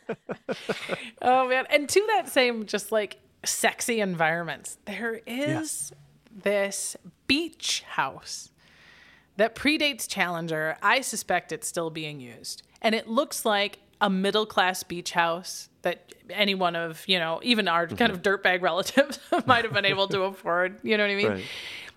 oh 1.22 1.48
man! 1.48 1.66
And 1.70 1.88
to 1.88 2.06
that 2.14 2.28
same 2.28 2.66
just 2.66 2.92
like 2.92 3.18
sexy 3.44 4.00
environments, 4.00 4.78
there 4.84 5.20
is 5.26 5.92
this 6.34 6.96
beach 7.26 7.82
house 7.86 8.51
that 9.42 9.56
predates 9.56 10.06
Challenger. 10.06 10.76
I 10.84 11.00
suspect 11.00 11.50
it's 11.50 11.66
still 11.66 11.90
being 11.90 12.20
used. 12.20 12.62
And 12.80 12.94
it 12.94 13.08
looks 13.08 13.44
like 13.44 13.80
a 14.00 14.08
middle 14.08 14.46
class 14.46 14.84
beach 14.84 15.10
house 15.10 15.68
that 15.82 16.14
any 16.30 16.54
one 16.54 16.76
of, 16.76 17.02
you 17.08 17.18
know, 17.18 17.40
even 17.42 17.66
our 17.66 17.88
kind 17.88 18.12
mm-hmm. 18.12 18.12
of 18.12 18.22
dirtbag 18.22 18.62
relatives 18.62 19.18
might 19.46 19.64
have 19.64 19.72
been 19.74 19.84
able 19.84 20.06
to 20.06 20.22
afford. 20.22 20.78
You 20.84 20.96
know 20.96 21.02
what 21.02 21.10
I 21.10 21.16
mean? 21.16 21.28
Right. 21.28 21.44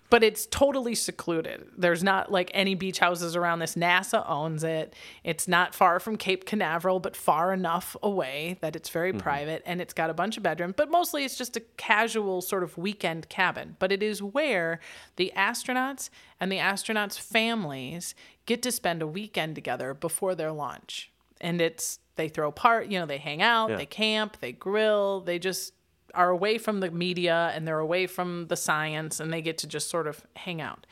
But 0.08 0.22
it's 0.22 0.46
totally 0.46 0.94
secluded. 0.94 1.66
There's 1.76 2.04
not 2.04 2.30
like 2.30 2.50
any 2.54 2.74
beach 2.74 2.98
houses 2.98 3.34
around 3.34 3.58
this. 3.58 3.74
NASA 3.74 4.28
owns 4.28 4.62
it. 4.62 4.94
It's 5.24 5.48
not 5.48 5.74
far 5.74 5.98
from 5.98 6.16
Cape 6.16 6.44
Canaveral, 6.44 7.00
but 7.00 7.16
far 7.16 7.52
enough 7.52 7.96
away 8.02 8.58
that 8.60 8.76
it's 8.76 8.88
very 8.88 9.10
mm-hmm. 9.10 9.20
private. 9.20 9.62
And 9.66 9.80
it's 9.80 9.92
got 9.92 10.10
a 10.10 10.14
bunch 10.14 10.36
of 10.36 10.42
bedrooms, 10.42 10.74
but 10.76 10.90
mostly 10.90 11.24
it's 11.24 11.36
just 11.36 11.56
a 11.56 11.60
casual 11.76 12.40
sort 12.40 12.62
of 12.62 12.78
weekend 12.78 13.28
cabin. 13.28 13.76
But 13.78 13.90
it 13.90 14.02
is 14.02 14.22
where 14.22 14.80
the 15.16 15.32
astronauts 15.36 16.10
and 16.38 16.52
the 16.52 16.58
astronauts' 16.58 17.18
families 17.18 18.14
get 18.46 18.62
to 18.62 18.72
spend 18.72 19.02
a 19.02 19.06
weekend 19.06 19.54
together 19.54 19.92
before 19.92 20.34
their 20.34 20.52
launch. 20.52 21.10
And 21.40 21.60
it's, 21.60 21.98
they 22.16 22.28
throw 22.28 22.50
part, 22.50 22.86
you 22.86 22.98
know, 22.98 23.06
they 23.06 23.18
hang 23.18 23.42
out, 23.42 23.70
Yeah. 23.70 23.76
they 23.76 23.86
camp, 23.86 24.38
they 24.40 24.52
grill, 24.52 25.20
they 25.20 25.38
just 25.38 25.72
are 26.16 26.30
away 26.30 26.58
from 26.58 26.80
the 26.80 26.90
media 26.90 27.52
and 27.54 27.66
they're 27.66 27.78
away 27.78 28.06
from 28.06 28.46
the 28.48 28.56
science 28.56 29.20
and 29.20 29.32
they 29.32 29.42
get 29.42 29.58
to 29.58 29.66
just 29.66 29.88
sort 29.88 30.06
of 30.06 30.26
hang 30.34 30.60
out. 30.60 30.86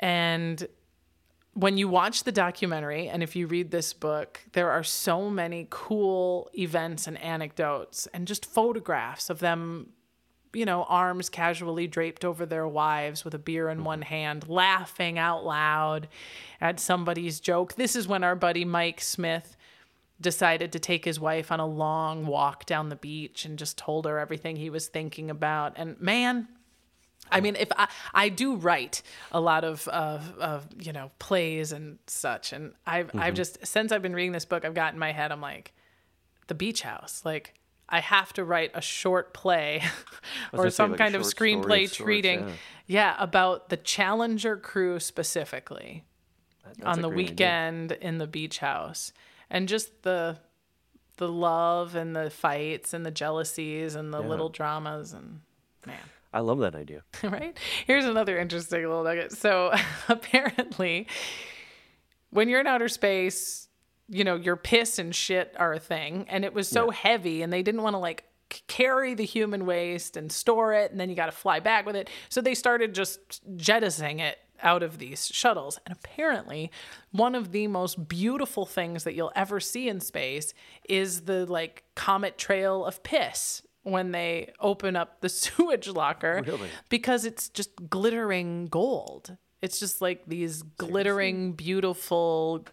And 0.00 0.66
when 1.52 1.76
you 1.76 1.88
watch 1.88 2.24
the 2.24 2.32
documentary 2.32 3.08
and 3.08 3.22
if 3.22 3.36
you 3.36 3.46
read 3.46 3.70
this 3.70 3.92
book, 3.92 4.40
there 4.52 4.70
are 4.70 4.82
so 4.82 5.28
many 5.28 5.66
cool 5.68 6.50
events 6.58 7.06
and 7.06 7.20
anecdotes 7.22 8.08
and 8.14 8.26
just 8.26 8.46
photographs 8.46 9.28
of 9.28 9.40
them, 9.40 9.90
you 10.54 10.64
know, 10.64 10.84
arms 10.84 11.28
casually 11.28 11.86
draped 11.86 12.24
over 12.24 12.46
their 12.46 12.66
wives 12.66 13.24
with 13.24 13.34
a 13.34 13.38
beer 13.38 13.68
in 13.68 13.78
mm-hmm. 13.78 13.86
one 13.86 14.02
hand, 14.02 14.48
laughing 14.48 15.18
out 15.18 15.44
loud 15.44 16.08
at 16.60 16.80
somebody's 16.80 17.38
joke. 17.38 17.74
This 17.74 17.94
is 17.94 18.08
when 18.08 18.24
our 18.24 18.36
buddy 18.36 18.64
Mike 18.64 19.00
Smith 19.00 19.56
decided 20.20 20.72
to 20.72 20.78
take 20.78 21.04
his 21.04 21.18
wife 21.18 21.50
on 21.50 21.60
a 21.60 21.66
long 21.66 22.26
walk 22.26 22.66
down 22.66 22.88
the 22.88 22.96
beach 22.96 23.44
and 23.44 23.58
just 23.58 23.78
told 23.78 24.04
her 24.04 24.18
everything 24.18 24.56
he 24.56 24.70
was 24.70 24.88
thinking 24.88 25.30
about. 25.30 25.72
And 25.76 26.00
man, 26.00 26.48
I 27.30 27.40
mean, 27.40 27.56
if 27.56 27.68
I, 27.76 27.88
I 28.12 28.28
do 28.28 28.56
write 28.56 29.02
a 29.32 29.40
lot 29.40 29.64
of, 29.64 29.86
of, 29.88 30.38
of 30.38 30.66
you 30.78 30.92
know, 30.92 31.10
plays 31.18 31.72
and 31.72 31.98
such, 32.06 32.52
and 32.52 32.72
I've, 32.86 33.10
I've 33.14 33.20
mm-hmm. 33.20 33.34
just, 33.34 33.66
since 33.66 33.92
I've 33.92 34.02
been 34.02 34.14
reading 34.14 34.32
this 34.32 34.44
book, 34.44 34.64
I've 34.64 34.74
got 34.74 34.92
in 34.92 34.98
my 34.98 35.12
head, 35.12 35.32
I'm 35.32 35.40
like, 35.40 35.72
the 36.48 36.54
beach 36.54 36.82
house. 36.82 37.22
Like, 37.24 37.54
I 37.88 38.00
have 38.00 38.32
to 38.34 38.44
write 38.44 38.72
a 38.74 38.80
short 38.80 39.32
play 39.32 39.82
or 40.52 40.64
say, 40.64 40.74
some 40.74 40.90
like 40.90 40.98
kind 40.98 41.14
of 41.14 41.22
screenplay 41.22 41.86
sorts, 41.86 41.96
treating, 41.96 42.40
yeah. 42.40 42.54
yeah, 42.86 43.16
about 43.18 43.68
the 43.68 43.76
Challenger 43.76 44.56
crew 44.56 45.00
specifically 45.00 46.04
That's 46.64 46.82
on 46.84 47.02
the 47.02 47.08
great 47.08 47.18
idea. 47.18 47.30
weekend 47.30 47.92
in 47.92 48.18
the 48.18 48.26
beach 48.26 48.58
house 48.58 49.12
and 49.50 49.68
just 49.68 50.02
the 50.02 50.38
the 51.16 51.28
love 51.28 51.94
and 51.94 52.16
the 52.16 52.30
fights 52.30 52.94
and 52.94 53.04
the 53.04 53.10
jealousies 53.10 53.94
and 53.94 54.12
the 54.14 54.22
Yeah. 54.22 54.28
little 54.28 54.48
dramas 54.48 55.12
and 55.12 55.40
man. 55.86 55.98
I 56.32 56.40
love 56.40 56.60
that 56.60 56.74
idea. 56.76 57.02
right? 57.24 57.58
Here's 57.86 58.04
another 58.06 58.38
interesting 58.38 58.80
little 58.82 59.02
nugget. 59.04 59.32
So 59.32 59.72
apparently 60.08 61.08
when 62.30 62.48
you're 62.48 62.60
in 62.60 62.66
outer 62.66 62.88
space 62.88 63.66
you 64.08 64.24
know 64.24 64.34
your 64.36 64.56
piss 64.56 64.98
and 64.98 65.14
shit 65.14 65.54
are 65.58 65.72
a 65.72 65.78
thing. 65.78 66.26
And 66.28 66.44
it 66.44 66.52
was 66.54 66.66
so 66.68 66.90
heavy 66.90 67.42
and 67.42 67.52
they 67.52 67.62
didn't 67.62 67.82
want 67.82 67.94
to 67.94 67.98
like 67.98 68.24
carry 68.66 69.14
the 69.14 69.24
human 69.24 69.64
waste 69.66 70.16
and 70.16 70.32
store 70.32 70.72
it 70.74 70.90
and 70.90 70.98
then 70.98 71.08
you 71.10 71.14
got 71.14 71.26
to 71.26 71.32
fly 71.32 71.60
back 71.60 71.86
with 71.86 71.94
it. 71.94 72.10
So 72.28 72.40
they 72.40 72.54
started 72.54 72.92
just 72.94 73.40
jettisoning 73.56 74.18
it 74.20 74.38
out 74.62 74.82
of 74.82 74.98
these 74.98 75.26
shuttles 75.32 75.78
and 75.86 75.96
apparently 75.96 76.70
one 77.12 77.34
of 77.34 77.52
the 77.52 77.66
most 77.66 78.08
beautiful 78.08 78.66
things 78.66 79.04
that 79.04 79.14
you'll 79.14 79.32
ever 79.36 79.60
see 79.60 79.88
in 79.88 80.00
space 80.00 80.52
is 80.88 81.22
the 81.22 81.46
like 81.46 81.84
comet 81.94 82.36
trail 82.38 82.84
of 82.84 83.02
piss 83.02 83.62
when 83.82 84.12
they 84.12 84.52
open 84.60 84.96
up 84.96 85.20
the 85.20 85.28
sewage 85.40 85.88
locker 85.88 86.42
Really? 86.46 86.68
because 86.88 87.24
it's 87.24 87.48
just 87.48 87.70
glittering 87.88 88.66
gold 88.66 89.36
it's 89.62 89.78
just 89.78 90.00
like 90.00 90.22
these 90.26 90.62
glittering 90.62 91.52
beautiful 91.52 92.64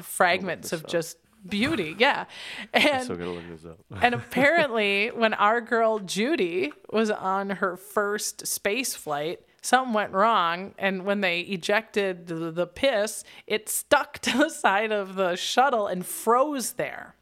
fragments 0.00 0.72
of 0.72 0.84
up. 0.84 0.90
just 0.90 1.18
beauty 1.46 1.94
yeah 1.98 2.24
and 2.72 3.06
gonna 3.08 3.30
look 3.30 3.48
this 3.48 3.64
up. 3.64 3.78
and 4.02 4.14
apparently, 4.14 5.08
when 5.08 5.34
our 5.34 5.60
girl 5.60 5.98
Judy 5.98 6.72
was 6.90 7.10
on 7.10 7.50
her 7.50 7.76
first 7.76 8.46
space 8.46 8.94
flight, 8.94 9.40
something 9.64 9.94
went 9.94 10.12
wrong. 10.12 10.74
And 10.78 11.04
when 11.04 11.20
they 11.22 11.40
ejected 11.40 12.26
the, 12.26 12.50
the 12.52 12.66
piss, 12.66 13.24
it 13.46 13.68
stuck 13.68 14.18
to 14.26 14.36
the 14.38 14.48
side 14.50 14.92
of 14.92 15.14
the 15.16 15.36
shuttle 15.36 15.86
and 15.86 16.04
froze 16.04 16.72
there. 16.74 17.16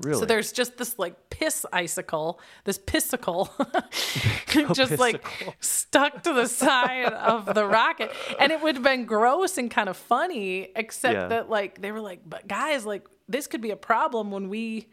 really? 0.00 0.18
So 0.20 0.26
there's 0.26 0.50
just 0.52 0.76
this 0.76 0.98
like 0.98 1.30
piss 1.30 1.64
icicle, 1.72 2.40
this 2.64 2.78
pissicle, 2.78 3.48
just 4.74 4.98
like 4.98 5.24
stuck 5.60 6.22
to 6.24 6.32
the 6.32 6.46
side 6.46 7.12
of 7.12 7.54
the 7.54 7.64
rocket. 7.66 8.10
And 8.40 8.50
it 8.50 8.60
would 8.60 8.74
have 8.74 8.84
been 8.84 9.04
gross 9.04 9.56
and 9.56 9.70
kind 9.70 9.88
of 9.88 9.96
funny, 9.96 10.70
except 10.74 11.14
Yeah. 11.14 11.28
that 11.28 11.48
like 11.48 11.80
they 11.80 11.92
were 11.92 12.00
like, 12.00 12.20
but 12.26 12.48
guys, 12.48 12.84
like 12.84 13.06
this 13.28 13.46
could 13.46 13.60
be 13.60 13.70
a 13.70 13.76
problem 13.76 14.30
when 14.32 14.48
we 14.48 14.88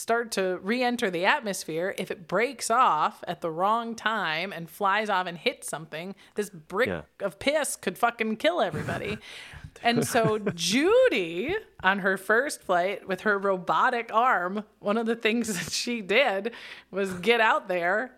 start 0.00 0.30
to 0.32 0.58
re-enter 0.62 1.10
the 1.10 1.26
atmosphere 1.26 1.94
if 1.98 2.10
it 2.10 2.26
breaks 2.26 2.70
off 2.70 3.22
at 3.28 3.42
the 3.42 3.50
wrong 3.50 3.94
time 3.94 4.52
and 4.52 4.70
flies 4.70 5.10
off 5.10 5.26
and 5.26 5.36
hits 5.36 5.68
something 5.68 6.14
this 6.36 6.48
brick 6.48 6.88
Yeah. 6.88 7.02
of 7.20 7.38
piss 7.38 7.76
could 7.76 7.98
fucking 7.98 8.36
kill 8.36 8.62
everybody 8.62 9.18
and 9.82 10.06
so 10.06 10.38
judy 10.54 11.54
on 11.82 11.98
her 12.00 12.16
first 12.16 12.62
flight 12.62 13.06
with 13.06 13.20
her 13.22 13.38
robotic 13.38 14.10
arm 14.12 14.64
one 14.78 14.96
of 14.96 15.06
the 15.06 15.16
things 15.16 15.48
that 15.64 15.70
she 15.72 16.00
did 16.00 16.52
was 16.90 17.12
get 17.14 17.40
out 17.40 17.68
there 17.68 18.16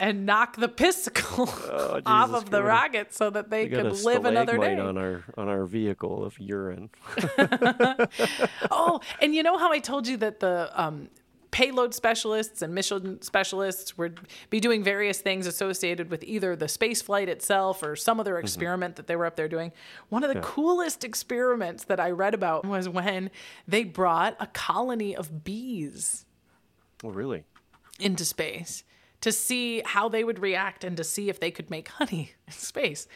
and 0.00 0.26
knock 0.26 0.56
the 0.56 0.68
pissicle 0.68 1.44
off 1.48 2.02
Oh, 2.06 2.28
Jesus 2.28 2.42
of 2.42 2.50
the 2.50 2.62
rocket 2.62 3.14
so 3.14 3.30
that 3.30 3.50
they 3.50 3.68
could 3.68 3.92
live 4.04 4.24
another 4.24 4.58
day 4.58 4.78
on 4.78 4.98
our 4.98 5.24
on 5.36 5.48
our 5.48 5.64
vehicle 5.64 6.24
of 6.24 6.38
urine. 6.38 6.90
Oh, 8.70 9.00
and 9.20 9.34
you 9.34 9.42
know 9.42 9.56
how 9.58 9.72
I 9.72 9.78
told 9.78 10.06
you 10.06 10.16
that 10.18 10.40
the 10.40 10.70
um, 10.74 11.08
payload 11.50 11.94
specialists 11.94 12.62
and 12.62 12.74
mission 12.74 13.22
specialists 13.22 13.96
would 13.96 14.18
be 14.50 14.58
doing 14.58 14.82
various 14.82 15.20
things 15.20 15.46
associated 15.46 16.10
with 16.10 16.24
either 16.24 16.56
the 16.56 16.66
space 16.66 17.00
flight 17.00 17.28
itself 17.28 17.82
or 17.82 17.94
some 17.94 18.18
other 18.18 18.38
experiment 18.38 18.96
that 18.96 19.06
they 19.06 19.14
were 19.14 19.24
up 19.26 19.36
there 19.36 19.48
doing. 19.48 19.70
One 20.08 20.24
of 20.24 20.34
the 20.34 20.40
coolest 20.40 21.04
experiments 21.04 21.84
that 21.84 22.00
I 22.00 22.10
read 22.10 22.34
about 22.34 22.66
was 22.66 22.88
when 22.88 23.30
they 23.68 23.84
brought 23.84 24.36
a 24.40 24.48
colony 24.48 25.14
of 25.14 25.44
bees 25.44 26.26
oh, 27.04 27.10
really? 27.10 27.44
into 28.00 28.24
space 28.24 28.82
to 29.24 29.32
see 29.32 29.80
how 29.86 30.06
they 30.06 30.22
would 30.22 30.38
react 30.38 30.84
and 30.84 30.98
to 30.98 31.02
see 31.02 31.30
if 31.30 31.40
they 31.40 31.50
could 31.50 31.70
make 31.70 31.88
honey 31.88 32.32
in 32.46 32.52
space. 32.52 33.08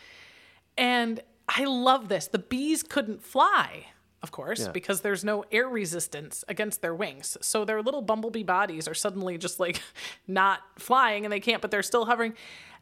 And 0.79 1.21
I 1.47 1.67
love 1.67 2.09
this. 2.09 2.29
The 2.29 2.39
bees 2.39 2.83
couldn't 2.83 3.23
fly, 3.23 3.89
of 4.23 4.31
course, 4.31 4.61
Yeah. 4.61 4.71
because 4.73 5.03
there's 5.03 5.23
no 5.23 5.45
air 5.53 5.69
resistance 5.69 6.45
against 6.49 6.81
their 6.81 6.95
wings. 6.95 7.37
So 7.43 7.67
their 7.67 7.83
little 7.83 8.01
bumblebee 8.01 8.43
bodies 8.43 8.89
are 8.89 8.95
suddenly 8.95 9.37
just 9.37 9.61
like 9.61 9.83
not 10.27 10.61
flying 10.79 11.27
and 11.27 11.33
they 11.33 11.41
can't, 11.41 11.61
but 11.61 11.71
they're 11.71 11.83
still 11.83 12.07
hovering. 12.07 12.33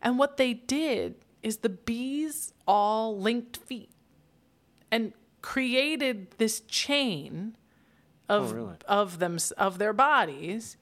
And 0.01 0.21
what 0.21 0.37
they 0.37 0.55
did 0.55 1.17
is 1.43 1.57
the 1.59 1.69
bees 1.69 2.53
all 2.65 3.19
linked 3.19 3.57
feet 3.57 3.91
and 4.93 5.13
created 5.43 6.31
this 6.39 6.61
chain 6.61 7.57
of 8.29 8.53
oh, 8.53 8.55
really? 8.55 8.75
of 8.87 9.19
them 9.19 9.39
of 9.59 9.79
their 9.79 9.93
bodies 9.93 10.77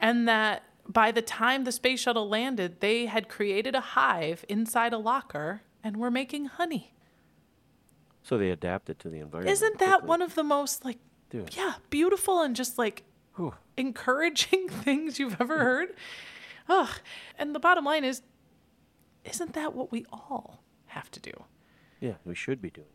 and 0.00 0.26
that 0.26 0.64
by 0.88 1.10
the 1.10 1.22
time 1.22 1.64
the 1.64 1.72
space 1.72 2.00
shuttle 2.00 2.28
landed 2.28 2.80
they 2.80 3.06
had 3.06 3.28
created 3.28 3.74
a 3.74 3.80
hive 3.80 4.44
inside 4.48 4.92
a 4.92 4.98
locker 4.98 5.62
and 5.82 5.96
were 5.96 6.10
making 6.10 6.46
honey 6.46 6.92
So 8.22 8.38
they 8.38 8.50
adapted 8.50 8.98
to 9.00 9.08
the 9.08 9.18
environment. 9.18 9.52
isn't 9.52 9.78
that 9.78 10.04
one 10.04 10.22
of 10.22 10.34
the 10.34 10.44
most 10.44 10.84
like 10.84 10.98
Dude. 11.30 11.56
yeah 11.56 11.74
beautiful 11.90 12.42
and 12.42 12.54
just 12.54 12.78
like 12.78 13.02
Whew. 13.36 13.54
encouraging 13.76 14.68
things 14.84 15.18
you've 15.18 15.40
ever 15.40 15.58
heard 15.58 15.94
Ugh. 16.68 16.90
and 17.38 17.54
the 17.54 17.60
bottom 17.60 17.84
line 17.84 18.04
is 18.04 18.22
isn't 19.24 19.54
that 19.54 19.74
what 19.74 19.90
we 19.90 20.04
all 20.12 20.62
have 20.86 21.10
to 21.12 21.20
do 21.20 21.32
Yeah, 22.00 22.14
we 22.24 22.34
should 22.34 22.60
be 22.60 22.70
doing. 22.70 22.86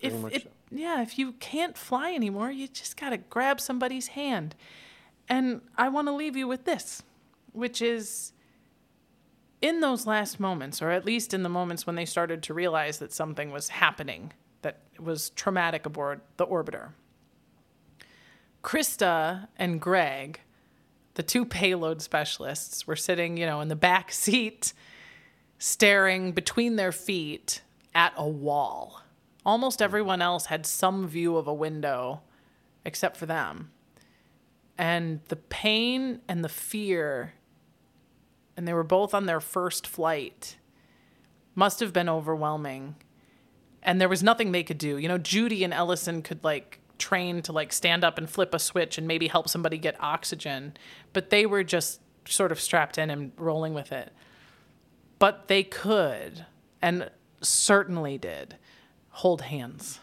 If 0.00 0.12
it, 0.34 0.42
so. 0.42 0.48
yeah, 0.70 1.00
if 1.00 1.16
you 1.18 1.32
can't 1.32 1.74
fly 1.78 2.12
anymore, 2.12 2.50
you 2.50 2.66
just 2.68 2.96
got 2.98 3.10
to 3.10 3.16
grab 3.16 3.60
somebody's 3.60 4.08
hand. 4.08 4.54
And 5.28 5.62
I 5.78 5.88
want 5.88 6.08
to 6.08 6.12
leave 6.12 6.36
you 6.36 6.46
with 6.46 6.64
this, 6.64 7.02
which 7.56 7.80
is 7.80 8.32
in 9.62 9.80
those 9.80 10.06
last 10.06 10.38
moments, 10.38 10.82
or 10.82 10.90
at 10.90 11.04
least 11.04 11.32
in 11.32 11.42
the 11.42 11.48
moments 11.48 11.86
when 11.86 11.96
they 11.96 12.04
started 12.04 12.42
to 12.44 12.54
realize 12.54 12.98
that 12.98 13.12
something 13.12 13.50
was 13.50 13.68
happening 13.68 14.32
that 14.62 14.80
was 14.98 15.30
traumatic 15.30 15.86
aboard 15.86 16.20
the 16.36 16.46
orbiter. 16.46 16.90
Christa 18.62 19.48
and 19.56 19.80
Greg, 19.80 20.40
the 21.14 21.22
two 21.22 21.44
payload 21.44 22.02
specialists, 22.02 22.86
were 22.86 22.96
sitting, 22.96 23.36
you 23.36 23.46
know, 23.46 23.60
in 23.60 23.68
the 23.68 23.76
back 23.76 24.12
seat 24.12 24.72
staring 25.58 26.32
between 26.32 26.76
their 26.76 26.92
feet 26.92 27.62
at 27.94 28.12
a 28.16 28.28
wall. 28.28 29.02
Almost 29.44 29.80
everyone 29.80 30.20
else 30.20 30.46
had 30.46 30.66
some 30.66 31.06
view 31.06 31.36
of 31.36 31.46
a 31.46 31.54
window 31.54 32.20
except 32.84 33.16
for 33.16 33.26
them. 33.26 33.70
And 34.76 35.20
the 35.28 35.36
pain 35.36 36.20
and 36.28 36.44
the 36.44 36.48
fear, 36.48 37.34
and 38.56 38.66
they 38.66 38.72
were 38.72 38.84
both 38.84 39.14
on 39.14 39.26
their 39.26 39.40
first 39.40 39.86
flight, 39.86 40.56
must 41.54 41.80
have 41.80 41.92
been 41.92 42.08
overwhelming. 42.08 42.96
And 43.82 44.00
there 44.00 44.08
was 44.08 44.22
nothing 44.22 44.52
they 44.52 44.62
could 44.62 44.78
do. 44.78 44.98
You 44.98 45.08
know, 45.08 45.18
Judy 45.18 45.62
and 45.62 45.72
Ellison 45.72 46.22
could 46.22 46.42
like 46.42 46.80
train 46.98 47.42
to 47.42 47.52
like 47.52 47.72
stand 47.72 48.04
up 48.04 48.18
and 48.18 48.28
flip 48.28 48.54
a 48.54 48.58
switch 48.58 48.98
and 48.98 49.06
maybe 49.06 49.28
help 49.28 49.48
somebody 49.48 49.78
get 49.78 49.94
oxygen, 50.00 50.76
but 51.12 51.30
they 51.30 51.46
were 51.46 51.62
just 51.62 52.00
sort 52.26 52.50
of 52.50 52.60
strapped 52.60 52.98
in 52.98 53.10
and 53.10 53.32
rolling 53.36 53.74
with 53.74 53.92
it 53.92 54.12
but 55.18 55.48
they 55.48 55.62
could 55.62 56.46
and 56.82 57.10
certainly 57.40 58.18
did 58.18 58.56
hold 59.10 59.42
hands. 59.42 60.00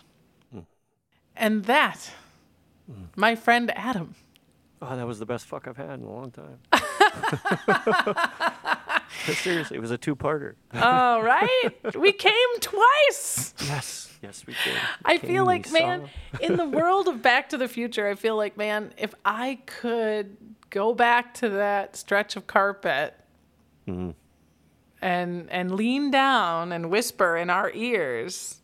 Hmm. 0.51 0.59
And 1.35 1.65
that, 1.65 2.11
hmm. 2.91 3.05
my 3.15 3.35
friend 3.35 3.71
Adam, 3.75 4.15
Oh, 4.81 4.97
that 4.97 5.07
was 5.07 5.17
the 5.17 5.25
best 5.25 5.45
fuck 5.45 5.65
I've 5.65 5.77
had 5.77 5.99
in 5.99 6.03
a 6.03 6.11
long 6.11 6.30
time. 6.30 6.59
Seriously, 9.35 9.77
it 9.77 9.80
was 9.80 9.91
a 9.91 9.98
two-parter. 9.98 10.56
all 10.73 11.22
right, 11.23 11.69
we 11.95 12.11
came 12.11 12.34
twice. 12.60 13.53
Yes, 13.65 14.11
yes, 14.22 14.45
we 14.45 14.53
did. 14.65 14.76
I 15.06 15.18
Came, 15.18 15.30
feel 15.30 15.45
like, 15.45 15.72
man, 15.72 16.10
in 16.41 16.57
the 16.57 16.65
world 16.69 17.07
of 17.07 17.22
Back 17.22 17.49
to 17.49 17.57
the 17.57 17.68
Future, 17.68 18.07
I 18.07 18.15
feel 18.15 18.35
like, 18.35 18.57
man, 18.57 18.94
if 18.98 19.14
I 19.23 19.60
could 19.65 20.35
go 20.69 20.94
back 20.94 21.34
to 21.35 21.49
that 21.49 21.95
stretch 21.95 22.35
of 22.35 22.48
carpet 22.48 23.15
Mm-hmm. 23.88 24.11
and 25.02 25.49
and 25.52 25.72
lean 25.76 26.10
down 26.10 26.72
and 26.72 26.90
whisper 26.90 27.35
in 27.35 27.49
our 27.49 27.69
ears, 27.73 28.61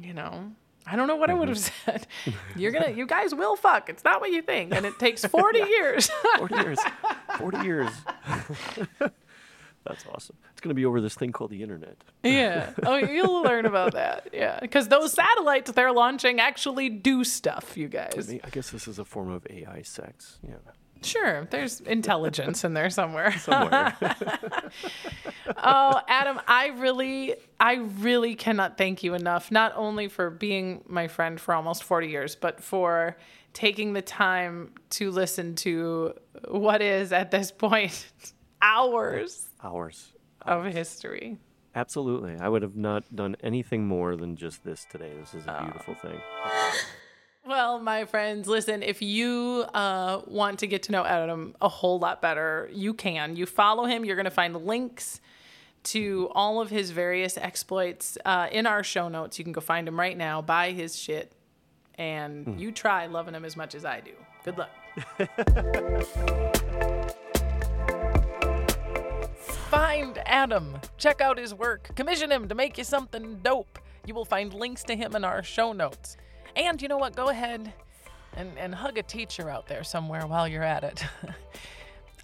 you 0.00 0.12
know, 0.12 0.50
I 0.90 0.96
don't 0.96 1.06
know 1.06 1.16
what 1.16 1.30
I 1.30 1.34
would 1.34 1.48
mm-hmm. 1.48 1.90
have 1.90 2.06
said. 2.24 2.34
You're 2.56 2.72
gonna, 2.72 2.90
you 2.90 3.06
guys 3.06 3.34
will 3.34 3.56
fuck. 3.56 3.88
It's 3.88 4.04
not 4.04 4.20
what 4.20 4.32
you 4.32 4.42
think, 4.42 4.74
and 4.74 4.84
it 4.84 4.98
takes 4.98 5.24
40 5.24 5.58
years. 5.68 6.10
40 6.38 6.54
years. 6.56 6.78
40 7.38 7.58
years. 7.64 7.90
That's 9.84 10.04
awesome. 10.12 10.36
It's 10.52 10.60
going 10.60 10.70
to 10.70 10.74
be 10.74 10.84
over 10.84 11.00
this 11.00 11.14
thing 11.14 11.32
called 11.32 11.50
the 11.50 11.62
internet. 11.62 11.96
yeah. 12.22 12.72
Oh, 12.82 12.96
you'll 12.96 13.42
learn 13.42 13.64
about 13.64 13.94
that. 13.94 14.28
Yeah, 14.32 14.58
because 14.60 14.88
those 14.88 15.12
satellites 15.12 15.70
they're 15.72 15.92
launching 15.92 16.38
actually 16.38 16.90
do 16.90 17.24
stuff. 17.24 17.76
You 17.76 17.86
I, 17.86 17.88
guys. 17.88 18.28
mean, 18.28 18.40
I 18.44 18.50
guess 18.50 18.70
this 18.70 18.86
is 18.86 18.98
a 18.98 19.04
form 19.04 19.30
of 19.30 19.46
AI 19.48 19.82
sex. 19.82 20.38
Yeah. 20.46 20.56
Sure, 21.02 21.46
there's 21.50 21.80
intelligence 21.80 22.64
in 22.64 22.74
there 22.74 22.90
somewhere. 22.90 23.32
Somewhere. 23.38 23.96
Oh, 25.62 26.00
Adam, 26.08 26.40
I 26.46 26.68
really, 26.68 27.34
I 27.58 27.74
really 27.74 28.34
cannot 28.34 28.78
thank 28.78 29.02
you 29.02 29.14
enough, 29.14 29.50
not 29.50 29.72
only 29.76 30.08
for 30.08 30.30
being 30.30 30.82
my 30.86 31.08
friend 31.08 31.40
for 31.40 31.54
almost 31.54 31.84
40 31.84 32.08
years, 32.08 32.34
but 32.36 32.62
for 32.62 33.16
taking 33.52 33.92
the 33.92 34.02
time 34.02 34.72
to 34.90 35.10
listen 35.10 35.54
to 35.56 36.14
what 36.48 36.80
is 36.80 37.12
at 37.12 37.30
this 37.30 37.50
point 37.50 38.12
hours 38.62 39.48
Hours. 39.62 40.12
of 40.42 40.64
history. 40.64 41.38
Absolutely. 41.74 42.36
I 42.38 42.48
would 42.48 42.62
have 42.62 42.76
not 42.76 43.14
done 43.14 43.36
anything 43.42 43.86
more 43.86 44.16
than 44.16 44.36
just 44.36 44.64
this 44.64 44.86
today. 44.90 45.12
This 45.18 45.34
is 45.34 45.46
a 45.46 45.52
ah. 45.52 45.62
beautiful 45.64 45.94
thing. 45.94 46.20
Well, 47.46 47.78
my 47.78 48.04
friends, 48.04 48.46
listen, 48.46 48.82
if 48.82 49.00
you 49.00 49.64
uh, 49.72 50.20
want 50.26 50.58
to 50.60 50.66
get 50.66 50.82
to 50.84 50.92
know 50.92 51.04
Adam 51.04 51.54
a 51.60 51.68
whole 51.68 51.98
lot 51.98 52.20
better, 52.20 52.68
you 52.72 52.92
can. 52.92 53.34
You 53.34 53.46
follow 53.46 53.86
him, 53.86 54.04
you're 54.04 54.16
going 54.16 54.24
to 54.24 54.30
find 54.30 54.54
links 54.66 55.20
to 55.82 56.28
all 56.32 56.60
of 56.60 56.68
his 56.68 56.90
various 56.90 57.38
exploits 57.38 58.18
uh, 58.26 58.48
in 58.52 58.66
our 58.66 58.84
show 58.84 59.08
notes. 59.08 59.38
You 59.38 59.44
can 59.44 59.52
go 59.52 59.62
find 59.62 59.88
him 59.88 59.98
right 59.98 60.16
now, 60.16 60.42
buy 60.42 60.72
his 60.72 60.98
shit, 60.98 61.32
and 61.94 62.60
you 62.60 62.72
try 62.72 63.06
loving 63.06 63.34
him 63.34 63.46
as 63.46 63.56
much 63.56 63.74
as 63.74 63.86
I 63.86 64.00
do. 64.00 64.12
Good 64.44 64.58
luck. 64.58 64.70
Find 69.70 70.18
Adam. 70.26 70.78
Check 70.98 71.20
out 71.20 71.38
his 71.38 71.54
work. 71.54 71.94
Commission 71.94 72.32
him 72.32 72.48
to 72.48 72.54
make 72.56 72.76
you 72.76 72.82
something 72.82 73.38
dope. 73.42 73.78
You 74.04 74.14
will 74.14 74.24
find 74.24 74.52
links 74.52 74.82
to 74.84 74.96
him 74.96 75.14
in 75.14 75.24
our 75.24 75.44
show 75.44 75.72
notes. 75.72 76.16
And 76.56 76.80
you 76.80 76.88
know 76.88 76.98
what? 76.98 77.16
Go 77.16 77.28
ahead 77.28 77.72
and, 78.36 78.58
and 78.58 78.74
hug 78.74 78.98
a 78.98 79.02
teacher 79.02 79.50
out 79.50 79.66
there 79.66 79.84
somewhere 79.84 80.26
while 80.26 80.48
you're 80.48 80.62
at 80.62 80.84
it. 80.84 81.04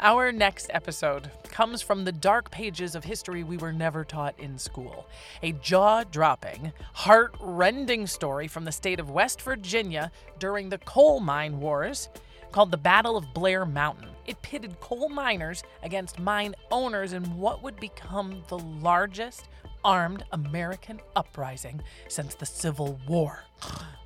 Our 0.01 0.31
next 0.31 0.71
episode 0.75 1.31
comes 1.45 1.81
from 1.81 2.05
the 2.05 2.13
dark 2.13 2.51
pages 2.51 2.95
of 2.95 3.05
history 3.05 3.43
we 3.43 3.57
were 3.57 3.73
never 3.73 4.05
taught 4.05 4.39
in 4.39 4.59
school. 4.59 5.09
A 5.43 5.53
jaw 5.53 6.05
dropping, 6.05 6.73
heart 6.93 7.35
rending 7.41 8.07
story 8.07 8.47
from 8.47 8.67
the 8.67 8.73
state 8.73 9.01
of 9.01 9.09
West 9.09 9.41
Virginia 9.41 10.13
during 10.39 10.69
the 10.69 10.77
coal 10.77 11.21
mine 11.21 11.61
wars 11.61 12.11
called 12.53 12.73
the 12.73 12.77
Battle 12.77 13.17
of 13.17 13.33
Blair 13.33 13.65
Mountain. 13.65 14.09
It 14.27 14.43
pitted 14.43 14.81
coal 14.81 15.09
miners 15.09 15.63
against 15.83 16.19
mine 16.19 16.55
owners 16.71 17.15
in 17.15 17.25
what 17.39 17.63
would 17.63 17.81
become 17.81 18.43
the 18.49 18.59
largest 18.59 19.49
armed 19.87 20.25
American 20.33 21.01
uprising 21.15 21.81
since 22.09 22.35
the 22.35 22.45
Civil 22.45 22.99
War. 23.07 23.45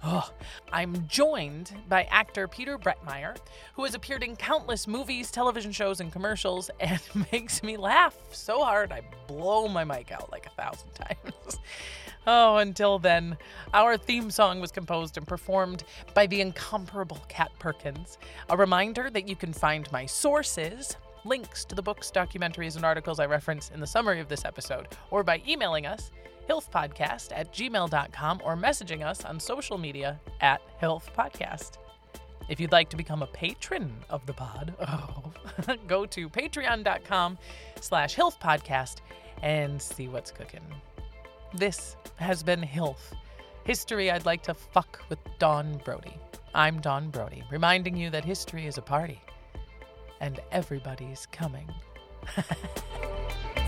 Ugh. 0.02 0.30
I'm 0.70 1.08
joined 1.08 1.72
by 1.88 2.04
actor 2.04 2.46
Peter 2.46 2.76
Brietmayer, 2.76 3.38
who 3.72 3.84
has 3.84 3.94
appeared 3.94 4.22
in 4.22 4.36
countless 4.36 4.86
movies, 4.86 5.30
television 5.30 5.72
shows, 5.72 6.00
and 6.00 6.12
commercials, 6.12 6.70
and 6.80 7.00
makes 7.32 7.62
me 7.62 7.78
laugh 7.78 8.14
so 8.30 8.62
hard 8.62 8.92
I 8.92 9.00
blow 9.26 9.68
my 9.68 9.84
mic 9.84 10.12
out 10.12 10.30
like 10.30 10.46
a 10.46 10.50
thousand 10.50 10.90
times. 10.94 11.58
Oh, 12.26 12.58
until 12.58 12.98
then, 12.98 13.38
our 13.72 13.96
theme 13.96 14.30
song 14.30 14.60
was 14.60 14.70
composed 14.70 15.16
and 15.16 15.26
performed 15.26 15.84
by 16.12 16.26
the 16.26 16.42
incomparable 16.42 17.18
Kat 17.30 17.50
Perkins. 17.58 18.18
A 18.50 18.56
reminder 18.58 19.08
that 19.08 19.26
you 19.26 19.34
can 19.34 19.54
find 19.54 19.90
my 19.90 20.04
sources, 20.04 20.98
links 21.24 21.64
to 21.66 21.74
the 21.74 21.82
books, 21.82 22.10
documentaries, 22.14 22.76
and 22.76 22.84
articles 22.84 23.20
I 23.20 23.26
reference 23.26 23.70
in 23.70 23.80
the 23.80 23.86
summary 23.86 24.20
of 24.20 24.28
this 24.28 24.44
episode, 24.44 24.88
or 25.10 25.22
by 25.22 25.42
emailing 25.46 25.86
us, 25.86 26.10
hilfpodcast 26.48 27.32
at 27.32 27.52
gmail.com, 27.52 28.42
or 28.44 28.56
messaging 28.56 29.04
us 29.04 29.24
on 29.24 29.38
social 29.38 29.78
media 29.78 30.20
at 30.40 30.60
hilfpodcast. 30.80 31.78
If 32.48 32.58
you'd 32.58 32.72
like 32.72 32.88
to 32.90 32.96
become 32.96 33.22
a 33.22 33.28
patron 33.28 33.92
of 34.08 34.26
the 34.26 34.32
pod, 34.32 34.74
oh, 34.80 35.32
go 35.86 36.06
to 36.06 36.28
patreon.com 36.28 37.38
slash 37.80 38.16
hilfpodcast 38.16 38.96
and 39.42 39.80
see 39.80 40.08
what's 40.08 40.30
cooking. 40.30 40.64
This 41.54 41.96
has 42.16 42.42
been 42.42 42.60
Hilf, 42.60 42.98
history 43.64 44.10
I'd 44.10 44.26
like 44.26 44.42
to 44.44 44.54
fuck 44.54 45.00
with 45.08 45.18
Dawn 45.38 45.80
Brody. 45.84 46.16
I'm 46.54 46.80
Dawn 46.80 47.10
Brody, 47.10 47.44
reminding 47.50 47.96
you 47.96 48.10
that 48.10 48.24
history 48.24 48.66
is 48.66 48.78
a 48.78 48.82
party 48.82 49.20
and 50.20 50.40
everybody's 50.52 51.26
coming. 51.26 51.68